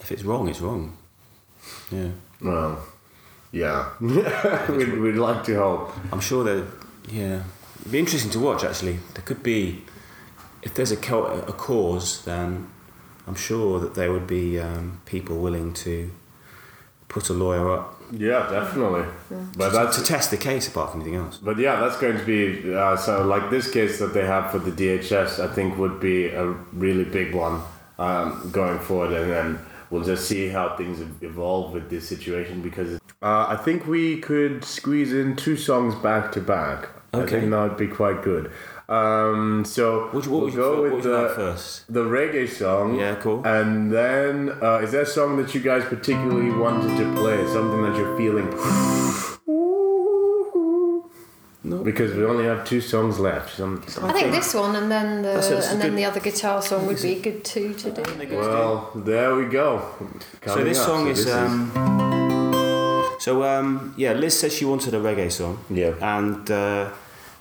if 0.02 0.12
it's 0.12 0.22
wrong, 0.22 0.48
it's 0.48 0.60
wrong. 0.60 0.96
Yeah. 1.90 2.08
well 2.40 2.82
yeah 3.52 3.90
we'd, 4.00 4.98
we'd 4.98 5.14
like 5.14 5.44
to 5.44 5.54
hope 5.56 5.92
I'm 6.10 6.20
sure 6.20 6.42
that, 6.44 6.66
yeah. 7.08 7.42
It'd 7.80 7.92
be 7.92 7.98
interesting 7.98 8.30
to 8.32 8.40
watch, 8.40 8.64
actually. 8.64 8.98
There 9.14 9.24
could 9.24 9.42
be, 9.42 9.82
if 10.62 10.74
there's 10.74 10.92
a, 10.92 10.96
co- 10.96 11.26
a 11.26 11.52
cause, 11.52 12.24
then 12.24 12.68
I'm 13.26 13.34
sure 13.34 13.80
that 13.80 13.94
there 13.94 14.12
would 14.12 14.26
be 14.26 14.58
um, 14.58 15.00
people 15.04 15.38
willing 15.38 15.72
to 15.74 16.10
put 17.08 17.28
a 17.28 17.32
lawyer 17.34 17.70
up 17.70 18.00
yeah 18.10 18.48
definitely 18.50 19.04
but 19.56 19.70
to, 19.70 19.76
that's 19.76 19.96
to 19.98 20.02
test 20.04 20.30
the 20.30 20.36
case 20.36 20.68
apart 20.68 20.92
from 20.92 21.00
anything 21.00 21.18
else. 21.18 21.38
But 21.38 21.58
yeah, 21.58 21.80
that's 21.80 21.98
going 21.98 22.18
to 22.18 22.24
be 22.24 22.74
uh, 22.74 22.96
so. 22.96 23.24
Like 23.24 23.50
this 23.50 23.70
case 23.70 23.98
that 23.98 24.12
they 24.12 24.26
have 24.26 24.50
for 24.50 24.58
the 24.58 24.70
DHS, 24.70 25.40
I 25.40 25.52
think 25.52 25.78
would 25.78 25.98
be 26.00 26.26
a 26.28 26.46
really 26.72 27.04
big 27.04 27.34
one 27.34 27.62
um, 27.98 28.50
going 28.50 28.78
forward, 28.78 29.12
and 29.12 29.30
then 29.30 29.58
we'll 29.92 30.02
just 30.02 30.26
see 30.26 30.48
how 30.48 30.74
things 30.76 31.00
evolve 31.22 31.72
with 31.72 31.90
this 31.90 32.08
situation 32.08 32.62
because 32.62 32.98
uh, 33.22 33.46
I 33.48 33.56
think 33.56 33.86
we 33.86 34.18
could 34.20 34.64
squeeze 34.64 35.12
in 35.12 35.36
two 35.36 35.56
songs 35.56 35.94
back 35.94 36.32
to 36.32 36.40
back. 36.40 36.88
Okay. 37.14 37.36
I 37.36 37.40
think 37.40 37.50
that 37.50 37.62
would 37.68 37.76
be 37.76 37.88
quite 37.88 38.22
good. 38.22 38.50
Um, 38.88 39.64
so 39.66 40.08
Which, 40.08 40.26
what 40.26 40.44
we'll 40.44 40.50
go 40.54 40.72
what 40.74 40.82
with 40.82 40.92
would 40.92 41.02
the 41.04 41.32
first? 41.36 41.92
the 41.92 42.04
reggae 42.04 42.48
song. 42.48 42.98
Yeah, 42.98 43.14
cool. 43.16 43.46
And 43.46 43.92
then, 43.92 44.50
uh, 44.62 44.78
is 44.78 44.92
there 44.92 45.02
a 45.02 45.06
song 45.06 45.36
that 45.36 45.54
you 45.54 45.60
guys 45.60 45.84
particularly 45.84 46.50
wanted 46.50 46.96
to 46.98 47.14
play? 47.14 47.46
Something 47.46 47.82
that 47.82 47.96
you're 47.96 48.16
feeling? 48.16 48.48
No. 51.72 51.82
Because 51.84 52.14
we 52.14 52.24
only 52.24 52.44
have 52.44 52.64
two 52.66 52.80
songs 52.80 53.18
left. 53.18 53.56
Some, 53.56 53.82
I 54.02 54.12
think 54.12 54.30
this 54.32 54.54
one 54.54 54.76
and 54.76 54.90
then 54.90 55.22
the 55.22 55.28
That's- 55.28 55.48
that's 55.48 55.70
and 55.72 55.80
then 55.80 55.90
good. 55.90 55.98
the 55.98 56.04
other 56.04 56.20
guitar 56.20 56.60
song 56.62 56.86
would 56.86 57.00
be 57.02 57.14
good 57.16 57.44
too 57.44 57.74
to 57.74 57.90
do. 57.90 58.02
well, 58.36 58.90
there 58.94 59.34
we 59.34 59.46
go. 59.46 59.68
So 60.46 60.62
this 60.64 60.78
up. 60.80 60.86
song 60.86 61.04
So 61.06 61.10
is, 61.10 61.24
this 61.24 61.34
um, 61.34 61.72
so 63.18 63.42
um, 63.44 63.94
yeah. 63.96 64.12
Liz 64.12 64.38
said 64.38 64.52
she 64.52 64.64
wanted 64.64 64.94
a 64.94 65.00
reggae 65.00 65.30
song. 65.30 65.58
Yeah. 65.70 65.94
And 66.00 66.50
uh, 66.50 66.90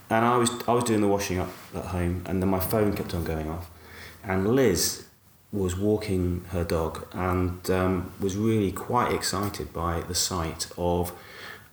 and 0.10 0.26
I 0.26 0.38
was 0.38 0.50
I 0.68 0.74
was 0.74 0.84
doing 0.84 1.02
the 1.02 1.08
washing 1.08 1.40
up 1.40 1.50
at 1.76 1.86
home, 1.86 2.24
and 2.28 2.42
then 2.42 2.50
my 2.50 2.60
phone 2.60 2.94
kept 2.94 3.14
on 3.14 3.24
going 3.24 3.50
off, 3.50 3.70
and 4.24 4.56
Liz 4.56 5.06
was 5.54 5.76
walking 5.76 6.46
her 6.52 6.64
dog 6.64 7.06
and 7.12 7.70
um, 7.70 8.12
was 8.22 8.38
really 8.38 8.72
quite 8.72 9.12
excited 9.12 9.74
by 9.74 10.00
the 10.02 10.16
sight 10.16 10.68
of 10.78 11.12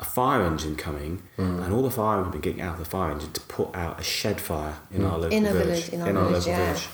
a 0.00 0.04
fire 0.04 0.42
engine 0.42 0.76
coming, 0.76 1.22
Mm. 1.38 1.64
and 1.64 1.72
all 1.74 1.82
the 1.82 1.90
firemen 1.90 2.24
had 2.24 2.32
been 2.32 2.40
getting 2.40 2.60
out 2.62 2.74
of 2.74 2.78
the 2.84 2.90
fire 2.90 3.10
engine 3.10 3.32
to 3.32 3.40
put 3.42 3.74
out 3.74 3.98
a 4.00 4.02
shed 4.04 4.40
fire 4.40 4.74
in 4.92 5.04
our 5.04 5.18
local 5.18 5.36
In 5.36 5.44
village. 5.44 5.64
village, 5.64 5.88
in 5.90 6.00
our 6.02 6.12
village, 6.12 6.32
local 6.46 6.48
yeah. 6.52 6.64
village. 6.66 6.88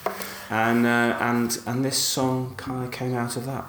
And 0.51 0.87
uh, 0.87 1.17
and 1.21 1.59
and 1.67 1.85
this 1.85 1.99
song 1.99 2.55
kind 2.57 2.85
of 2.85 2.91
came 2.91 3.15
out 3.15 3.37
of 3.37 3.45
that. 3.47 3.65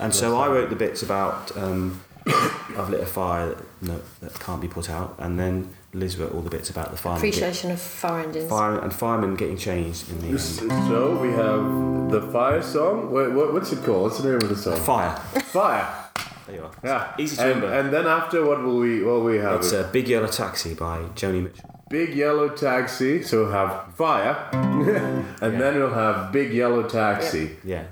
And 0.00 0.14
so 0.14 0.36
I 0.38 0.48
wrote 0.48 0.70
the 0.70 0.76
bits 0.76 1.02
about 1.02 1.56
um, 1.56 2.00
I've 2.26 2.88
lit 2.90 3.00
a 3.00 3.06
fire 3.06 3.48
that, 3.50 3.58
no, 3.82 4.00
that 4.20 4.38
can't 4.40 4.60
be 4.60 4.68
put 4.68 4.90
out, 4.90 5.14
and 5.18 5.38
then 5.38 5.74
Liz 5.92 6.16
wrote 6.18 6.32
all 6.34 6.40
the 6.40 6.50
bits 6.50 6.70
about 6.70 6.90
the 6.90 6.96
firemen. 6.96 7.22
get- 7.22 7.28
Appreciation 7.36 7.70
of 7.70 7.80
fire 7.80 8.24
engines. 8.24 8.48
fire 8.48 8.78
and 8.78 8.92
firemen 8.92 9.36
getting 9.36 9.56
changed 9.56 10.10
in 10.10 10.20
the 10.20 10.28
is- 10.34 10.60
end. 10.60 10.70
So 10.88 11.16
we 11.20 11.28
have 11.32 12.10
the 12.10 12.22
fire 12.32 12.62
song. 12.62 13.10
What, 13.12 13.32
what, 13.32 13.52
what's 13.52 13.72
it 13.72 13.84
called? 13.84 14.02
What's 14.04 14.18
the 14.18 14.28
name 14.30 14.40
of 14.42 14.48
the 14.48 14.56
song? 14.56 14.76
Fire. 14.76 15.16
Fire. 15.52 16.03
There 16.46 16.56
you 16.56 16.62
are. 16.62 16.72
Yeah. 16.84 17.14
Easy 17.18 17.36
to 17.36 17.42
and, 17.42 17.54
remember. 17.54 17.78
And 17.78 17.92
then 17.92 18.06
after, 18.06 18.44
what 18.44 18.62
will 18.62 18.78
we? 18.78 19.02
What 19.02 19.14
will 19.14 19.24
we 19.24 19.38
have? 19.38 19.60
it's 19.60 19.72
a 19.72 19.88
Big 19.92 20.08
Yellow 20.08 20.26
Taxi 20.26 20.74
by 20.74 20.98
Joni 21.14 21.42
Mitchell. 21.42 21.74
Big 21.90 22.14
yellow 22.14 22.48
taxi. 22.48 23.22
So 23.22 23.44
we'll 23.44 23.52
have 23.52 23.94
fire, 23.94 24.48
and 24.52 25.60
then 25.60 25.76
we'll 25.76 25.94
have 25.94 26.32
big 26.32 26.52
yellow 26.52 26.88
taxi. 26.88 27.56
Yeah. 27.62 27.86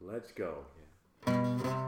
Let's 0.00 0.32
go. 0.32 0.66
Oh 1.26 1.79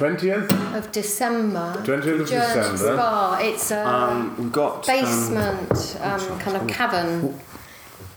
where? 0.00 0.10
On 0.10 0.16
the 0.16 0.22
20th? 0.22 0.76
of 0.78 0.92
December. 0.92 1.72
20th 1.84 2.20
of 2.20 2.28
Church 2.28 2.54
December. 2.54 2.76
Spa. 2.96 3.38
It's 3.42 3.70
a 3.70 3.86
Um, 3.88 4.36
we've 4.38 4.52
got. 4.52 4.88
um, 4.88 4.94
basement, 4.96 5.96
um, 6.00 6.38
kind 6.38 6.56
of 6.56 6.66
cavern. 6.68 7.40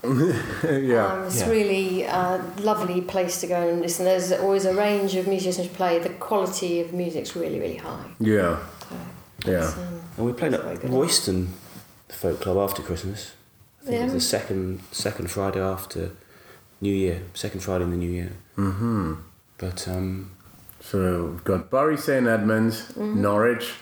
yeah. 0.04 1.06
Um, 1.06 1.24
it's 1.26 1.40
Yeah. 1.40 1.48
really 1.50 2.02
a 2.04 2.42
lovely 2.58 3.00
place 3.02 3.40
to 3.42 3.46
go 3.46 3.68
and 3.68 3.82
listen. 3.82 4.04
There's 4.06 4.32
always 4.32 4.64
a 4.64 4.74
range 4.74 5.14
of 5.16 5.26
musicians 5.26 5.68
to 5.68 5.74
play. 5.74 5.98
The 5.98 6.08
quality 6.10 6.80
of 6.80 6.92
music's 6.92 7.36
really, 7.36 7.60
really 7.60 7.76
high. 7.76 8.04
Yeah. 8.18 8.56
So 9.44 9.50
Yeah. 9.50 9.66
um, 9.66 10.00
and 10.16 10.26
we're 10.26 10.32
playing 10.32 10.54
at 10.54 10.62
Very. 10.62 10.76
Royston 10.88 11.48
Folk 12.08 12.40
Club 12.40 12.56
after 12.58 12.82
Christmas. 12.82 13.32
I 13.82 13.86
think 13.86 13.96
Yeah. 13.98 14.04
it's 14.04 14.12
the 14.14 14.20
second 14.20 14.80
second 14.92 15.30
Friday 15.30 15.60
after 15.60 16.10
New 16.80 16.92
Year, 16.94 17.22
second 17.34 17.60
Friday 17.60 17.84
in 17.84 17.90
the 17.90 17.96
New 17.96 18.10
Year. 18.10 18.32
Mm-hmm. 18.56 19.14
But 19.58 19.86
um, 19.88 20.30
So 20.80 21.26
we've 21.32 21.44
got 21.44 21.70
Bury 21.70 21.96
St 21.96 22.26
Edmunds, 22.26 22.82
Mm-hmm. 22.92 23.20
Norwich, 23.22 23.72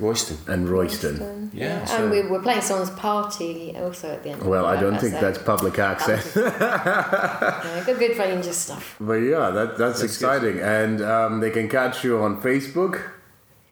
Royston. 0.00 0.36
and 0.52 0.68
Royston. 0.68 1.12
Royston, 1.18 1.50
Yeah, 1.54 1.84
so- 1.84 1.96
and 2.02 2.10
we 2.10 2.22
were 2.22 2.40
playing 2.42 2.60
someone's 2.62 2.90
party 2.90 3.74
also 3.78 4.08
at 4.10 4.22
the 4.24 4.30
end. 4.30 4.40
of 4.42 4.46
Well, 4.48 4.66
I 4.66 4.80
don't 4.80 4.98
think 4.98 5.14
so- 5.14 5.20
that's 5.20 5.38
public 5.38 5.78
access. 5.78 6.34
Yeah, 6.36 7.82
good, 7.86 7.98
good 7.98 8.18
range 8.18 8.46
of 8.46 8.54
stuff. 8.54 8.96
but 9.00 9.14
yeah, 9.14 9.50
that, 9.50 9.78
that's, 9.78 10.00
That's 10.00 10.02
exciting. 10.02 10.58
And 10.60 11.00
um, 11.02 11.40
they 11.40 11.50
can 11.50 11.68
catch 11.68 12.02
you 12.04 12.18
on 12.22 12.40
Facebook. 12.42 13.00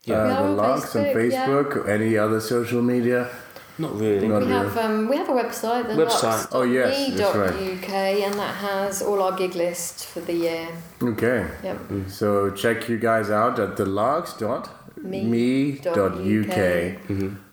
Yeah. 0.04 0.16
Uh, 0.16 0.28
the 0.28 0.34
on 0.36 0.56
Larks 0.56 0.96
on 0.96 1.04
Facebook, 1.04 1.30
yeah. 1.32 1.46
Facebook, 1.46 1.88
any 1.88 2.16
other 2.18 2.40
social 2.40 2.82
media. 2.82 3.28
Not 3.82 3.92
really. 4.04 4.28
Not 4.28 4.42
We 4.42 4.46
really. 4.48 4.58
have 4.60 4.76
um, 4.84 5.08
we 5.10 5.16
have 5.22 5.28
a 5.28 5.36
website, 5.42 5.84
the 5.88 5.94
Website. 6.04 6.48
Oh, 6.52 6.62
yes, 6.78 6.90
that's 7.18 7.36
right. 7.36 7.54
UK, 7.74 7.90
and 8.26 8.34
that 8.42 8.54
has 8.68 9.02
all 9.02 9.20
our 9.26 9.34
gig 9.42 9.54
list 9.64 10.06
for 10.12 10.20
the 10.28 10.34
year. 10.46 10.68
Okay. 11.12 11.40
Yep. 11.64 11.78
So 12.08 12.50
check 12.62 12.88
you 12.88 12.98
guys 13.08 13.28
out 13.30 13.58
at 13.58 13.76
the 13.76 13.86
larks.me.uk 16.00 16.56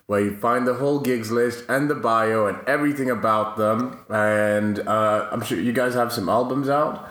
where 0.06 0.20
you 0.20 0.36
find 0.36 0.66
the 0.66 0.74
whole 0.74 0.98
gigs 0.98 1.30
list 1.30 1.64
and 1.68 1.88
the 1.88 1.94
bio 1.94 2.46
and 2.46 2.58
everything 2.66 3.10
about 3.10 3.56
them. 3.56 3.96
And 4.08 4.80
uh, 4.80 5.28
I'm 5.30 5.40
sure 5.42 5.58
you 5.60 5.72
guys 5.72 5.94
have 5.94 6.12
some 6.12 6.28
albums 6.28 6.68
out. 6.68 7.08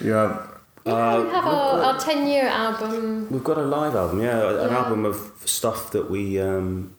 You 0.00 0.12
have 0.12 0.48
Yeah, 0.84 1.22
we 1.22 1.28
have 1.30 1.44
our, 1.44 1.80
our 1.86 1.98
10 2.00 2.26
year 2.26 2.46
album. 2.48 3.28
We've 3.30 3.44
got 3.44 3.56
a 3.58 3.62
live 3.62 3.94
album, 3.94 4.20
yeah, 4.22 4.50
an 4.64 4.70
Yeah. 4.70 4.78
album 4.82 5.04
of 5.04 5.16
stuff 5.44 5.90
that 5.92 6.10
we, 6.10 6.40
um, 6.40 6.94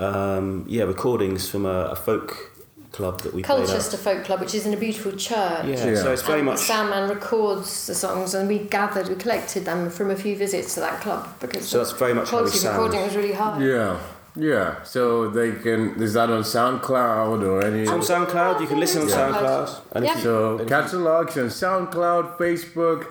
um, 0.00 0.64
yeah, 0.68 0.84
recordings 0.84 1.48
from 1.50 1.66
a, 1.66 1.86
a 1.92 1.96
folk 1.96 2.46
club 2.92 3.20
that 3.20 3.32
we 3.32 3.42
played 3.44 3.58
Colchester 3.66 3.96
at. 3.96 4.02
Folk 4.02 4.24
Club, 4.24 4.40
which 4.40 4.54
is 4.54 4.66
in 4.66 4.74
a 4.74 4.76
beautiful 4.76 5.12
church. 5.12 5.64
Yeah, 5.66 5.86
Yeah. 5.86 5.94
so 6.02 6.12
it's 6.12 6.22
very 6.22 6.40
and 6.40 6.46
much. 6.46 6.58
Soundman 6.58 7.08
records 7.08 7.86
the 7.86 7.94
songs, 7.94 8.34
and 8.34 8.48
we 8.48 8.58
gathered, 8.58 9.08
we 9.08 9.14
collected 9.14 9.64
them 9.64 9.90
from 9.90 10.10
a 10.10 10.16
few 10.16 10.34
visits 10.36 10.74
to 10.74 10.80
that 10.80 11.00
club 11.00 11.28
because 11.40 11.68
So 11.68 11.78
that's 11.78 11.92
very 11.92 12.12
the 12.14 12.20
much 12.20 12.30
how 12.30 12.38
we 12.38 12.50
quality 12.50 12.56
of 12.58 12.62
sound. 12.62 12.76
recording 12.78 13.02
was 13.04 13.14
really 13.16 13.32
high. 13.34 13.58
yeah. 13.62 13.96
Yeah, 14.36 14.82
so 14.84 15.28
they 15.28 15.50
can. 15.52 16.00
Is 16.00 16.12
that 16.14 16.30
on 16.30 16.42
SoundCloud 16.44 17.42
or 17.42 17.64
any? 17.64 17.84
on 17.88 18.00
SoundCloud, 18.00 18.60
you 18.60 18.68
can 18.68 18.78
listen 18.78 19.02
on 19.02 19.08
Yeah. 19.08 19.16
SoundCloud. 19.16 19.68
And 19.92 20.04
Yeah. 20.04 20.14
you- 20.16 20.22
So 20.22 20.58
and 20.58 20.68
catch 20.68 20.92
the 20.92 20.98
Larks 21.00 21.36
on 21.36 21.46
SoundCloud, 21.48 22.38
Facebook, 22.38 23.06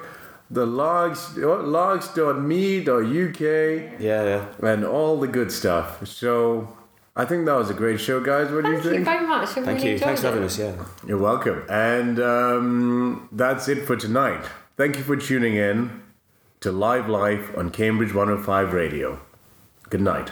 the 0.50 0.66
Larks, 0.66 1.36
larks.me.uk, 1.38 3.08
you- 3.10 3.92
yeah, 4.00 4.24
yeah. 4.24 4.46
and 4.72 4.86
all 4.86 5.20
the 5.20 5.28
good 5.28 5.52
stuff. 5.52 6.06
So 6.08 6.70
I 7.16 7.26
think 7.26 7.45
that 7.45 7.55
was 7.55 7.70
a 7.70 7.74
great 7.74 7.99
show, 7.99 8.20
guys. 8.22 8.51
What 8.51 8.64
do 8.64 8.72
you 8.72 8.82
think? 8.82 8.84
Thank 8.84 8.99
you 8.99 9.05
very 9.05 9.28
much. 9.28 9.49
I 9.49 9.53
Thank 9.53 9.68
really 9.68 9.86
you. 9.88 9.91
enjoyed 9.93 10.05
Thanks 10.05 10.22
for 10.22 10.28
having 10.28 10.43
us. 10.43 10.57
Yeah. 10.57 10.86
You're 11.07 11.18
welcome. 11.18 11.64
And 11.70 12.20
um, 12.20 13.30
that's 13.32 13.68
it 13.68 13.86
for 13.86 13.95
tonight. 13.95 14.45
Thank 14.78 14.97
you 14.97 15.03
for 15.03 15.18
tuning 15.18 15.55
in 15.55 16.01
to 16.62 16.72
Live 16.72 17.10
Life 17.10 17.51
on 17.57 17.72
Cambridge 17.72 18.14
105 18.14 18.74
Radio. 18.74 19.20
Good 19.89 20.01
night. 20.01 20.32